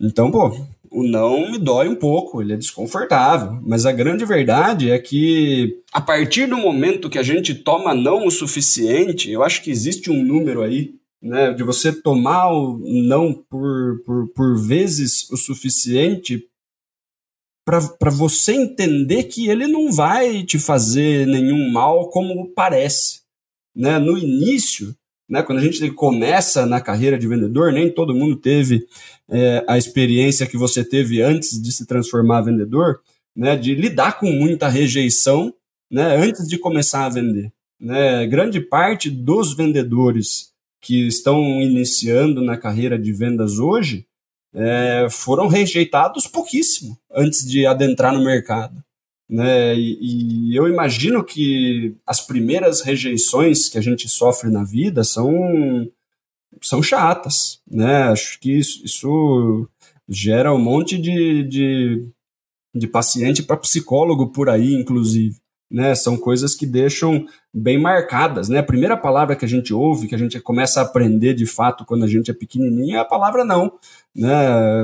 Então, 0.00 0.30
pô, 0.30 0.50
o 0.90 1.04
não 1.04 1.50
me 1.50 1.58
dói 1.58 1.88
um 1.88 1.94
pouco, 1.94 2.42
ele 2.42 2.54
é 2.54 2.56
desconfortável. 2.56 3.60
Mas 3.62 3.86
a 3.86 3.92
grande 3.92 4.24
verdade 4.24 4.90
é 4.90 4.98
que 4.98 5.82
a 5.92 6.00
partir 6.00 6.46
do 6.46 6.56
momento 6.56 7.10
que 7.10 7.18
a 7.18 7.22
gente 7.22 7.54
toma 7.54 7.94
não 7.94 8.26
o 8.26 8.30
suficiente, 8.30 9.30
eu 9.30 9.42
acho 9.42 9.62
que 9.62 9.70
existe 9.70 10.10
um 10.10 10.24
número 10.24 10.62
aí, 10.62 10.94
né, 11.22 11.52
de 11.52 11.62
você 11.62 11.92
tomar 11.92 12.50
o 12.50 12.78
não 13.06 13.32
por, 13.32 14.00
por, 14.04 14.28
por 14.28 14.58
vezes 14.58 15.30
o 15.30 15.36
suficiente 15.36 16.42
para 17.98 18.10
você 18.10 18.52
entender 18.52 19.24
que 19.24 19.48
ele 19.48 19.66
não 19.66 19.92
vai 19.92 20.42
te 20.42 20.58
fazer 20.58 21.26
nenhum 21.26 21.70
mal 21.70 22.08
como 22.10 22.48
parece. 22.48 23.20
Né? 23.74 23.98
No 23.98 24.18
início, 24.18 24.94
né, 25.28 25.42
quando 25.42 25.58
a 25.58 25.62
gente 25.62 25.90
começa 25.92 26.66
na 26.66 26.80
carreira 26.80 27.18
de 27.18 27.28
vendedor, 27.28 27.72
nem 27.72 27.90
todo 27.90 28.14
mundo 28.14 28.36
teve 28.36 28.86
é, 29.28 29.64
a 29.68 29.78
experiência 29.78 30.46
que 30.46 30.56
você 30.56 30.82
teve 30.82 31.22
antes 31.22 31.60
de 31.60 31.70
se 31.70 31.86
transformar 31.86 32.42
vendedor, 32.42 33.00
né, 33.36 33.56
de 33.56 33.74
lidar 33.74 34.18
com 34.18 34.30
muita 34.30 34.68
rejeição 34.68 35.54
né, 35.90 36.16
antes 36.16 36.48
de 36.48 36.58
começar 36.58 37.06
a 37.06 37.10
vender. 37.10 37.52
Né? 37.80 38.26
Grande 38.26 38.60
parte 38.60 39.08
dos 39.08 39.54
vendedores 39.54 40.50
que 40.80 41.06
estão 41.06 41.60
iniciando 41.60 42.42
na 42.42 42.56
carreira 42.56 42.98
de 42.98 43.12
vendas 43.12 43.58
hoje 43.58 44.06
é, 44.54 45.06
foram 45.10 45.46
rejeitados 45.46 46.26
pouquíssimo 46.26 46.98
antes 47.12 47.46
de 47.46 47.66
adentrar 47.66 48.12
no 48.12 48.24
mercado. 48.24 48.82
Né? 49.28 49.76
E, 49.76 50.50
e, 50.50 50.56
eu 50.56 50.66
imagino 50.66 51.22
que 51.22 51.94
as 52.04 52.20
primeiras 52.20 52.80
rejeições 52.80 53.68
que 53.68 53.78
a 53.78 53.80
gente 53.80 54.08
sofre 54.08 54.50
na 54.50 54.64
vida 54.64 55.04
são 55.04 55.88
são 56.60 56.82
chatas, 56.82 57.60
né? 57.70 58.02
Acho 58.04 58.38
que 58.40 58.58
isso, 58.58 58.84
isso 58.84 59.68
gera 60.08 60.52
um 60.52 60.58
monte 60.58 60.98
de, 60.98 61.44
de, 61.44 62.08
de 62.74 62.86
paciente 62.88 63.42
para 63.42 63.56
psicólogo 63.56 64.32
por 64.32 64.48
aí, 64.48 64.74
inclusive. 64.74 65.36
Né, 65.70 65.94
são 65.94 66.16
coisas 66.16 66.56
que 66.56 66.66
deixam 66.66 67.24
bem 67.54 67.80
marcadas, 67.80 68.48
né? 68.48 68.58
A 68.58 68.62
primeira 68.62 68.96
palavra 68.96 69.36
que 69.36 69.44
a 69.44 69.48
gente 69.48 69.72
ouve, 69.72 70.08
que 70.08 70.16
a 70.16 70.18
gente 70.18 70.40
começa 70.40 70.80
a 70.80 70.82
aprender 70.82 71.32
de 71.32 71.46
fato 71.46 71.84
quando 71.84 72.04
a 72.04 72.08
gente 72.08 72.28
é 72.28 72.34
pequenininho, 72.34 72.96
é 72.96 72.98
a 72.98 73.04
palavra 73.04 73.44
não, 73.44 73.72
né? 74.12 74.34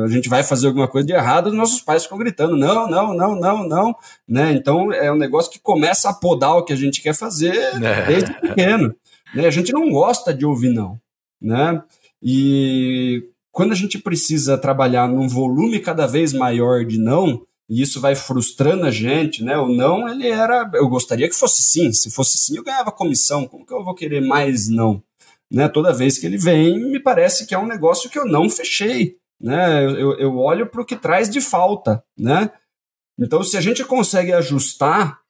A 0.05 0.07
gente 0.07 0.29
vai 0.29 0.45
fazer 0.45 0.69
alguma 0.69 0.87
coisa 0.87 1.05
de 1.05 1.13
errado, 1.13 1.49
os 1.49 1.55
nossos 1.55 1.81
pais 1.81 2.05
ficam 2.05 2.19
gritando 2.19 2.57
não, 2.57 2.89
não, 2.89 3.15
não, 3.15 3.35
não, 3.35 3.69
não, 3.69 3.97
né? 4.29 4.53
Então 4.53 4.93
é 4.93 5.11
um 5.11 5.17
negócio 5.17 5.51
que 5.51 5.59
começa 5.59 6.09
a 6.09 6.15
podar 6.15 6.55
o 6.55 6.65
que 6.65 6.73
a 6.73 6.77
gente 6.77 7.03
quer 7.03 7.15
fazer 7.15 7.57
é. 7.83 8.07
desde 8.07 8.33
pequeno, 8.35 8.95
né? 9.35 9.47
A 9.47 9.51
gente 9.51 9.73
não 9.73 9.91
gosta 9.91 10.33
de 10.33 10.47
ouvir 10.47 10.71
não, 10.71 11.01
né? 11.41 11.83
E 12.23 13.29
quando 13.53 13.73
a 13.73 13.77
gente 13.77 13.99
precisa 13.99 14.59
trabalhar 14.59 15.09
num 15.09 15.29
volume 15.29 15.81
cada 15.81 16.07
vez 16.07 16.33
maior 16.33 16.85
de 16.85 16.99
não, 16.99 17.46
e 17.69 17.83
isso 17.83 18.01
vai 18.01 18.15
frustrando 18.15 18.87
a 18.87 18.91
gente, 18.91 19.43
né? 19.43 19.59
O 19.59 19.69
não, 19.69 20.09
ele 20.09 20.29
era, 20.29 20.71
eu 20.75 20.89
gostaria 20.89 21.29
que 21.29 21.35
fosse 21.35 21.63
sim, 21.63 21.93
se 21.93 22.11
fosse 22.11 22.39
sim 22.39 22.57
eu 22.57 22.65
ganhava 22.65 22.93
comissão, 22.93 23.47
como 23.47 23.67
que 23.67 23.73
eu 23.73 23.85
vou 23.85 23.95
querer 23.95 24.21
mais 24.21 24.69
não? 24.69 25.03
Né? 25.51 25.69
Toda 25.69 25.93
vez 25.93 26.19
que 26.19 26.27
ele 26.27 26.39
vem, 26.39 26.79
me 26.79 27.01
parece 27.01 27.47
que 27.47 27.55
é 27.55 27.59
um 27.59 27.67
negócio 27.67 28.11
que 28.11 28.19
eu 28.19 28.27
não 28.27 28.49
fechei, 28.49 29.17
né? 29.41 29.85
Eu, 29.85 30.19
eu 30.19 30.37
olho 30.39 30.67
para 30.67 30.83
o 30.83 30.85
que 30.85 30.97
traz 30.97 31.29
de 31.29 31.41
falta, 31.41 32.03
né? 32.17 32.51
Então, 33.19 33.43
se 33.43 33.57
a 33.57 33.61
gente 33.61 33.85
consegue 33.85 34.33
ajustar 34.33 35.21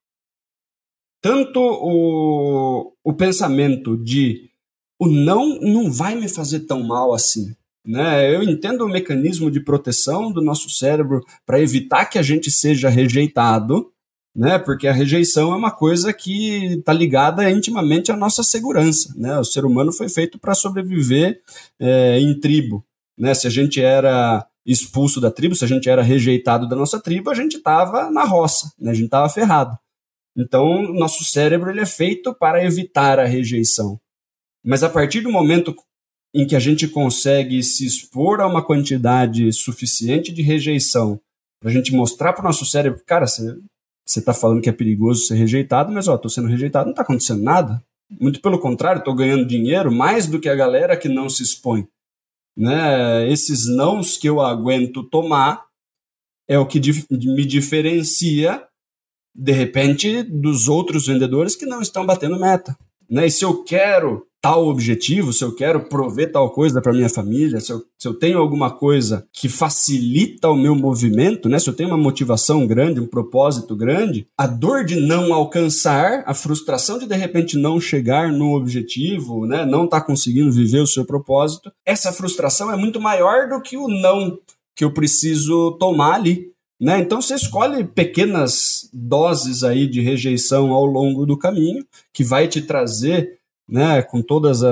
tanto 1.20 1.60
o, 1.60 2.92
o 3.02 3.12
pensamento 3.14 3.96
de 3.96 4.50
o 4.98 5.06
não 5.06 5.58
não 5.60 5.90
vai 5.90 6.14
me 6.14 6.28
fazer 6.28 6.60
tão 6.60 6.82
mal 6.82 7.12
assim. 7.12 7.54
Né? 7.86 8.34
Eu 8.34 8.42
entendo 8.42 8.84
o 8.84 8.88
mecanismo 8.88 9.48
de 9.48 9.60
proteção 9.60 10.32
do 10.32 10.42
nosso 10.42 10.68
cérebro 10.68 11.24
para 11.46 11.60
evitar 11.60 12.06
que 12.06 12.18
a 12.18 12.22
gente 12.22 12.50
seja 12.50 12.88
rejeitado, 12.88 13.92
né? 14.34 14.58
porque 14.58 14.88
a 14.88 14.92
rejeição 14.92 15.52
é 15.52 15.56
uma 15.56 15.70
coisa 15.70 16.12
que 16.12 16.74
está 16.74 16.92
ligada 16.92 17.48
intimamente 17.48 18.10
à 18.10 18.16
nossa 18.16 18.42
segurança. 18.42 19.14
Né? 19.16 19.38
O 19.38 19.44
ser 19.44 19.64
humano 19.64 19.92
foi 19.92 20.08
feito 20.08 20.36
para 20.36 20.54
sobreviver 20.54 21.40
é, 21.78 22.18
em 22.18 22.38
tribo. 22.40 22.84
Né? 23.16 23.32
Se 23.34 23.46
a 23.46 23.50
gente 23.50 23.80
era 23.80 24.44
expulso 24.66 25.20
da 25.20 25.30
tribo, 25.30 25.54
se 25.54 25.64
a 25.64 25.68
gente 25.68 25.88
era 25.88 26.02
rejeitado 26.02 26.68
da 26.68 26.74
nossa 26.74 27.00
tribo, 27.00 27.30
a 27.30 27.34
gente 27.34 27.58
estava 27.58 28.10
na 28.10 28.24
roça, 28.24 28.72
né? 28.80 28.90
a 28.90 28.94
gente 28.94 29.04
estava 29.04 29.28
ferrado. 29.28 29.78
Então, 30.36 30.82
nosso 30.92 31.24
cérebro 31.24 31.70
ele 31.70 31.80
é 31.80 31.86
feito 31.86 32.34
para 32.34 32.64
evitar 32.64 33.20
a 33.20 33.24
rejeição. 33.24 33.98
Mas 34.62 34.82
a 34.82 34.90
partir 34.90 35.20
do 35.20 35.30
momento 35.30 35.72
em 36.36 36.46
que 36.46 36.54
a 36.54 36.60
gente 36.60 36.86
consegue 36.86 37.62
se 37.62 37.86
expor 37.86 38.40
a 38.40 38.46
uma 38.46 38.62
quantidade 38.62 39.50
suficiente 39.54 40.30
de 40.30 40.42
rejeição 40.42 41.18
para 41.58 41.70
a 41.70 41.72
gente 41.72 41.94
mostrar 41.94 42.34
para 42.34 42.42
o 42.42 42.44
nosso 42.44 42.66
cérebro, 42.66 43.02
cara, 43.06 43.26
você 43.26 43.58
está 44.06 44.34
falando 44.34 44.60
que 44.60 44.68
é 44.68 44.72
perigoso 44.72 45.24
ser 45.24 45.36
rejeitado, 45.36 45.90
mas 45.90 46.06
ó, 46.06 46.14
estou 46.14 46.30
sendo 46.30 46.48
rejeitado, 46.48 46.84
não 46.84 46.92
está 46.92 47.02
acontecendo 47.02 47.42
nada. 47.42 47.82
Muito 48.20 48.42
pelo 48.42 48.58
contrário, 48.58 48.98
estou 48.98 49.14
ganhando 49.14 49.46
dinheiro 49.46 49.90
mais 49.90 50.26
do 50.26 50.38
que 50.38 50.48
a 50.48 50.54
galera 50.54 50.96
que 50.96 51.08
não 51.08 51.30
se 51.30 51.42
expõe. 51.42 51.88
Né? 52.54 53.28
Esses 53.30 53.66
nãos 53.66 54.18
que 54.18 54.28
eu 54.28 54.40
aguento 54.40 55.02
tomar 55.02 55.64
é 56.46 56.58
o 56.58 56.66
que 56.66 56.78
dif 56.78 57.06
me 57.10 57.46
diferencia, 57.46 58.62
de 59.34 59.52
repente, 59.52 60.22
dos 60.22 60.68
outros 60.68 61.06
vendedores 61.06 61.56
que 61.56 61.66
não 61.66 61.80
estão 61.80 62.04
batendo 62.04 62.38
meta. 62.38 62.76
Né? 63.08 63.26
E 63.26 63.30
se 63.30 63.44
eu 63.44 63.64
quero 63.64 64.26
tal 64.46 64.68
objetivo, 64.68 65.32
se 65.32 65.42
eu 65.42 65.52
quero 65.52 65.88
prover 65.88 66.30
tal 66.30 66.48
coisa 66.50 66.80
para 66.80 66.92
minha 66.92 67.08
família, 67.08 67.58
se 67.58 67.72
eu, 67.72 67.82
se 67.98 68.06
eu 68.06 68.14
tenho 68.14 68.38
alguma 68.38 68.70
coisa 68.70 69.26
que 69.32 69.48
facilita 69.48 70.48
o 70.48 70.54
meu 70.54 70.76
movimento, 70.76 71.48
né? 71.48 71.58
Se 71.58 71.68
eu 71.68 71.74
tenho 71.74 71.88
uma 71.88 71.98
motivação 71.98 72.64
grande, 72.64 73.00
um 73.00 73.08
propósito 73.08 73.74
grande, 73.74 74.28
a 74.38 74.46
dor 74.46 74.84
de 74.84 75.00
não 75.00 75.34
alcançar, 75.34 76.22
a 76.24 76.32
frustração 76.32 76.96
de 76.96 77.08
de 77.08 77.16
repente 77.16 77.58
não 77.58 77.80
chegar 77.80 78.30
no 78.30 78.54
objetivo, 78.54 79.46
né? 79.46 79.66
Não 79.66 79.86
estar 79.86 79.98
tá 79.98 80.06
conseguindo 80.06 80.52
viver 80.52 80.78
o 80.78 80.86
seu 80.86 81.04
propósito, 81.04 81.72
essa 81.84 82.12
frustração 82.12 82.70
é 82.70 82.76
muito 82.76 83.00
maior 83.00 83.48
do 83.48 83.60
que 83.60 83.76
o 83.76 83.88
não 83.88 84.38
que 84.76 84.84
eu 84.84 84.92
preciso 84.92 85.72
tomar 85.72 86.14
ali. 86.14 86.52
Né? 86.80 87.00
Então 87.00 87.22
você 87.22 87.34
escolhe 87.34 87.84
pequenas 87.84 88.90
doses 88.92 89.64
aí 89.64 89.86
de 89.86 90.02
rejeição 90.02 90.72
ao 90.72 90.84
longo 90.84 91.24
do 91.24 91.36
caminho, 91.36 91.84
que 92.12 92.22
vai 92.22 92.46
te 92.46 92.60
trazer, 92.60 93.35
né, 93.68 94.02
com 94.02 94.22
todos 94.22 94.62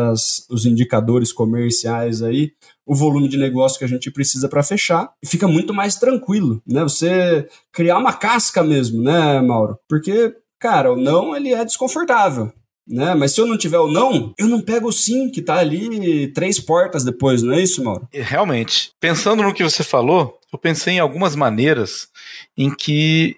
os 0.48 0.66
indicadores 0.66 1.32
comerciais 1.32 2.22
aí, 2.22 2.52
o 2.86 2.94
volume 2.94 3.28
de 3.28 3.36
negócio 3.36 3.78
que 3.78 3.84
a 3.84 3.88
gente 3.88 4.10
precisa 4.10 4.48
para 4.48 4.62
fechar, 4.62 5.10
fica 5.24 5.48
muito 5.48 5.74
mais 5.74 5.96
tranquilo, 5.96 6.62
né? 6.66 6.82
Você 6.82 7.48
criar 7.72 7.98
uma 7.98 8.12
casca 8.12 8.62
mesmo, 8.62 9.02
né, 9.02 9.40
Mauro? 9.40 9.78
Porque, 9.88 10.34
cara, 10.58 10.92
o 10.92 10.96
não 10.96 11.34
ele 11.34 11.52
é 11.52 11.64
desconfortável. 11.64 12.52
Né? 12.86 13.14
Mas 13.14 13.32
se 13.32 13.40
eu 13.40 13.46
não 13.46 13.56
tiver 13.56 13.78
o 13.78 13.90
não, 13.90 14.34
eu 14.38 14.46
não 14.46 14.60
pego 14.60 14.88
o 14.88 14.92
sim, 14.92 15.30
que 15.30 15.40
tá 15.40 15.56
ali 15.56 16.28
três 16.34 16.60
portas 16.60 17.02
depois, 17.02 17.42
não 17.42 17.54
é 17.54 17.62
isso, 17.62 17.82
Mauro? 17.82 18.06
Realmente. 18.12 18.92
Pensando 19.00 19.42
no 19.42 19.54
que 19.54 19.64
você 19.64 19.82
falou, 19.82 20.38
eu 20.52 20.58
pensei 20.58 20.94
em 20.94 21.00
algumas 21.00 21.34
maneiras 21.34 22.08
em 22.56 22.70
que 22.70 23.36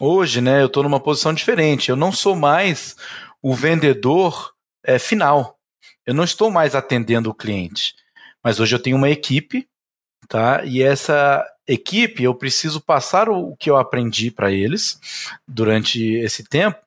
hoje, 0.00 0.40
né, 0.40 0.62
eu 0.62 0.66
estou 0.66 0.82
numa 0.82 0.98
posição 0.98 1.32
diferente. 1.32 1.90
Eu 1.90 1.96
não 1.96 2.10
sou 2.10 2.34
mais 2.34 2.96
o 3.40 3.54
vendedor 3.54 4.51
é, 4.84 4.98
final. 4.98 5.58
Eu 6.06 6.14
não 6.14 6.24
estou 6.24 6.50
mais 6.50 6.74
atendendo 6.74 7.30
o 7.30 7.34
cliente. 7.34 7.94
Mas 8.42 8.58
hoje 8.58 8.74
eu 8.74 8.82
tenho 8.82 8.96
uma 8.96 9.10
equipe, 9.10 9.68
tá? 10.28 10.64
E 10.64 10.82
essa 10.82 11.46
equipe 11.66 12.24
eu 12.24 12.34
preciso 12.34 12.80
passar 12.80 13.28
o 13.28 13.56
que 13.56 13.70
eu 13.70 13.76
aprendi 13.76 14.30
para 14.30 14.50
eles 14.50 15.00
durante 15.46 16.02
esse 16.16 16.44
tempo. 16.44 16.78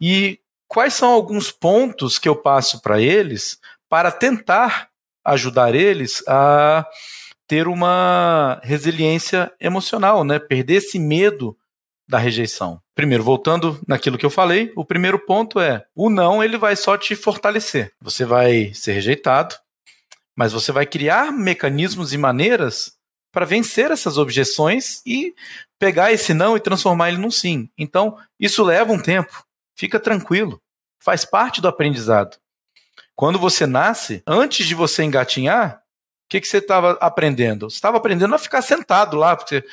E 0.00 0.38
quais 0.68 0.94
são 0.94 1.10
alguns 1.10 1.50
pontos 1.50 2.18
que 2.18 2.28
eu 2.28 2.36
passo 2.36 2.80
para 2.80 3.00
eles 3.00 3.58
para 3.88 4.12
tentar 4.12 4.88
ajudar 5.24 5.74
eles 5.74 6.22
a 6.28 6.86
ter 7.46 7.66
uma 7.66 8.60
resiliência 8.62 9.52
emocional, 9.58 10.22
né? 10.22 10.38
Perder 10.38 10.74
esse 10.74 10.98
medo 10.98 11.56
da 12.08 12.18
rejeição. 12.18 12.80
Primeiro, 13.00 13.24
voltando 13.24 13.80
naquilo 13.88 14.18
que 14.18 14.26
eu 14.26 14.30
falei, 14.30 14.74
o 14.76 14.84
primeiro 14.84 15.18
ponto 15.18 15.58
é: 15.58 15.86
o 15.94 16.10
não 16.10 16.44
ele 16.44 16.58
vai 16.58 16.76
só 16.76 16.98
te 16.98 17.16
fortalecer. 17.16 17.94
Você 17.98 18.26
vai 18.26 18.74
ser 18.74 18.92
rejeitado, 18.92 19.56
mas 20.36 20.52
você 20.52 20.70
vai 20.70 20.84
criar 20.84 21.32
mecanismos 21.32 22.12
e 22.12 22.18
maneiras 22.18 22.92
para 23.32 23.46
vencer 23.46 23.90
essas 23.90 24.18
objeções 24.18 25.00
e 25.06 25.34
pegar 25.78 26.12
esse 26.12 26.34
não 26.34 26.58
e 26.58 26.60
transformar 26.60 27.08
ele 27.08 27.16
num 27.16 27.30
sim. 27.30 27.70
Então, 27.78 28.18
isso 28.38 28.62
leva 28.62 28.92
um 28.92 29.00
tempo. 29.00 29.46
Fica 29.74 29.98
tranquilo. 29.98 30.60
Faz 31.02 31.24
parte 31.24 31.62
do 31.62 31.68
aprendizado. 31.68 32.36
Quando 33.16 33.38
você 33.38 33.66
nasce, 33.66 34.22
antes 34.26 34.66
de 34.66 34.74
você 34.74 35.04
engatinhar, 35.04 35.80
que, 36.30 36.40
que 36.40 36.46
você 36.46 36.58
estava 36.58 36.92
aprendendo? 37.00 37.68
Você 37.68 37.74
estava 37.74 37.96
aprendendo 37.96 38.32
a 38.34 38.38
ficar 38.38 38.62
sentado 38.62 39.16
lá, 39.16 39.36
porque 39.36 39.64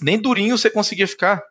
nem 0.00 0.20
durinho 0.20 0.56
você 0.56 0.70
conseguia 0.70 1.08
ficar. 1.08 1.42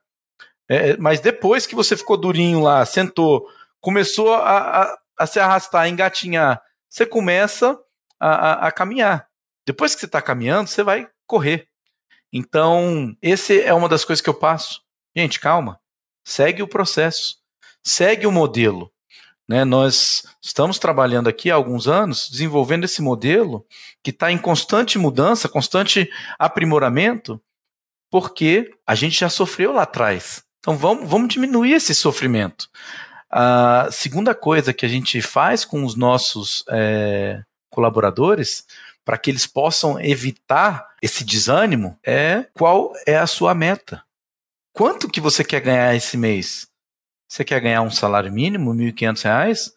É, 0.70 0.98
mas 0.98 1.20
depois 1.20 1.68
que 1.68 1.76
você 1.76 1.96
ficou 1.96 2.18
durinho 2.18 2.62
lá, 2.62 2.86
sentou, 2.86 3.48
começou 3.80 4.34
a, 4.34 4.82
a, 4.82 4.98
a 5.20 5.28
se 5.28 5.40
arrastar, 5.40 5.84
a 5.84 5.90
engatinhar, 5.90 6.62
você 6.90 7.06
começa 7.06 7.78
a, 8.20 8.30
a, 8.30 8.68
a 8.68 8.72
caminhar. 8.72 9.28
Depois 9.66 9.94
que 9.94 10.00
você 10.00 10.06
está 10.06 10.22
caminhando, 10.22 10.70
você 10.70 10.84
vai 10.84 11.08
correr. 11.28 11.68
Então, 12.32 13.16
esse 13.22 13.62
é 13.62 13.74
uma 13.74 13.90
das 13.90 14.04
coisas 14.04 14.22
que 14.22 14.30
eu 14.30 14.34
passo. 14.34 14.82
Gente, 15.16 15.40
calma. 15.40 15.80
Segue 16.24 16.62
o 16.62 16.68
processo. 16.68 17.38
Segue 17.84 18.28
o 18.28 18.32
modelo. 18.32 18.92
Né, 19.48 19.64
nós 19.64 20.24
estamos 20.42 20.80
trabalhando 20.80 21.28
aqui 21.28 21.52
há 21.52 21.56
alguns 21.56 21.88
anos, 21.88 22.28
desenvolvendo 22.28 22.84
esse 22.84 23.00
modelo 23.00 23.64
que 24.02 24.10
está 24.10 24.32
em 24.32 24.40
constante 24.40 24.98
mudança, 24.98 25.48
constante 25.48 26.10
aprimoramento, 26.40 27.40
porque 28.10 28.72
a 28.88 28.96
gente 28.96 29.20
já 29.20 29.30
sofreu 29.30 29.72
lá 29.72 29.84
atrás. 29.84 30.44
Então 30.66 30.76
vamos, 30.76 31.08
vamos 31.08 31.30
diminuir 31.30 31.74
esse 31.74 31.94
sofrimento. 31.94 32.68
A 33.30 33.88
segunda 33.92 34.34
coisa 34.34 34.74
que 34.74 34.84
a 34.84 34.90
gente 34.90 35.22
faz 35.22 35.64
com 35.64 35.86
os 35.86 35.96
nossos 35.96 36.66
é, 36.68 37.44
colaboradores, 37.70 38.66
para 39.06 39.16
que 39.16 39.30
eles 39.30 39.46
possam 39.46 40.00
evitar 40.00 40.84
esse 41.04 41.24
desânimo, 41.24 42.00
é 42.04 42.48
qual 42.56 42.94
é 43.06 43.16
a 43.16 43.28
sua 43.28 43.54
meta. 43.54 44.02
Quanto 44.74 45.08
que 45.08 45.22
você 45.22 45.44
quer 45.44 45.62
ganhar 45.62 45.94
esse 45.94 46.18
mês? 46.18 46.68
Você 47.30 47.44
quer 47.44 47.60
ganhar 47.60 47.84
um 47.84 47.92
salário 47.92 48.34
mínimo, 48.34 48.72
R$ 48.72 48.92
1.500? 48.92 49.72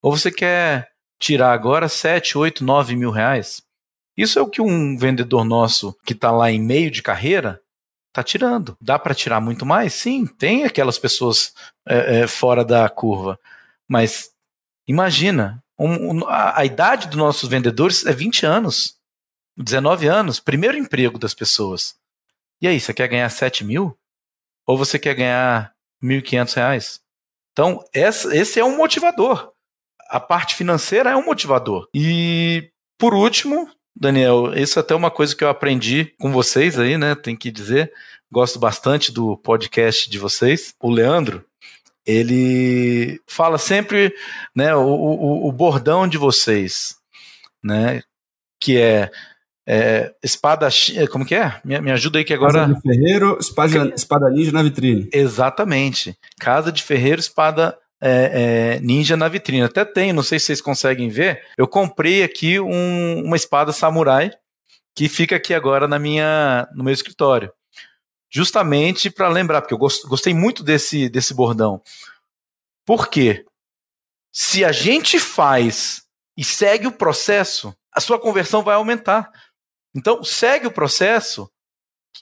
Ou 0.00 0.16
você 0.16 0.30
quer 0.30 0.88
tirar 1.18 1.52
agora 1.52 1.86
7, 1.86 2.38
8, 2.38 2.64
9 2.64 2.96
mil 2.96 3.10
reais? 3.10 3.62
Isso 4.16 4.38
é 4.38 4.42
o 4.42 4.48
que 4.48 4.62
um 4.62 4.96
vendedor 4.96 5.44
nosso 5.44 5.94
que 6.06 6.14
está 6.14 6.30
lá 6.30 6.50
em 6.50 6.58
meio 6.58 6.90
de 6.90 7.02
carreira 7.02 7.60
está 8.10 8.22
tirando. 8.22 8.76
Dá 8.80 8.98
para 8.98 9.14
tirar 9.14 9.40
muito 9.40 9.64
mais? 9.64 9.94
Sim, 9.94 10.26
tem 10.26 10.64
aquelas 10.64 10.98
pessoas 10.98 11.54
é, 11.86 12.20
é, 12.20 12.26
fora 12.26 12.64
da 12.64 12.88
curva. 12.88 13.38
Mas 13.88 14.30
imagina, 14.86 15.62
um, 15.78 16.18
um, 16.18 16.26
a, 16.26 16.60
a, 16.60 16.64
idade 16.64 17.08
dos 17.08 17.16
nossos 17.16 17.48
vendedores 17.48 18.04
é 18.04 18.12
20 18.12 18.44
anos, 18.44 18.96
19 19.56 20.06
anos, 20.06 20.38
primeiro 20.38 20.76
emprego 20.76 21.18
das 21.18 21.34
pessoas. 21.34 21.96
E 22.60 22.68
aí, 22.68 22.78
você 22.78 22.92
quer 22.92 23.08
ganhar 23.08 23.28
7 23.30 23.64
mil? 23.64 23.96
Ou 24.66 24.76
você 24.76 24.98
quer 24.98 25.14
ganhar 25.14 25.72
R$ 26.02 26.20
1.500. 26.20 27.00
Então, 27.52 27.82
essa, 27.94 28.36
esse 28.36 28.60
é 28.60 28.64
um 28.64 28.76
motivador. 28.76 29.52
A 30.08 30.20
parte 30.20 30.54
financeira 30.54 31.10
é 31.10 31.16
um 31.16 31.24
motivador. 31.24 31.88
E, 31.94 32.70
por 32.98 33.14
último, 33.14 33.70
Daniel, 34.00 34.54
isso 34.56 34.78
é 34.78 34.80
até 34.80 34.94
uma 34.94 35.10
coisa 35.10 35.36
que 35.36 35.44
eu 35.44 35.48
aprendi 35.50 36.14
com 36.18 36.32
vocês 36.32 36.78
aí, 36.78 36.96
né? 36.96 37.14
Tem 37.14 37.36
que 37.36 37.50
dizer. 37.50 37.92
Gosto 38.32 38.58
bastante 38.58 39.12
do 39.12 39.36
podcast 39.36 40.08
de 40.08 40.18
vocês. 40.18 40.74
O 40.80 40.90
Leandro, 40.90 41.44
ele 42.06 43.20
fala 43.26 43.58
sempre 43.58 44.14
né, 44.56 44.74
o, 44.74 44.86
o, 44.86 45.48
o 45.48 45.52
bordão 45.52 46.08
de 46.08 46.16
vocês, 46.16 46.96
né? 47.62 48.02
Que 48.58 48.78
é 48.78 49.10
é, 49.68 50.12
espada. 50.22 50.68
É, 50.96 51.06
como 51.06 51.24
que 51.24 51.34
é? 51.34 51.60
Me, 51.62 51.80
me 51.80 51.92
ajuda 51.92 52.18
aí 52.18 52.24
que 52.24 52.34
agora. 52.34 52.66
Casa 52.66 52.74
de 52.74 52.80
Ferreiro, 52.80 53.38
espada, 53.38 53.92
espada 53.94 54.30
ninja 54.30 54.50
na 54.50 54.62
vitrine. 54.62 55.08
Exatamente. 55.12 56.18
Casa 56.40 56.72
de 56.72 56.82
Ferreiro, 56.82 57.20
espada 57.20 57.76
é, 58.00 58.76
é, 58.76 58.80
ninja 58.80 59.16
na 59.16 59.28
vitrine. 59.28 59.62
Até 59.62 59.84
tem, 59.84 60.12
não 60.12 60.22
sei 60.22 60.38
se 60.38 60.46
vocês 60.46 60.60
conseguem 60.60 61.08
ver. 61.08 61.44
Eu 61.56 61.68
comprei 61.68 62.22
aqui 62.22 62.58
um, 62.58 63.24
uma 63.24 63.36
espada 63.36 63.72
samurai 63.72 64.30
que 64.94 65.08
fica 65.08 65.36
aqui 65.36 65.54
agora 65.54 65.86
na 65.86 65.98
minha, 65.98 66.68
no 66.74 66.82
meu 66.82 66.94
escritório. 66.94 67.52
Justamente 68.30 69.10
para 69.10 69.28
lembrar, 69.28 69.60
porque 69.60 69.74
eu 69.74 69.78
gostei 69.78 70.32
muito 70.32 70.62
desse, 70.62 71.08
desse 71.08 71.34
bordão. 71.34 71.82
Por 72.86 73.08
quê? 73.08 73.44
Se 74.32 74.64
a 74.64 74.72
gente 74.72 75.18
faz 75.18 76.04
e 76.36 76.44
segue 76.44 76.86
o 76.86 76.92
processo, 76.92 77.74
a 77.92 78.00
sua 78.00 78.18
conversão 78.18 78.62
vai 78.62 78.76
aumentar. 78.76 79.30
Então, 79.94 80.22
segue 80.22 80.66
o 80.66 80.72
processo, 80.72 81.50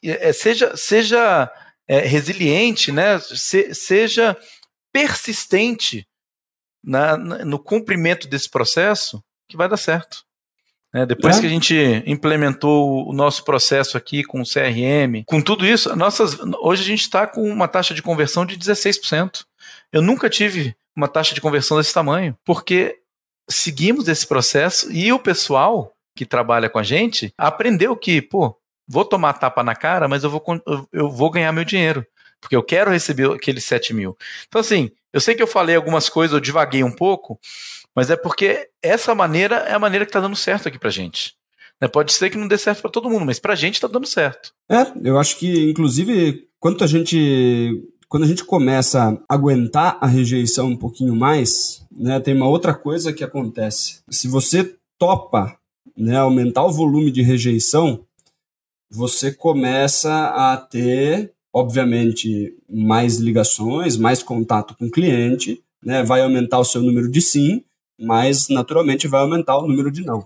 é, 0.02 0.32
seja, 0.32 0.74
seja 0.76 1.52
é, 1.86 2.00
resiliente, 2.00 2.90
né? 2.90 3.18
Se, 3.18 3.74
seja 3.74 4.36
persistente 4.93 6.07
na, 6.82 7.16
na, 7.16 7.45
no 7.45 7.59
cumprimento 7.59 8.28
desse 8.28 8.49
processo, 8.49 9.22
que 9.49 9.57
vai 9.57 9.68
dar 9.68 9.76
certo. 9.76 10.24
É, 10.93 11.05
depois 11.05 11.36
é. 11.36 11.41
que 11.41 11.47
a 11.47 11.51
gente 11.51 11.76
implementou 12.07 13.07
o 13.07 13.12
nosso 13.12 13.45
processo 13.45 13.97
aqui 13.97 14.24
com 14.24 14.41
o 14.41 14.45
CRM, 14.45 15.22
com 15.26 15.41
tudo 15.41 15.66
isso, 15.66 15.95
nossas, 15.95 16.39
hoje 16.61 16.82
a 16.82 16.86
gente 16.86 17.03
está 17.03 17.26
com 17.26 17.43
uma 17.43 17.68
taxa 17.68 17.93
de 17.93 18.03
conversão 18.03 18.47
de 18.47 18.57
16%. 18.57 19.45
Eu 19.93 20.01
nunca 20.01 20.30
tive 20.30 20.74
uma 20.97 21.07
taxa 21.07 21.34
de 21.34 21.41
conversão 21.41 21.76
desse 21.76 21.93
tamanho, 21.93 22.36
porque 22.45 22.99
seguimos 23.49 24.09
esse 24.09 24.26
processo 24.26 24.91
e 24.91 25.12
o 25.12 25.18
pessoal 25.18 25.93
que 26.16 26.24
trabalha 26.24 26.70
com 26.70 26.78
a 26.78 26.82
gente 26.82 27.32
aprendeu 27.36 27.95
que, 27.97 28.20
pô, 28.20 28.57
vou 28.86 29.05
tomar 29.05 29.34
tapa 29.34 29.62
na 29.62 29.76
cara, 29.76 30.09
mas 30.09 30.24
eu 30.24 30.30
vou, 30.30 30.43
eu 30.93 31.11
vou 31.11 31.30
ganhar 31.30 31.53
meu 31.53 31.64
dinheiro. 31.64 32.05
Porque 32.41 32.57
eu 32.57 32.62
quero 32.62 32.91
receber 32.91 33.30
aqueles 33.30 33.64
7 33.64 33.93
mil. 33.95 34.16
Então, 34.47 34.61
assim, 34.61 34.91
eu 35.12 35.20
sei 35.20 35.34
que 35.34 35.43
eu 35.43 35.47
falei 35.47 35.76
algumas 35.76 36.09
coisas, 36.09 36.34
eu 36.34 36.41
divaguei 36.41 36.84
um 36.84 36.95
pouco, 36.95 37.39
mas 37.95 38.11
é 38.11 38.16
porque 38.16 38.68
essa 38.82 39.14
maneira 39.14 39.57
é 39.57 39.74
a 39.74 39.78
maneira 39.78 40.05
que 40.05 40.11
está 40.11 40.20
dando 40.20 40.36
certo 40.36 40.68
aqui 40.68 40.78
pra 40.78 40.91
gente. 40.91 41.34
Né? 41.80 41.89
Pode 41.89 42.12
ser 42.12 42.30
que 42.30 42.36
não 42.36 42.49
dê 42.49 42.59
certo 42.59 42.82
para 42.82 42.91
todo 42.91 43.11
mundo, 43.11 43.26
mas 43.26 43.39
pra 43.39 43.55
gente 43.55 43.74
está 43.74 43.89
dando 43.89 44.07
certo. 44.07 44.53
É, 44.70 44.86
eu 45.03 45.18
acho 45.18 45.36
que, 45.36 45.70
inclusive, 45.70 46.49
quanto 46.61 46.84
a 46.84 46.86
gente 46.86 47.84
quando 48.09 48.22
a 48.22 48.26
gente 48.26 48.43
começa 48.43 49.20
a 49.28 49.34
aguentar 49.34 49.99
a 50.01 50.07
rejeição 50.07 50.68
um 50.68 50.76
pouquinho 50.76 51.14
mais, 51.14 51.84
né, 51.93 52.18
tem 52.18 52.34
uma 52.34 52.49
outra 52.49 52.72
coisa 52.72 53.12
que 53.12 53.22
acontece. 53.22 54.01
Se 54.09 54.26
você 54.26 54.74
topa 54.99 55.59
né, 55.95 56.16
aumentar 56.16 56.64
o 56.64 56.72
volume 56.72 57.11
de 57.11 57.20
rejeição, 57.20 58.05
você 58.91 59.30
começa 59.30 60.28
a 60.28 60.57
ter, 60.57 61.32
obviamente, 61.53 62.55
mais 62.68 63.16
ligações, 63.16 63.96
mais 63.96 64.22
contato 64.22 64.76
com 64.76 64.86
o 64.86 64.90
cliente, 64.90 65.62
né, 65.84 66.03
vai 66.03 66.20
aumentar 66.20 66.59
o 66.59 66.64
seu 66.64 66.82
número 66.82 67.11
de 67.11 67.20
sim, 67.20 67.62
mas 68.01 68.49
naturalmente 68.49 69.09
vai 69.09 69.20
aumentar 69.20 69.59
o 69.59 69.66
número 69.66 69.90
de 69.90 70.05
não. 70.05 70.24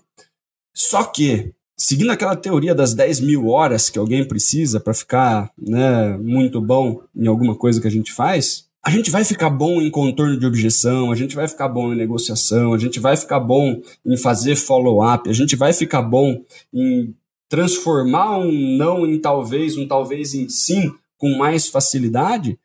Só 0.74 1.04
que, 1.04 1.52
seguindo 1.76 2.10
aquela 2.10 2.36
teoria 2.36 2.74
das 2.74 2.94
10 2.94 3.20
mil 3.20 3.48
horas 3.48 3.88
que 3.88 3.98
alguém 3.98 4.26
precisa 4.26 4.80
para 4.80 4.94
ficar 4.94 5.50
né, 5.56 6.16
muito 6.18 6.60
bom 6.60 7.02
em 7.14 7.26
alguma 7.26 7.54
coisa 7.54 7.80
que 7.80 7.86
a 7.86 7.90
gente 7.90 8.12
faz, 8.12 8.66
a 8.84 8.90
gente 8.90 9.10
vai 9.10 9.24
ficar 9.24 9.48
bom 9.48 9.80
em 9.80 9.90
contorno 9.90 10.36
de 10.36 10.44
objeção, 10.44 11.12
a 11.12 11.14
gente 11.14 11.36
vai 11.36 11.46
ficar 11.46 11.68
bom 11.68 11.92
em 11.92 11.96
negociação, 11.96 12.74
a 12.74 12.78
gente 12.78 12.98
vai 12.98 13.16
ficar 13.16 13.38
bom 13.38 13.80
em 14.04 14.16
fazer 14.16 14.56
follow-up, 14.56 15.30
a 15.30 15.32
gente 15.32 15.54
vai 15.54 15.72
ficar 15.72 16.02
bom 16.02 16.42
em 16.74 17.14
transformar 17.48 18.38
um 18.38 18.76
não 18.76 19.06
em 19.06 19.20
talvez, 19.20 19.76
um 19.76 19.86
talvez 19.86 20.34
em 20.34 20.48
sim, 20.48 20.92
com 21.22 21.38
mais 21.38 21.68
facilidade, 21.68 22.58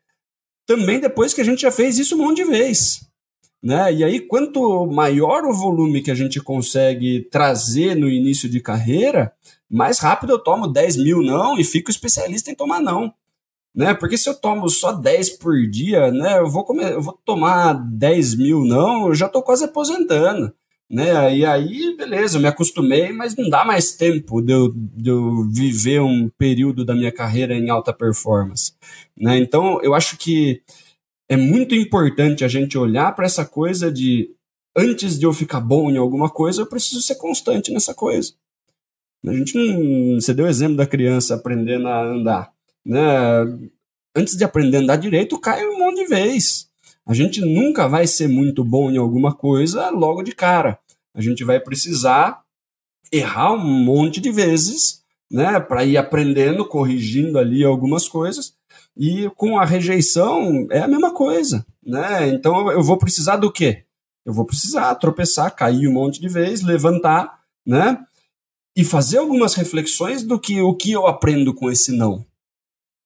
também 0.66 0.98
depois 0.98 1.32
que 1.32 1.40
a 1.40 1.44
gente 1.44 1.62
já 1.62 1.70
fez 1.70 1.96
isso 1.96 2.16
um 2.16 2.26
monte 2.26 2.38
de 2.38 2.44
vez. 2.44 3.06
Né? 3.62 3.94
E 3.94 4.02
aí, 4.02 4.18
quanto 4.18 4.84
maior 4.86 5.44
o 5.44 5.54
volume 5.54 6.02
que 6.02 6.10
a 6.10 6.14
gente 6.16 6.40
consegue 6.40 7.28
trazer 7.30 7.94
no 7.94 8.08
início 8.08 8.48
de 8.48 8.58
carreira, 8.58 9.32
mais 9.70 10.00
rápido 10.00 10.32
eu 10.32 10.40
tomo 10.40 10.66
10 10.66 10.96
mil 10.96 11.22
não 11.22 11.56
e 11.56 11.62
fico 11.62 11.88
especialista 11.88 12.50
em 12.50 12.54
tomar 12.56 12.80
não 12.80 13.14
né? 13.78 13.94
Porque 13.94 14.18
se 14.18 14.28
eu 14.28 14.34
tomo 14.34 14.68
só 14.68 14.90
10 14.90 15.38
por 15.38 15.54
dia, 15.68 16.10
né? 16.10 16.40
Eu 16.40 16.50
vou, 16.50 16.64
comer, 16.64 16.94
eu 16.94 17.00
vou 17.00 17.16
tomar 17.24 17.74
10 17.74 18.34
mil, 18.36 18.64
não, 18.64 19.06
eu 19.06 19.14
já 19.14 19.26
estou 19.26 19.40
quase 19.40 19.64
aposentando. 19.64 20.52
Né? 20.90 21.36
E 21.36 21.44
aí, 21.44 21.94
beleza, 21.96 22.38
eu 22.38 22.40
me 22.40 22.48
acostumei, 22.48 23.12
mas 23.12 23.36
não 23.36 23.50
dá 23.50 23.64
mais 23.64 23.92
tempo 23.92 24.40
de 24.40 24.52
eu, 24.52 24.72
de 24.74 25.10
eu 25.10 25.44
viver 25.50 26.00
um 26.00 26.30
período 26.30 26.84
da 26.84 26.94
minha 26.94 27.12
carreira 27.12 27.54
em 27.54 27.68
alta 27.68 27.92
performance. 27.92 28.72
Né? 29.16 29.38
Então, 29.38 29.82
eu 29.82 29.94
acho 29.94 30.16
que 30.16 30.62
é 31.28 31.36
muito 31.36 31.74
importante 31.74 32.44
a 32.44 32.48
gente 32.48 32.78
olhar 32.78 33.14
para 33.14 33.26
essa 33.26 33.44
coisa 33.44 33.92
de 33.92 34.30
antes 34.76 35.18
de 35.18 35.26
eu 35.26 35.32
ficar 35.32 35.60
bom 35.60 35.90
em 35.90 35.98
alguma 35.98 36.30
coisa, 36.30 36.62
eu 36.62 36.66
preciso 36.66 37.02
ser 37.02 37.16
constante 37.16 37.72
nessa 37.72 37.92
coisa. 37.92 38.32
A 39.26 39.32
gente 39.32 39.54
não. 39.54 40.14
Você 40.14 40.32
deu 40.32 40.46
o 40.46 40.48
exemplo 40.48 40.76
da 40.76 40.86
criança 40.86 41.34
aprendendo 41.34 41.88
a 41.88 42.02
andar 42.02 42.52
né? 42.88 43.00
Antes 44.16 44.34
de 44.34 44.44
aprender 44.44 44.78
a 44.78 44.80
andar 44.80 44.96
direito, 44.96 45.38
cai 45.38 45.66
um 45.68 45.78
monte 45.78 46.02
de 46.02 46.06
vez. 46.06 46.67
A 47.08 47.14
gente 47.14 47.40
nunca 47.40 47.88
vai 47.88 48.06
ser 48.06 48.28
muito 48.28 48.62
bom 48.62 48.90
em 48.90 48.98
alguma 48.98 49.34
coisa 49.34 49.88
logo 49.88 50.22
de 50.22 50.32
cara. 50.32 50.78
A 51.14 51.22
gente 51.22 51.42
vai 51.42 51.58
precisar 51.58 52.42
errar 53.10 53.54
um 53.54 53.66
monte 53.66 54.20
de 54.20 54.30
vezes, 54.30 55.02
né, 55.30 55.58
para 55.58 55.84
ir 55.84 55.96
aprendendo, 55.96 56.66
corrigindo 56.66 57.38
ali 57.38 57.64
algumas 57.64 58.06
coisas. 58.06 58.54
E 58.94 59.30
com 59.30 59.58
a 59.58 59.64
rejeição 59.64 60.66
é 60.70 60.80
a 60.80 60.88
mesma 60.88 61.10
coisa, 61.10 61.64
né? 61.82 62.28
Então 62.28 62.70
eu 62.70 62.82
vou 62.82 62.98
precisar 62.98 63.36
do 63.36 63.50
quê? 63.50 63.84
Eu 64.26 64.34
vou 64.34 64.44
precisar 64.44 64.94
tropeçar, 64.96 65.54
cair 65.54 65.88
um 65.88 65.92
monte 65.94 66.20
de 66.20 66.28
vezes, 66.28 66.62
levantar, 66.62 67.40
né? 67.66 68.04
E 68.76 68.84
fazer 68.84 69.18
algumas 69.18 69.54
reflexões 69.54 70.22
do 70.22 70.38
que 70.38 70.60
o 70.60 70.74
que 70.74 70.92
eu 70.92 71.06
aprendo 71.06 71.54
com 71.54 71.70
esse 71.70 71.90
não 71.90 72.26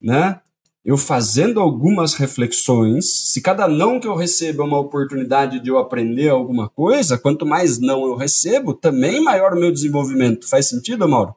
né? 0.03 0.41
Eu 0.85 0.97
fazendo 0.97 1.61
algumas 1.61 2.15
reflexões, 2.15 3.31
se 3.31 3.41
cada 3.41 3.69
não 3.69 4.01
que 4.01 4.07
eu 4.07 4.17
recebo 4.17 4.63
é 4.63 4.65
uma 4.67 4.81
oportunidade 4.81 5.61
de 5.61 5.71
eu 5.71 5.79
aprender 5.79 6.29
alguma 6.29 6.69
coisa, 6.69 7.17
quanto 7.17 7.47
mais 7.47 7.79
não 7.79 8.05
eu 8.05 8.17
recebo, 8.17 8.75
também 8.75 9.23
maior 9.23 9.53
o 9.53 9.61
meu 9.61 9.71
desenvolvimento. 9.71 10.49
Faz 10.49 10.69
sentido, 10.69 11.09
Mauro? 11.09 11.37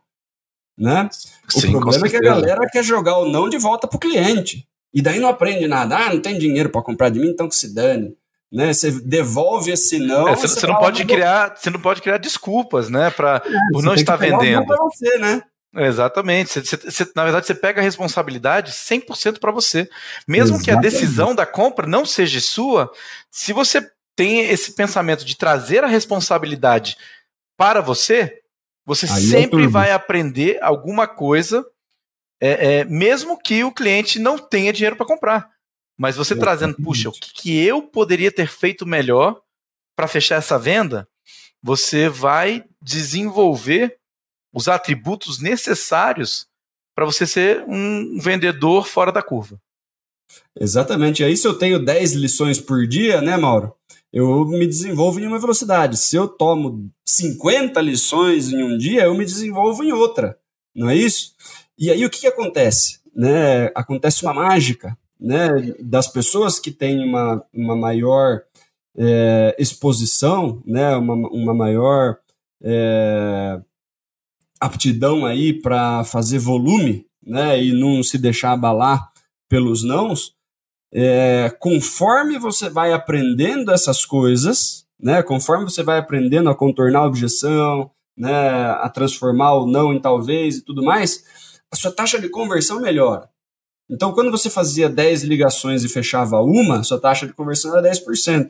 Né? 0.76 1.08
O 1.56 1.62
Sim, 1.62 1.72
problema 1.72 2.08
é 2.08 2.10
que 2.10 2.18
a 2.18 2.22
galera 2.22 2.68
quer 2.72 2.84
jogar 2.84 3.18
o 3.20 3.30
não 3.30 3.48
de 3.48 3.58
volta 3.58 3.88
para 3.88 3.98
o 3.98 4.00
cliente. 4.00 4.68
E 4.92 5.02
daí 5.02 5.20
não 5.20 5.30
aprende 5.30 5.68
nada. 5.68 5.96
Ah, 5.96 6.14
não 6.14 6.22
tem 6.22 6.40
dinheiro 6.40 6.70
para 6.70 6.82
comprar 6.82 7.10
de 7.10 7.20
mim, 7.20 7.28
então 7.28 7.48
que 7.48 7.56
se 7.56 7.74
dane. 7.74 8.18
Né? 8.52 8.74
Você 8.74 8.92
devolve 8.92 9.72
esse 9.72 10.00
não. 10.00 10.28
É, 10.28 10.36
você, 10.36 10.48
você 10.48 10.66
não 10.66 10.78
pode 10.78 11.06
criar, 11.06 11.56
você 11.56 11.70
não 11.70 11.80
pode 11.80 12.02
criar 12.02 12.18
desculpas, 12.18 12.90
né, 12.90 13.12
para 13.12 13.44
é, 13.46 13.74
por 13.74 13.84
não 13.84 13.94
estar 13.94 14.16
vendendo. 14.16 14.66
Você, 14.66 15.18
né? 15.18 15.44
Exatamente. 15.76 16.62
Você, 16.62 16.78
você, 16.78 17.12
na 17.16 17.24
verdade, 17.24 17.46
você 17.46 17.56
pega 17.56 17.82
a 17.82 17.84
responsabilidade 17.84 18.72
100% 18.72 19.40
para 19.40 19.52
você. 19.52 19.90
Mesmo 20.28 20.56
Exatamente. 20.56 20.64
que 20.66 20.72
a 20.72 20.80
decisão 20.80 21.36
da 21.36 21.46
compra 21.46 21.86
não 21.86 22.06
seja 22.06 22.40
sua, 22.40 22.92
se 23.30 23.52
você 23.52 23.86
tem 24.16 24.40
esse 24.42 24.72
pensamento 24.72 25.26
de 25.26 25.36
trazer 25.36 25.84
a 25.84 25.88
responsabilidade 25.88 26.98
para 27.58 27.82
você, 27.82 28.42
você 28.86 29.06
Aí 29.06 29.12
é 29.12 29.16
sempre 29.16 29.68
vai 29.68 29.92
aprender 29.92 30.58
alguma 30.62 31.08
coisa, 31.08 31.66
é, 32.40 32.80
é, 32.80 32.86
mesmo 32.86 33.38
que 33.38 33.64
o 33.64 33.72
cliente 33.72 34.20
não 34.20 34.38
tenha 34.38 34.72
dinheiro 34.72 34.96
para 34.96 35.06
comprar. 35.06 35.50
Mas 35.98 36.16
você 36.16 36.34
Exatamente. 36.34 36.60
trazendo, 36.60 36.84
puxa, 36.84 37.10
o 37.10 37.12
que, 37.12 37.34
que 37.34 37.66
eu 37.66 37.82
poderia 37.82 38.32
ter 38.32 38.48
feito 38.48 38.86
melhor 38.86 39.42
para 39.96 40.08
fechar 40.08 40.36
essa 40.36 40.58
venda? 40.60 41.08
Você 41.62 42.08
vai 42.08 42.64
desenvolver 42.82 43.98
os 44.56 44.70
atributos 44.70 45.42
necessários 45.42 46.48
para 46.96 47.06
você 47.06 47.28
ser 47.28 47.66
um 47.68 48.18
vendedor 48.18 48.88
fora 48.88 49.12
da 49.12 49.22
curva. 49.22 49.60
Exatamente. 50.58 51.24
Aí, 51.24 51.36
se 51.36 51.46
eu 51.46 51.54
tenho 51.54 51.84
10 51.84 52.14
lições 52.14 52.60
por 52.60 52.88
dia, 52.88 53.22
né, 53.22 53.36
Mauro? 53.36 53.76
Eu 54.14 54.46
me 54.46 54.66
desenvolvo 54.66 55.20
em 55.20 55.28
uma 55.28 55.38
velocidade. 55.38 55.98
Se 55.98 56.16
eu 56.16 56.26
tomo 56.26 56.90
50 57.06 57.82
lições 57.82 58.50
em 58.50 58.64
um 58.64 58.78
dia, 58.78 59.04
eu 59.04 59.14
me 59.14 59.26
desenvolvo 59.26 59.84
em 59.84 59.92
outra. 59.92 60.40
Não 60.74 60.90
é 60.90 60.96
isso? 60.96 61.36
E 61.78 61.92
aí, 61.92 62.06
o 62.06 62.10
que, 62.10 62.22
que 62.22 62.28
acontece? 62.28 63.02
Né? 63.14 63.66
Acontece 63.76 64.24
uma 64.24 64.34
mágica 64.34 64.98
né? 65.20 65.50
das 65.82 66.08
pessoas 66.08 66.60
que 66.60 66.72
têm 66.72 67.04
uma, 67.04 67.46
uma 67.54 67.76
maior 67.76 68.44
é, 68.98 69.54
exposição, 69.60 70.64
né? 70.66 70.96
uma, 70.96 71.14
uma 71.14 71.54
maior. 71.54 72.18
É, 72.64 73.60
aptidão 74.60 75.26
aí 75.26 75.54
para 75.54 76.04
fazer 76.04 76.40
volume, 76.40 77.06
né, 77.26 77.62
e 77.62 77.74
não 77.74 78.04
se 78.04 78.18
deixar 78.18 78.52
abalar 78.52 79.12
pelos 79.50 79.84
nãos, 79.84 80.34
é, 80.94 81.50
conforme 81.60 82.38
você 82.38 82.70
vai 82.70 82.94
aprendendo 82.94 83.72
essas 83.72 84.06
coisas, 84.06 84.86
né, 85.00 85.22
conforme 85.22 85.66
você 85.66 85.84
vai 85.84 85.98
aprendendo 85.98 86.50
a 86.50 86.56
contornar 86.56 87.00
a 87.00 87.08
objeção, 87.08 87.92
né, 88.18 88.70
a 88.72 88.90
transformar 88.90 89.56
o 89.56 89.68
não 89.68 89.94
em 89.94 90.00
talvez 90.00 90.58
e 90.58 90.62
tudo 90.62 90.84
mais, 90.84 91.24
a 91.72 91.76
sua 91.76 91.92
taxa 91.92 92.20
de 92.20 92.30
conversão 92.30 92.80
melhora. 92.80 93.30
Então, 93.90 94.14
quando 94.14 94.32
você 94.32 94.50
fazia 94.50 94.90
10 94.90 95.24
ligações 95.24 95.84
e 95.84 95.90
fechava 95.90 96.42
uma, 96.42 96.84
sua 96.84 97.00
taxa 97.00 97.28
de 97.28 97.34
conversão 97.34 97.76
era 97.76 97.88
10%. 97.92 98.50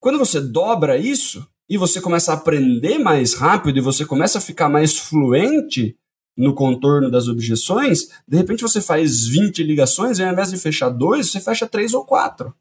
Quando 0.00 0.18
você 0.18 0.40
dobra 0.40 0.98
isso, 0.98 1.46
e 1.68 1.76
você 1.76 2.00
começa 2.00 2.32
a 2.32 2.34
aprender 2.34 2.98
mais 2.98 3.34
rápido 3.34 3.78
e 3.78 3.82
você 3.82 4.04
começa 4.04 4.38
a 4.38 4.40
ficar 4.40 4.68
mais 4.68 4.98
fluente 4.98 5.96
no 6.36 6.54
contorno 6.54 7.10
das 7.10 7.28
objeções, 7.28 8.08
de 8.26 8.36
repente 8.36 8.62
você 8.62 8.80
faz 8.80 9.26
20 9.26 9.62
ligações 9.62 10.18
e 10.18 10.24
ao 10.24 10.32
invés 10.32 10.50
de 10.50 10.58
fechar 10.58 10.88
dois, 10.88 11.30
você 11.30 11.40
fecha 11.40 11.66
três 11.66 11.94
ou 11.94 12.04
quatro. 12.04 12.54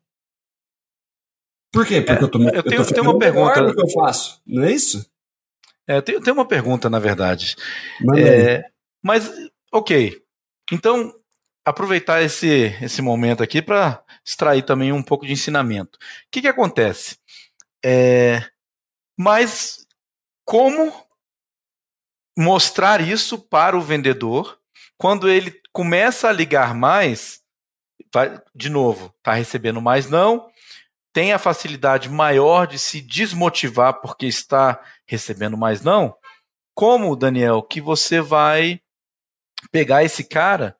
Por 1.71 1.85
quê? 1.87 2.01
Porque 2.01 2.23
é, 2.23 2.23
eu 2.23 2.29
tô, 2.29 2.39
eu, 2.39 2.63
tenho, 2.63 2.81
eu 2.81 2.85
tô 2.85 2.93
tenho 2.93 3.09
uma 3.09 3.17
pergunta 3.17 3.73
que 3.73 3.81
eu 3.81 3.89
faço, 3.89 4.39
não 4.45 4.63
é 4.63 4.71
isso? 4.71 5.09
É, 5.87 5.97
eu 5.97 6.01
tenho, 6.01 6.21
tenho 6.21 6.35
uma 6.35 6.47
pergunta, 6.47 6.89
na 6.89 6.99
verdade. 6.99 7.55
É, 8.15 8.63
mas, 9.01 9.29
ok. 9.71 10.21
Então, 10.71 11.13
aproveitar 11.65 12.21
esse, 12.21 12.47
esse 12.81 13.01
momento 13.01 13.41
aqui 13.41 13.61
para 13.61 14.03
extrair 14.25 14.63
também 14.63 14.91
um 14.91 15.03
pouco 15.03 15.25
de 15.25 15.33
ensinamento. 15.33 15.97
O 15.97 16.31
que, 16.31 16.41
que 16.41 16.47
acontece? 16.47 17.17
É, 17.83 18.43
mas 19.17 19.85
como 20.45 20.93
mostrar 22.37 23.01
isso 23.01 23.37
para 23.37 23.77
o 23.77 23.81
vendedor 23.81 24.59
quando 24.97 25.29
ele 25.29 25.61
começa 25.71 26.29
a 26.29 26.31
ligar 26.31 26.73
mais, 26.73 27.41
vai, 28.13 28.41
de 28.55 28.69
novo, 28.69 29.13
está 29.17 29.33
recebendo 29.33 29.81
mais 29.81 30.09
não, 30.09 30.49
tem 31.11 31.31
a 31.31 31.39
facilidade 31.39 32.09
maior 32.09 32.65
de 32.65 32.79
se 32.79 33.01
desmotivar 33.01 34.01
porque 34.01 34.25
está 34.25 34.81
recebendo 35.05 35.57
mais 35.57 35.81
não? 35.81 36.15
Como, 36.73 37.15
Daniel, 37.15 37.61
que 37.61 37.79
você 37.79 38.19
vai 38.19 38.81
pegar 39.71 40.03
esse 40.03 40.23
cara 40.23 40.75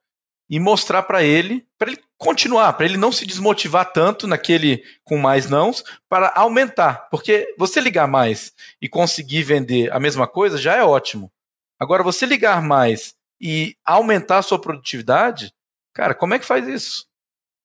e 0.50 0.60
mostrar 0.60 1.04
para 1.04 1.24
ele, 1.24 1.66
para 1.78 1.92
ele 1.92 2.02
continuar, 2.18 2.74
para 2.74 2.86
ele 2.86 2.98
não 2.98 3.12
se 3.12 3.26
desmotivar 3.26 3.92
tanto 3.92 4.28
naquele 4.28 4.84
com 5.04 5.18
mais 5.18 5.50
nãos, 5.50 5.84
para 6.08 6.32
aumentar. 6.36 7.08
Porque 7.10 7.54
você 7.58 7.80
ligar 7.80 8.08
mais 8.08 8.54
e 8.82 8.88
conseguir 8.88 9.44
vender 9.44 9.92
a 9.92 10.00
mesma 10.00 10.28
coisa 10.28 10.58
já 10.58 10.76
é 10.76 10.84
ótimo. 10.84 11.32
Agora, 11.80 12.04
você 12.04 12.26
ligar 12.26 12.62
mais 12.62 13.16
e 13.42 13.76
aumentar 13.86 14.38
a 14.38 14.42
sua 14.42 14.60
produtividade, 14.60 15.52
cara, 15.94 16.14
como 16.14 16.34
é 16.34 16.40
que 16.40 16.46
faz 16.46 16.68
isso? 16.68 17.06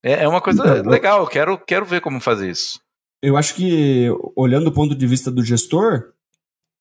É, 0.02 0.24
é 0.24 0.28
uma 0.28 0.40
coisa 0.40 0.82
legal, 0.82 1.26
quero, 1.26 1.58
quero 1.58 1.84
ver 1.84 2.00
como 2.00 2.20
fazer 2.20 2.50
isso. 2.50 2.80
eu 3.22 3.36
acho 3.36 3.54
que, 3.54 4.08
olhando 4.36 4.66
do 4.66 4.72
ponto 4.72 4.94
de 4.94 5.06
vista 5.06 5.30
do 5.30 5.44
gestor, 5.44 6.12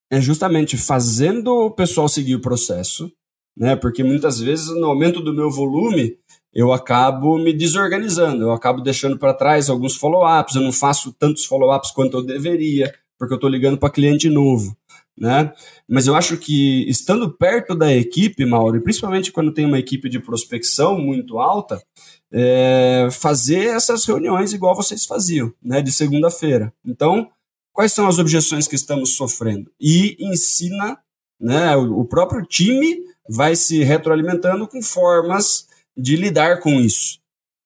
é 0.09 0.21
justamente 0.21 0.77
fazendo 0.77 1.47
o 1.65 1.71
pessoal 1.71 2.07
seguir 2.07 2.35
o 2.35 2.41
processo, 2.41 3.11
né? 3.57 3.75
Porque 3.75 4.03
muitas 4.03 4.39
vezes, 4.39 4.67
no 4.67 4.85
aumento 4.85 5.19
do 5.19 5.33
meu 5.33 5.49
volume, 5.49 6.17
eu 6.53 6.71
acabo 6.71 7.37
me 7.37 7.51
desorganizando, 7.51 8.43
eu 8.43 8.51
acabo 8.51 8.81
deixando 8.81 9.17
para 9.17 9.33
trás 9.33 9.69
alguns 9.69 9.95
follow-ups, 9.95 10.55
eu 10.55 10.61
não 10.61 10.71
faço 10.71 11.11
tantos 11.13 11.45
follow-ups 11.45 11.91
quanto 11.91 12.17
eu 12.17 12.23
deveria, 12.23 12.93
porque 13.17 13.33
eu 13.33 13.37
estou 13.37 13.49
ligando 13.49 13.77
para 13.77 13.89
cliente 13.89 14.29
novo. 14.29 14.75
Né? 15.19 15.51
Mas 15.89 16.05
eu 16.05 16.15
acho 16.15 16.37
que 16.37 16.87
estando 16.87 17.31
perto 17.31 17.73
da 17.75 17.91
equipe, 17.91 18.45
Mauro, 18.45 18.77
e 18.77 18.81
principalmente 18.81 19.31
quando 19.31 19.51
tem 19.51 19.65
uma 19.65 19.79
equipe 19.79 20.07
de 20.09 20.19
prospecção 20.19 20.99
muito 20.99 21.39
alta, 21.39 21.81
é 22.31 23.07
fazer 23.11 23.67
essas 23.67 24.05
reuniões 24.05 24.53
igual 24.53 24.75
vocês 24.75 25.05
faziam, 25.05 25.51
né, 25.63 25.81
de 25.81 25.91
segunda-feira. 25.91 26.71
Então, 26.85 27.29
quais 27.73 27.93
são 27.93 28.07
as 28.07 28.19
objeções 28.19 28.67
que 28.67 28.75
estamos 28.75 29.15
sofrendo? 29.15 29.71
E 29.79 30.17
ensina, 30.19 30.99
né, 31.39 31.75
o 31.75 32.05
próprio 32.05 32.45
time 32.45 32.97
vai 33.29 33.55
se 33.55 33.83
retroalimentando 33.83 34.67
com 34.67 34.81
formas 34.81 35.67
de 35.95 36.15
lidar 36.15 36.59
com 36.59 36.79
isso. 36.79 37.19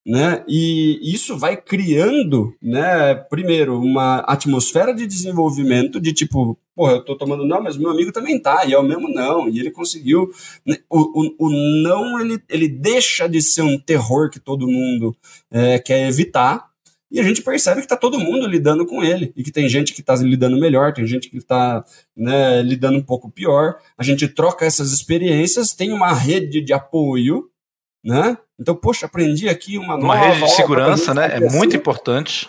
Né? 0.06 0.44
E 0.48 1.00
isso 1.04 1.38
vai 1.38 1.56
criando, 1.56 2.56
né, 2.60 3.14
primeiro, 3.14 3.80
uma 3.80 4.18
atmosfera 4.22 4.96
de 4.96 5.06
desenvolvimento 5.06 6.00
de 6.00 6.12
tipo, 6.12 6.58
porra, 6.76 6.94
eu 6.94 7.06
tô 7.06 7.16
tomando 7.16 7.46
não, 7.46 7.62
mas 7.62 7.78
meu 7.78 7.92
amigo 7.92 8.12
também 8.12 8.42
tá, 8.42 8.66
e 8.66 8.74
é 8.74 8.78
o 8.80 8.84
mesmo 8.84 9.08
não, 9.08 9.48
e 9.48 9.60
ele 9.60 9.70
conseguiu. 9.70 10.32
Né? 10.66 10.78
O, 10.90 11.22
o, 11.22 11.36
o 11.38 11.50
não, 11.84 12.20
ele, 12.20 12.42
ele 12.50 12.68
deixa 12.68 13.30
de 13.30 13.44
ser 13.44 13.62
um 13.62 13.78
terror 13.78 14.32
que 14.32 14.40
todo 14.40 14.68
mundo 14.68 15.16
é, 15.52 15.78
quer 15.78 16.08
evitar, 16.08 16.71
e 17.12 17.20
a 17.20 17.24
gente 17.24 17.42
percebe 17.42 17.82
que 17.82 17.86
está 17.86 17.98
todo 17.98 18.18
mundo 18.18 18.48
lidando 18.48 18.86
com 18.86 19.04
ele, 19.04 19.34
e 19.36 19.44
que 19.44 19.52
tem 19.52 19.68
gente 19.68 19.94
que 19.94 20.00
está 20.00 20.16
lidando 20.16 20.58
melhor, 20.58 20.94
tem 20.94 21.06
gente 21.06 21.30
que 21.30 21.38
está 21.38 21.84
né, 22.16 22.62
lidando 22.62 22.98
um 22.98 23.04
pouco 23.04 23.30
pior. 23.30 23.76
A 23.98 24.04
gente 24.04 24.30
troca 24.30 24.66
essas 24.66 24.94
experiências, 24.94 25.74
tem 25.74 25.92
uma 25.92 26.14
rede 26.14 26.62
de 26.62 26.72
apoio, 26.72 27.50
né? 28.02 28.38
Então, 28.58 28.74
poxa, 28.74 29.08
aprendi 29.08 29.50
aqui 29.50 29.78
uma, 29.78 29.96
uma 29.96 29.98
nova. 29.98 30.14
Uma 30.14 30.28
rede 30.28 30.46
de 30.46 30.52
segurança, 30.52 31.14
né? 31.14 31.30
É 31.34 31.50
muito 31.50 31.76
importante. 31.76 32.48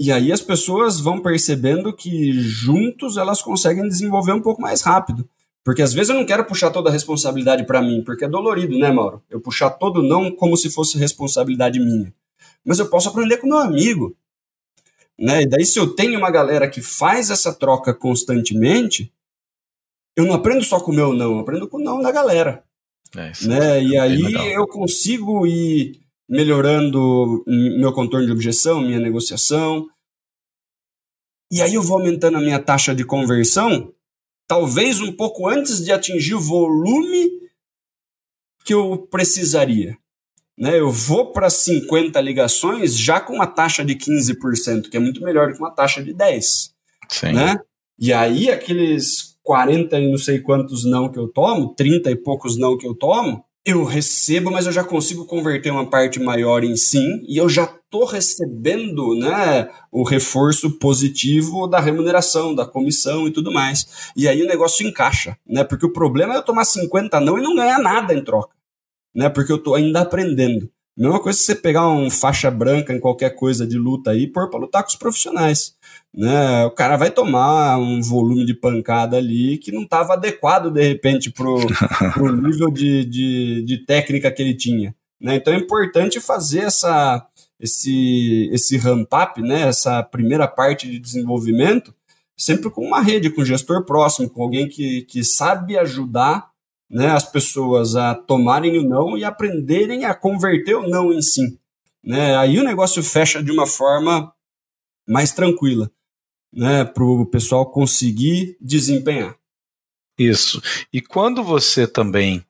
E 0.00 0.10
aí 0.10 0.32
as 0.32 0.42
pessoas 0.42 0.98
vão 0.98 1.22
percebendo 1.22 1.92
que 1.92 2.32
juntos 2.32 3.16
elas 3.16 3.40
conseguem 3.40 3.86
desenvolver 3.86 4.32
um 4.32 4.42
pouco 4.42 4.60
mais 4.60 4.82
rápido. 4.82 5.28
Porque 5.64 5.80
às 5.80 5.94
vezes 5.94 6.10
eu 6.10 6.16
não 6.16 6.26
quero 6.26 6.44
puxar 6.44 6.70
toda 6.70 6.90
a 6.90 6.92
responsabilidade 6.92 7.64
para 7.64 7.80
mim, 7.80 8.02
porque 8.04 8.24
é 8.24 8.28
dolorido, 8.28 8.76
né, 8.76 8.90
Mauro? 8.90 9.22
Eu 9.30 9.40
puxar 9.40 9.70
todo 9.70 10.02
não 10.02 10.30
como 10.32 10.56
se 10.56 10.68
fosse 10.68 10.98
responsabilidade 10.98 11.78
minha 11.78 12.12
mas 12.64 12.78
eu 12.78 12.88
posso 12.88 13.08
aprender 13.08 13.36
com 13.36 13.46
meu 13.46 13.58
amigo. 13.58 14.16
Né? 15.18 15.42
E 15.42 15.46
daí, 15.46 15.64
se 15.64 15.78
eu 15.78 15.94
tenho 15.94 16.18
uma 16.18 16.30
galera 16.30 16.68
que 16.68 16.82
faz 16.82 17.30
essa 17.30 17.52
troca 17.52 17.94
constantemente, 17.94 19.12
eu 20.16 20.24
não 20.24 20.34
aprendo 20.34 20.64
só 20.64 20.80
com 20.80 20.90
o 20.90 20.94
meu 20.94 21.12
não, 21.12 21.32
eu 21.32 21.38
aprendo 21.40 21.68
com 21.68 21.76
o 21.76 21.82
não 21.82 22.00
da 22.00 22.10
galera. 22.10 22.64
É, 23.16 23.32
né? 23.46 23.82
E 23.82 23.96
aí 23.96 24.52
eu 24.52 24.66
consigo 24.66 25.46
ir 25.46 26.00
melhorando 26.28 27.44
meu 27.46 27.92
contorno 27.92 28.26
de 28.26 28.32
objeção, 28.32 28.80
minha 28.80 28.98
negociação. 28.98 29.88
E 31.52 31.62
aí 31.62 31.74
eu 31.74 31.82
vou 31.82 31.98
aumentando 31.98 32.38
a 32.38 32.40
minha 32.40 32.58
taxa 32.58 32.94
de 32.94 33.04
conversão, 33.04 33.92
talvez 34.48 35.00
um 35.00 35.12
pouco 35.12 35.46
antes 35.46 35.84
de 35.84 35.92
atingir 35.92 36.34
o 36.34 36.40
volume 36.40 37.30
que 38.64 38.74
eu 38.74 39.06
precisaria 39.10 39.96
né, 40.56 40.78
eu 40.78 40.90
vou 40.90 41.32
para 41.32 41.50
50 41.50 42.20
ligações 42.20 42.96
já 42.96 43.20
com 43.20 43.34
uma 43.34 43.46
taxa 43.46 43.84
de 43.84 43.94
15%, 43.94 44.88
que 44.88 44.96
é 44.96 45.00
muito 45.00 45.22
melhor 45.22 45.48
do 45.48 45.54
que 45.54 45.58
uma 45.58 45.70
taxa 45.70 46.02
de 46.02 46.14
10%. 46.14 46.70
Sim. 47.08 47.32
Né? 47.32 47.58
E 47.98 48.12
aí 48.12 48.50
aqueles 48.50 49.36
40 49.42 49.98
e 50.00 50.10
não 50.10 50.18
sei 50.18 50.40
quantos 50.40 50.84
não 50.84 51.10
que 51.10 51.18
eu 51.18 51.28
tomo, 51.28 51.74
30 51.74 52.10
e 52.10 52.16
poucos 52.16 52.56
não 52.56 52.78
que 52.78 52.86
eu 52.86 52.94
tomo, 52.94 53.44
eu 53.64 53.82
recebo, 53.82 54.50
mas 54.50 54.66
eu 54.66 54.72
já 54.72 54.84
consigo 54.84 55.24
converter 55.24 55.70
uma 55.70 55.88
parte 55.88 56.20
maior 56.20 56.62
em 56.64 56.76
sim, 56.76 57.22
e 57.26 57.38
eu 57.38 57.48
já 57.48 57.64
estou 57.64 58.04
recebendo 58.04 59.14
né, 59.14 59.70
o 59.90 60.02
reforço 60.02 60.78
positivo 60.78 61.66
da 61.66 61.80
remuneração, 61.80 62.54
da 62.54 62.66
comissão 62.66 63.26
e 63.26 63.30
tudo 63.30 63.50
mais. 63.50 64.12
E 64.14 64.28
aí 64.28 64.42
o 64.42 64.46
negócio 64.46 64.86
encaixa, 64.86 65.38
né? 65.46 65.64
Porque 65.64 65.86
o 65.86 65.92
problema 65.92 66.34
é 66.34 66.36
eu 66.36 66.42
tomar 66.42 66.64
50 66.64 67.20
não 67.20 67.38
e 67.38 67.42
não 67.42 67.54
ganhar 67.54 67.78
nada 67.78 68.12
em 68.12 68.22
troca 68.22 68.54
né? 69.14 69.28
Porque 69.28 69.52
eu 69.52 69.58
tô 69.58 69.74
ainda 69.74 70.00
aprendendo. 70.00 70.70
Mesma 70.96 71.20
coisa 71.20 71.36
se 71.36 71.44
você 71.44 71.56
pegar 71.56 71.88
um 71.88 72.08
faixa 72.08 72.48
branca 72.50 72.92
em 72.92 73.00
qualquer 73.00 73.30
coisa 73.30 73.66
de 73.66 73.76
luta 73.76 74.12
aí 74.12 74.22
e 74.22 74.26
pôr 74.28 74.48
para 74.48 74.60
lutar 74.60 74.82
com 74.82 74.88
os 74.88 74.96
profissionais. 74.96 75.74
Né? 76.14 76.64
O 76.66 76.70
cara 76.70 76.96
vai 76.96 77.10
tomar 77.10 77.78
um 77.78 78.00
volume 78.00 78.46
de 78.46 78.54
pancada 78.54 79.16
ali 79.16 79.58
que 79.58 79.72
não 79.72 79.82
estava 79.82 80.12
adequado, 80.12 80.70
de 80.70 80.80
repente, 80.80 81.32
pro, 81.32 81.58
pro 82.14 82.36
nível 82.36 82.70
de, 82.70 83.04
de, 83.04 83.64
de 83.64 83.78
técnica 83.84 84.30
que 84.30 84.40
ele 84.40 84.54
tinha. 84.54 84.94
Né? 85.20 85.34
Então 85.34 85.52
é 85.52 85.56
importante 85.56 86.20
fazer 86.20 86.60
essa, 86.60 87.26
esse, 87.58 88.48
esse 88.52 88.76
ramp-up, 88.76 89.42
né? 89.42 89.62
essa 89.62 90.00
primeira 90.00 90.46
parte 90.46 90.88
de 90.88 91.00
desenvolvimento, 91.00 91.92
sempre 92.36 92.70
com 92.70 92.86
uma 92.86 93.00
rede, 93.00 93.30
com 93.30 93.42
um 93.42 93.44
gestor 93.44 93.84
próximo, 93.84 94.30
com 94.30 94.44
alguém 94.44 94.68
que, 94.68 95.02
que 95.02 95.24
sabe 95.24 95.76
ajudar 95.76 96.53
né, 96.90 97.08
as 97.08 97.30
pessoas 97.30 97.96
a 97.96 98.14
tomarem 98.14 98.78
o 98.78 98.88
não 98.88 99.16
e 99.16 99.24
aprenderem 99.24 100.04
a 100.04 100.14
converter 100.14 100.74
o 100.74 100.88
não 100.88 101.12
em 101.12 101.22
sim. 101.22 101.58
Né? 102.02 102.36
Aí 102.36 102.58
o 102.58 102.64
negócio 102.64 103.02
fecha 103.02 103.42
de 103.42 103.50
uma 103.50 103.66
forma 103.66 104.32
mais 105.08 105.32
tranquila, 105.32 105.90
né, 106.52 106.84
para 106.84 107.04
o 107.04 107.26
pessoal 107.26 107.70
conseguir 107.70 108.56
desempenhar. 108.60 109.36
Isso. 110.18 110.62
E 110.92 111.00
quando 111.00 111.42
você 111.42 111.86
também 111.86 112.44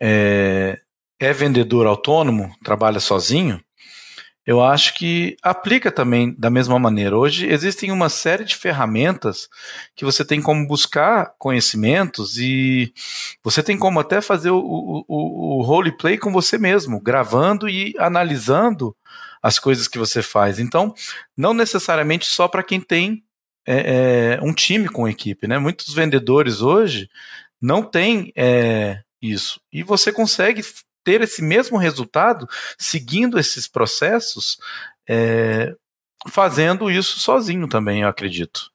é, 0.00 0.78
é 1.18 1.32
vendedor 1.32 1.86
autônomo, 1.86 2.54
trabalha 2.62 3.00
sozinho, 3.00 3.60
eu 4.46 4.62
acho 4.62 4.94
que 4.94 5.36
aplica 5.42 5.90
também 5.90 6.32
da 6.38 6.48
mesma 6.48 6.78
maneira. 6.78 7.18
Hoje 7.18 7.48
existem 7.48 7.90
uma 7.90 8.08
série 8.08 8.44
de 8.44 8.54
ferramentas 8.54 9.48
que 9.96 10.04
você 10.04 10.24
tem 10.24 10.40
como 10.40 10.66
buscar 10.68 11.34
conhecimentos 11.36 12.38
e 12.38 12.94
você 13.42 13.60
tem 13.60 13.76
como 13.76 13.98
até 13.98 14.20
fazer 14.20 14.50
o, 14.50 15.04
o, 15.08 15.58
o 15.58 15.62
roleplay 15.62 16.16
com 16.16 16.32
você 16.32 16.56
mesmo, 16.56 17.00
gravando 17.00 17.68
e 17.68 17.92
analisando 17.98 18.96
as 19.42 19.58
coisas 19.58 19.88
que 19.88 19.98
você 19.98 20.22
faz. 20.22 20.60
Então, 20.60 20.94
não 21.36 21.52
necessariamente 21.52 22.26
só 22.26 22.46
para 22.46 22.62
quem 22.62 22.80
tem 22.80 23.24
é, 23.66 24.38
é, 24.38 24.44
um 24.44 24.52
time 24.52 24.88
com 24.88 25.08
equipe, 25.08 25.48
né? 25.48 25.58
Muitos 25.58 25.92
vendedores 25.92 26.60
hoje 26.60 27.08
não 27.60 27.82
têm 27.82 28.32
é, 28.36 29.00
isso. 29.20 29.60
E 29.72 29.82
você 29.82 30.12
consegue 30.12 30.62
ter 31.06 31.22
esse 31.22 31.40
mesmo 31.40 31.78
resultado 31.78 32.48
seguindo 32.76 33.38
esses 33.38 33.68
processos, 33.68 34.58
é, 35.08 35.72
fazendo 36.28 36.90
isso 36.90 37.20
sozinho 37.20 37.68
também, 37.68 38.02
eu 38.02 38.08
acredito. 38.08 38.72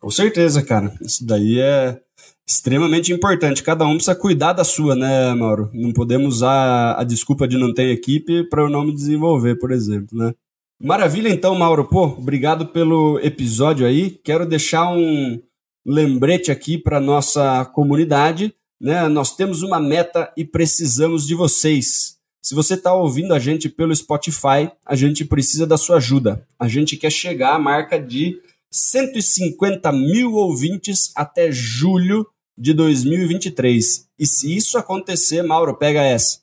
Com 0.00 0.10
certeza, 0.10 0.60
cara. 0.60 0.92
Isso 1.00 1.24
daí 1.24 1.60
é 1.60 2.00
extremamente 2.44 3.12
importante. 3.12 3.62
Cada 3.62 3.86
um 3.86 3.94
precisa 3.94 4.16
cuidar 4.16 4.54
da 4.54 4.64
sua, 4.64 4.96
né, 4.96 5.32
Mauro? 5.34 5.70
Não 5.72 5.92
podemos 5.92 6.36
usar 6.36 6.98
a 6.98 7.04
desculpa 7.04 7.46
de 7.46 7.56
não 7.56 7.72
ter 7.72 7.90
equipe 7.90 8.42
para 8.48 8.62
eu 8.62 8.68
não 8.68 8.84
me 8.84 8.92
desenvolver, 8.92 9.54
por 9.56 9.70
exemplo, 9.70 10.18
né? 10.18 10.34
Maravilha, 10.82 11.28
então, 11.28 11.54
Mauro. 11.54 11.88
Pô, 11.88 12.06
obrigado 12.06 12.66
pelo 12.66 13.20
episódio 13.20 13.86
aí. 13.86 14.10
Quero 14.10 14.44
deixar 14.44 14.90
um 14.90 15.40
lembrete 15.86 16.50
aqui 16.50 16.76
para 16.76 17.00
nossa 17.00 17.64
comunidade 17.66 18.52
né? 18.80 19.08
Nós 19.08 19.34
temos 19.34 19.62
uma 19.62 19.80
meta 19.80 20.32
e 20.36 20.44
precisamos 20.44 21.26
de 21.26 21.34
vocês. 21.34 22.16
Se 22.42 22.54
você 22.54 22.74
está 22.74 22.94
ouvindo 22.94 23.34
a 23.34 23.38
gente 23.38 23.68
pelo 23.68 23.94
Spotify, 23.94 24.70
a 24.84 24.94
gente 24.94 25.24
precisa 25.24 25.66
da 25.66 25.76
sua 25.76 25.96
ajuda. 25.96 26.46
A 26.58 26.68
gente 26.68 26.96
quer 26.96 27.10
chegar 27.10 27.54
à 27.54 27.58
marca 27.58 27.98
de 27.98 28.40
150 28.70 29.90
mil 29.90 30.34
ouvintes 30.34 31.10
até 31.16 31.50
julho 31.50 32.26
de 32.56 32.72
2023. 32.72 34.06
E 34.18 34.26
se 34.26 34.54
isso 34.54 34.78
acontecer, 34.78 35.42
Mauro, 35.42 35.76
pega 35.76 36.02
essa. 36.02 36.38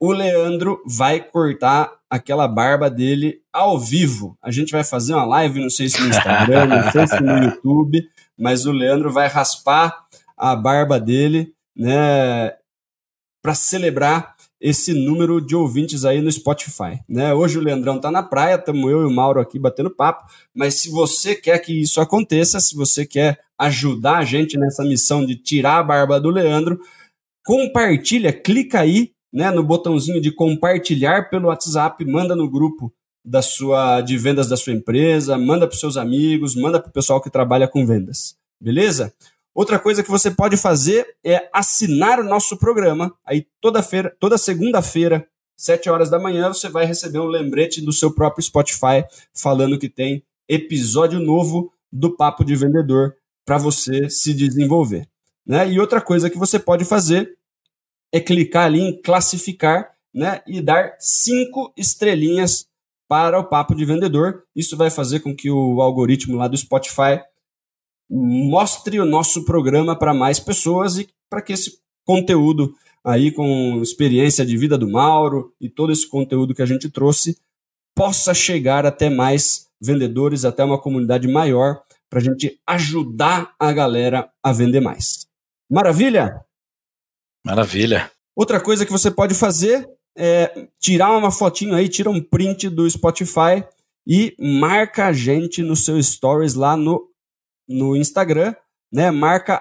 O 0.00 0.12
Leandro 0.12 0.82
vai 0.86 1.20
cortar 1.20 1.92
aquela 2.10 2.46
barba 2.48 2.90
dele 2.90 3.40
ao 3.52 3.78
vivo. 3.78 4.36
A 4.42 4.50
gente 4.50 4.72
vai 4.72 4.84
fazer 4.84 5.14
uma 5.14 5.24
live, 5.24 5.60
não 5.60 5.70
sei 5.70 5.88
se 5.88 6.00
no 6.00 6.08
Instagram, 6.08 6.66
não 6.66 6.92
sei 6.92 7.06
se 7.06 7.20
no 7.20 7.38
YouTube, 7.44 8.06
mas 8.36 8.66
o 8.66 8.72
Leandro 8.72 9.12
vai 9.12 9.28
raspar 9.28 10.03
a 10.36 10.54
barba 10.56 10.98
dele, 10.98 11.52
né, 11.76 12.52
para 13.42 13.54
celebrar 13.54 14.34
esse 14.60 14.94
número 14.94 15.40
de 15.40 15.54
ouvintes 15.54 16.06
aí 16.06 16.22
no 16.22 16.32
Spotify, 16.32 16.98
né? 17.06 17.34
Hoje 17.34 17.58
o 17.58 17.60
Leandrão 17.60 18.00
tá 18.00 18.10
na 18.10 18.22
praia, 18.22 18.54
estamos 18.54 18.90
eu 18.90 19.02
e 19.02 19.04
o 19.04 19.10
Mauro 19.10 19.38
aqui 19.38 19.58
batendo 19.58 19.90
papo, 19.90 20.24
mas 20.54 20.76
se 20.76 20.88
você 20.88 21.34
quer 21.34 21.58
que 21.58 21.82
isso 21.82 22.00
aconteça, 22.00 22.58
se 22.58 22.74
você 22.74 23.04
quer 23.04 23.40
ajudar 23.58 24.18
a 24.18 24.24
gente 24.24 24.56
nessa 24.56 24.82
missão 24.82 25.24
de 25.26 25.36
tirar 25.36 25.80
a 25.80 25.82
barba 25.82 26.18
do 26.18 26.30
Leandro, 26.30 26.80
compartilha, 27.44 28.32
clica 28.32 28.80
aí, 28.80 29.12
né, 29.30 29.50
no 29.50 29.62
botãozinho 29.62 30.20
de 30.20 30.32
compartilhar 30.32 31.28
pelo 31.28 31.48
WhatsApp, 31.48 32.02
manda 32.06 32.34
no 32.34 32.48
grupo 32.48 32.90
da 33.22 33.42
sua 33.42 34.00
de 34.00 34.16
vendas 34.16 34.48
da 34.48 34.56
sua 34.56 34.72
empresa, 34.72 35.36
manda 35.36 35.66
para 35.66 35.76
seus 35.76 35.98
amigos, 35.98 36.56
manda 36.56 36.80
para 36.80 36.88
o 36.88 36.92
pessoal 36.92 37.20
que 37.20 37.28
trabalha 37.28 37.68
com 37.68 37.84
vendas. 37.84 38.34
Beleza? 38.58 39.12
Outra 39.54 39.78
coisa 39.78 40.02
que 40.02 40.10
você 40.10 40.30
pode 40.30 40.56
fazer 40.56 41.06
é 41.24 41.48
assinar 41.52 42.18
o 42.18 42.24
nosso 42.24 42.56
programa. 42.56 43.14
Aí 43.24 43.46
toda 43.60 43.82
feira, 43.82 44.14
toda 44.18 44.36
segunda-feira, 44.36 45.26
7 45.56 45.88
horas 45.88 46.10
da 46.10 46.18
manhã, 46.18 46.48
você 46.48 46.68
vai 46.68 46.84
receber 46.84 47.20
um 47.20 47.26
lembrete 47.26 47.80
do 47.80 47.92
seu 47.92 48.12
próprio 48.12 48.42
Spotify 48.42 49.04
falando 49.32 49.78
que 49.78 49.88
tem 49.88 50.24
episódio 50.48 51.20
novo 51.20 51.72
do 51.92 52.16
Papo 52.16 52.44
de 52.44 52.56
Vendedor 52.56 53.14
para 53.46 53.56
você 53.56 54.10
se 54.10 54.34
desenvolver. 54.34 55.08
Né? 55.46 55.70
E 55.70 55.78
outra 55.78 56.00
coisa 56.00 56.28
que 56.28 56.38
você 56.38 56.58
pode 56.58 56.84
fazer 56.84 57.36
é 58.12 58.18
clicar 58.18 58.64
ali 58.64 58.80
em 58.80 59.00
classificar 59.00 59.92
né, 60.12 60.42
e 60.46 60.60
dar 60.60 60.96
cinco 60.98 61.72
estrelinhas 61.76 62.66
para 63.08 63.38
o 63.38 63.44
Papo 63.44 63.74
de 63.74 63.84
Vendedor. 63.84 64.44
Isso 64.54 64.76
vai 64.76 64.90
fazer 64.90 65.20
com 65.20 65.34
que 65.34 65.50
o 65.50 65.80
algoritmo 65.80 66.36
lá 66.36 66.48
do 66.48 66.56
Spotify 66.56 67.20
mostre 68.10 69.00
o 69.00 69.04
nosso 69.04 69.44
programa 69.44 69.98
para 69.98 70.14
mais 70.14 70.38
pessoas 70.38 70.98
e 70.98 71.08
para 71.28 71.42
que 71.42 71.52
esse 71.52 71.78
conteúdo 72.04 72.74
aí 73.04 73.30
com 73.30 73.80
experiência 73.82 74.44
de 74.44 74.56
vida 74.56 74.78
do 74.78 74.90
Mauro 74.90 75.52
e 75.60 75.68
todo 75.68 75.92
esse 75.92 76.08
conteúdo 76.08 76.54
que 76.54 76.62
a 76.62 76.66
gente 76.66 76.88
trouxe 76.88 77.36
possa 77.94 78.32
chegar 78.32 78.86
até 78.86 79.10
mais 79.10 79.68
vendedores, 79.80 80.44
até 80.44 80.64
uma 80.64 80.80
comunidade 80.80 81.28
maior, 81.28 81.82
para 82.08 82.18
a 82.18 82.22
gente 82.22 82.58
ajudar 82.66 83.54
a 83.58 83.72
galera 83.72 84.30
a 84.42 84.52
vender 84.52 84.80
mais. 84.80 85.26
Maravilha? 85.70 86.40
Maravilha. 87.44 88.10
Outra 88.34 88.60
coisa 88.60 88.86
que 88.86 88.92
você 88.92 89.10
pode 89.10 89.34
fazer 89.34 89.88
é 90.16 90.68
tirar 90.78 91.16
uma 91.16 91.30
fotinho 91.30 91.74
aí, 91.74 91.88
tira 91.88 92.08
um 92.10 92.22
print 92.22 92.68
do 92.68 92.88
Spotify 92.88 93.64
e 94.06 94.34
marca 94.38 95.06
a 95.06 95.12
gente 95.12 95.62
no 95.62 95.76
seu 95.76 96.00
stories 96.02 96.54
lá 96.54 96.76
no 96.76 97.08
no 97.68 97.96
Instagram, 97.96 98.54
né? 98.92 99.10
Marca 99.10 99.60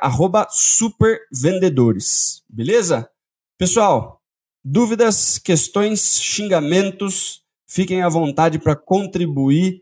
supervendedores, 0.49 2.43
beleza? 2.49 3.10
Pessoal, 3.58 4.22
dúvidas, 4.64 5.38
questões, 5.38 6.20
xingamentos, 6.22 7.41
fiquem 7.68 8.01
à 8.01 8.10
vontade 8.10 8.60
para 8.60 8.76
contribuir 8.76 9.82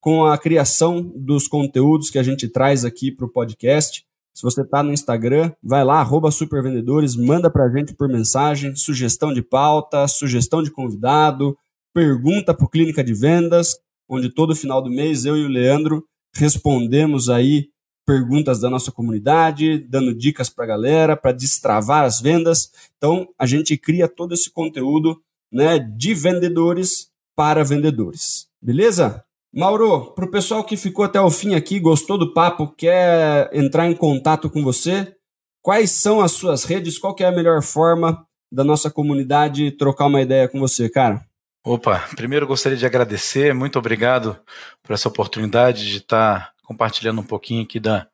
com 0.00 0.24
a 0.26 0.36
criação 0.36 1.02
dos 1.14 1.46
conteúdos 1.46 2.10
que 2.10 2.18
a 2.18 2.22
gente 2.22 2.48
traz 2.48 2.84
aqui 2.84 3.10
para 3.12 3.26
o 3.26 3.30
podcast. 3.30 4.04
Se 4.34 4.42
você 4.42 4.62
está 4.62 4.82
no 4.82 4.92
Instagram, 4.92 5.52
vai 5.62 5.84
lá, 5.84 6.02
supervendedores, 6.34 7.14
manda 7.14 7.50
para 7.50 7.64
a 7.64 7.70
gente 7.70 7.94
por 7.94 8.08
mensagem, 8.08 8.74
sugestão 8.74 9.32
de 9.32 9.42
pauta, 9.42 10.08
sugestão 10.08 10.62
de 10.62 10.70
convidado, 10.70 11.56
pergunta 11.94 12.54
para 12.54 12.64
Clínica 12.68 13.04
de 13.04 13.14
Vendas, 13.14 13.76
onde 14.08 14.30
todo 14.30 14.56
final 14.56 14.82
do 14.82 14.90
mês 14.90 15.24
eu 15.24 15.36
e 15.36 15.44
o 15.44 15.48
Leandro 15.48 16.04
respondemos 16.34 17.28
aí 17.28 17.70
perguntas 18.06 18.60
da 18.60 18.68
nossa 18.68 18.90
comunidade, 18.90 19.78
dando 19.78 20.14
dicas 20.14 20.50
para 20.50 20.64
a 20.64 20.68
galera, 20.68 21.16
para 21.16 21.32
destravar 21.32 22.04
as 22.04 22.20
vendas. 22.20 22.72
Então, 22.96 23.28
a 23.38 23.46
gente 23.46 23.76
cria 23.76 24.08
todo 24.08 24.34
esse 24.34 24.50
conteúdo 24.50 25.20
né, 25.50 25.78
de 25.78 26.14
vendedores 26.14 27.10
para 27.36 27.64
vendedores. 27.64 28.48
Beleza? 28.60 29.24
Mauro, 29.54 30.12
para 30.14 30.24
o 30.24 30.30
pessoal 30.30 30.64
que 30.64 30.76
ficou 30.76 31.04
até 31.04 31.20
o 31.20 31.30
fim 31.30 31.54
aqui, 31.54 31.78
gostou 31.78 32.16
do 32.16 32.32
papo, 32.32 32.68
quer 32.68 33.50
entrar 33.52 33.86
em 33.86 33.94
contato 33.94 34.48
com 34.48 34.62
você, 34.62 35.14
quais 35.60 35.90
são 35.90 36.20
as 36.20 36.32
suas 36.32 36.64
redes? 36.64 36.98
Qual 36.98 37.14
é 37.20 37.24
a 37.24 37.32
melhor 37.32 37.62
forma 37.62 38.26
da 38.50 38.64
nossa 38.64 38.90
comunidade 38.90 39.70
trocar 39.72 40.06
uma 40.06 40.22
ideia 40.22 40.48
com 40.48 40.58
você, 40.58 40.88
cara? 40.88 41.24
Opa, 41.64 42.08
primeiro 42.16 42.44
gostaria 42.44 42.76
de 42.76 42.84
agradecer, 42.84 43.54
muito 43.54 43.78
obrigado 43.78 44.36
por 44.82 44.94
essa 44.94 45.08
oportunidade 45.08 45.88
de 45.88 45.98
estar 45.98 46.52
compartilhando 46.64 47.20
um 47.20 47.24
pouquinho 47.24 47.62
aqui 47.62 47.78
da, 47.78 48.08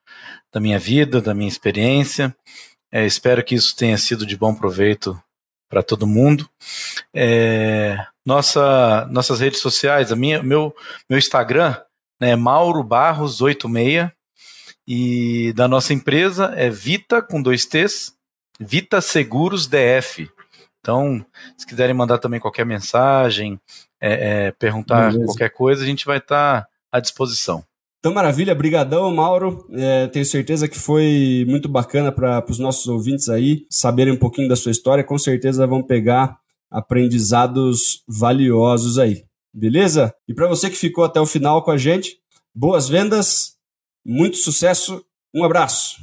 da 0.53 0.61
minha 0.61 0.78
vida, 0.78 1.18
da 1.18 1.32
minha 1.32 1.49
experiência. 1.49 2.36
É, 2.92 3.07
espero 3.07 3.42
que 3.42 3.55
isso 3.55 3.74
tenha 3.74 3.96
sido 3.96 4.26
de 4.26 4.36
bom 4.36 4.55
proveito 4.55 5.18
para 5.66 5.82
todo 5.82 6.07
mundo. 6.07 6.46
É, 7.14 7.96
nossa, 8.22 9.07
nossas 9.11 9.40
redes 9.40 9.61
sociais, 9.61 10.12
a 10.12 10.16
minha, 10.16 10.42
meu, 10.42 10.76
meu 11.09 11.18
Instagram 11.18 11.74
né, 12.20 12.32
é 12.32 12.36
Mauro 12.36 12.82
Barros 12.82 13.40
86 13.40 14.11
e 14.86 15.55
da 15.55 15.66
nossa 15.66 15.94
empresa 15.94 16.53
é 16.55 16.68
Vita 16.68 17.22
com 17.22 17.40
dois 17.40 17.64
T's, 17.64 18.14
Vita 18.61 19.01
Seguros 19.01 19.66
DF. 19.66 20.30
Então, 20.81 21.24
se 21.57 21.66
quiserem 21.66 21.95
mandar 21.95 22.18
também 22.18 22.41
qualquer 22.41 22.64
mensagem, 22.64 23.61
é, 24.01 24.47
é, 24.47 24.53
perguntar 24.53 25.11
Beleza. 25.11 25.26
qualquer 25.26 25.51
coisa, 25.51 25.83
a 25.83 25.87
gente 25.87 26.07
vai 26.07 26.18
estar 26.18 26.62
tá 26.62 26.68
à 26.91 27.01
disposição. 27.01 27.64
Então, 27.99 28.14
maravilha, 28.14 28.55
brigadão, 28.55 29.12
Mauro. 29.12 29.66
É, 29.72 30.07
tenho 30.07 30.24
certeza 30.24 30.68
que 30.68 30.79
foi 30.79 31.45
muito 31.49 31.68
bacana 31.68 32.12
para 32.12 32.45
os 32.49 32.59
nossos 32.59 32.87
ouvintes 32.87 33.29
aí 33.29 33.66
saberem 33.68 34.12
um 34.12 34.18
pouquinho 34.18 34.49
da 34.49 34.55
sua 34.55 34.70
história. 34.70 35.03
Com 35.03 35.18
certeza 35.18 35.66
vão 35.66 35.83
pegar 35.83 36.39
aprendizados 36.70 38.05
valiosos 38.07 38.99
aí. 38.99 39.24
Beleza? 39.53 40.14
E 40.29 40.35
para 40.35 40.47
você 40.47 40.70
que 40.70 40.76
ficou 40.76 41.05
até 41.05 41.20
o 41.20 41.26
final 41.26 41.62
com 41.62 41.72
a 41.72 41.76
gente, 41.76 42.18
boas 42.55 42.89
vendas, 42.89 43.57
muito 44.07 44.37
sucesso, 44.37 45.05
um 45.35 45.43
abraço. 45.43 45.97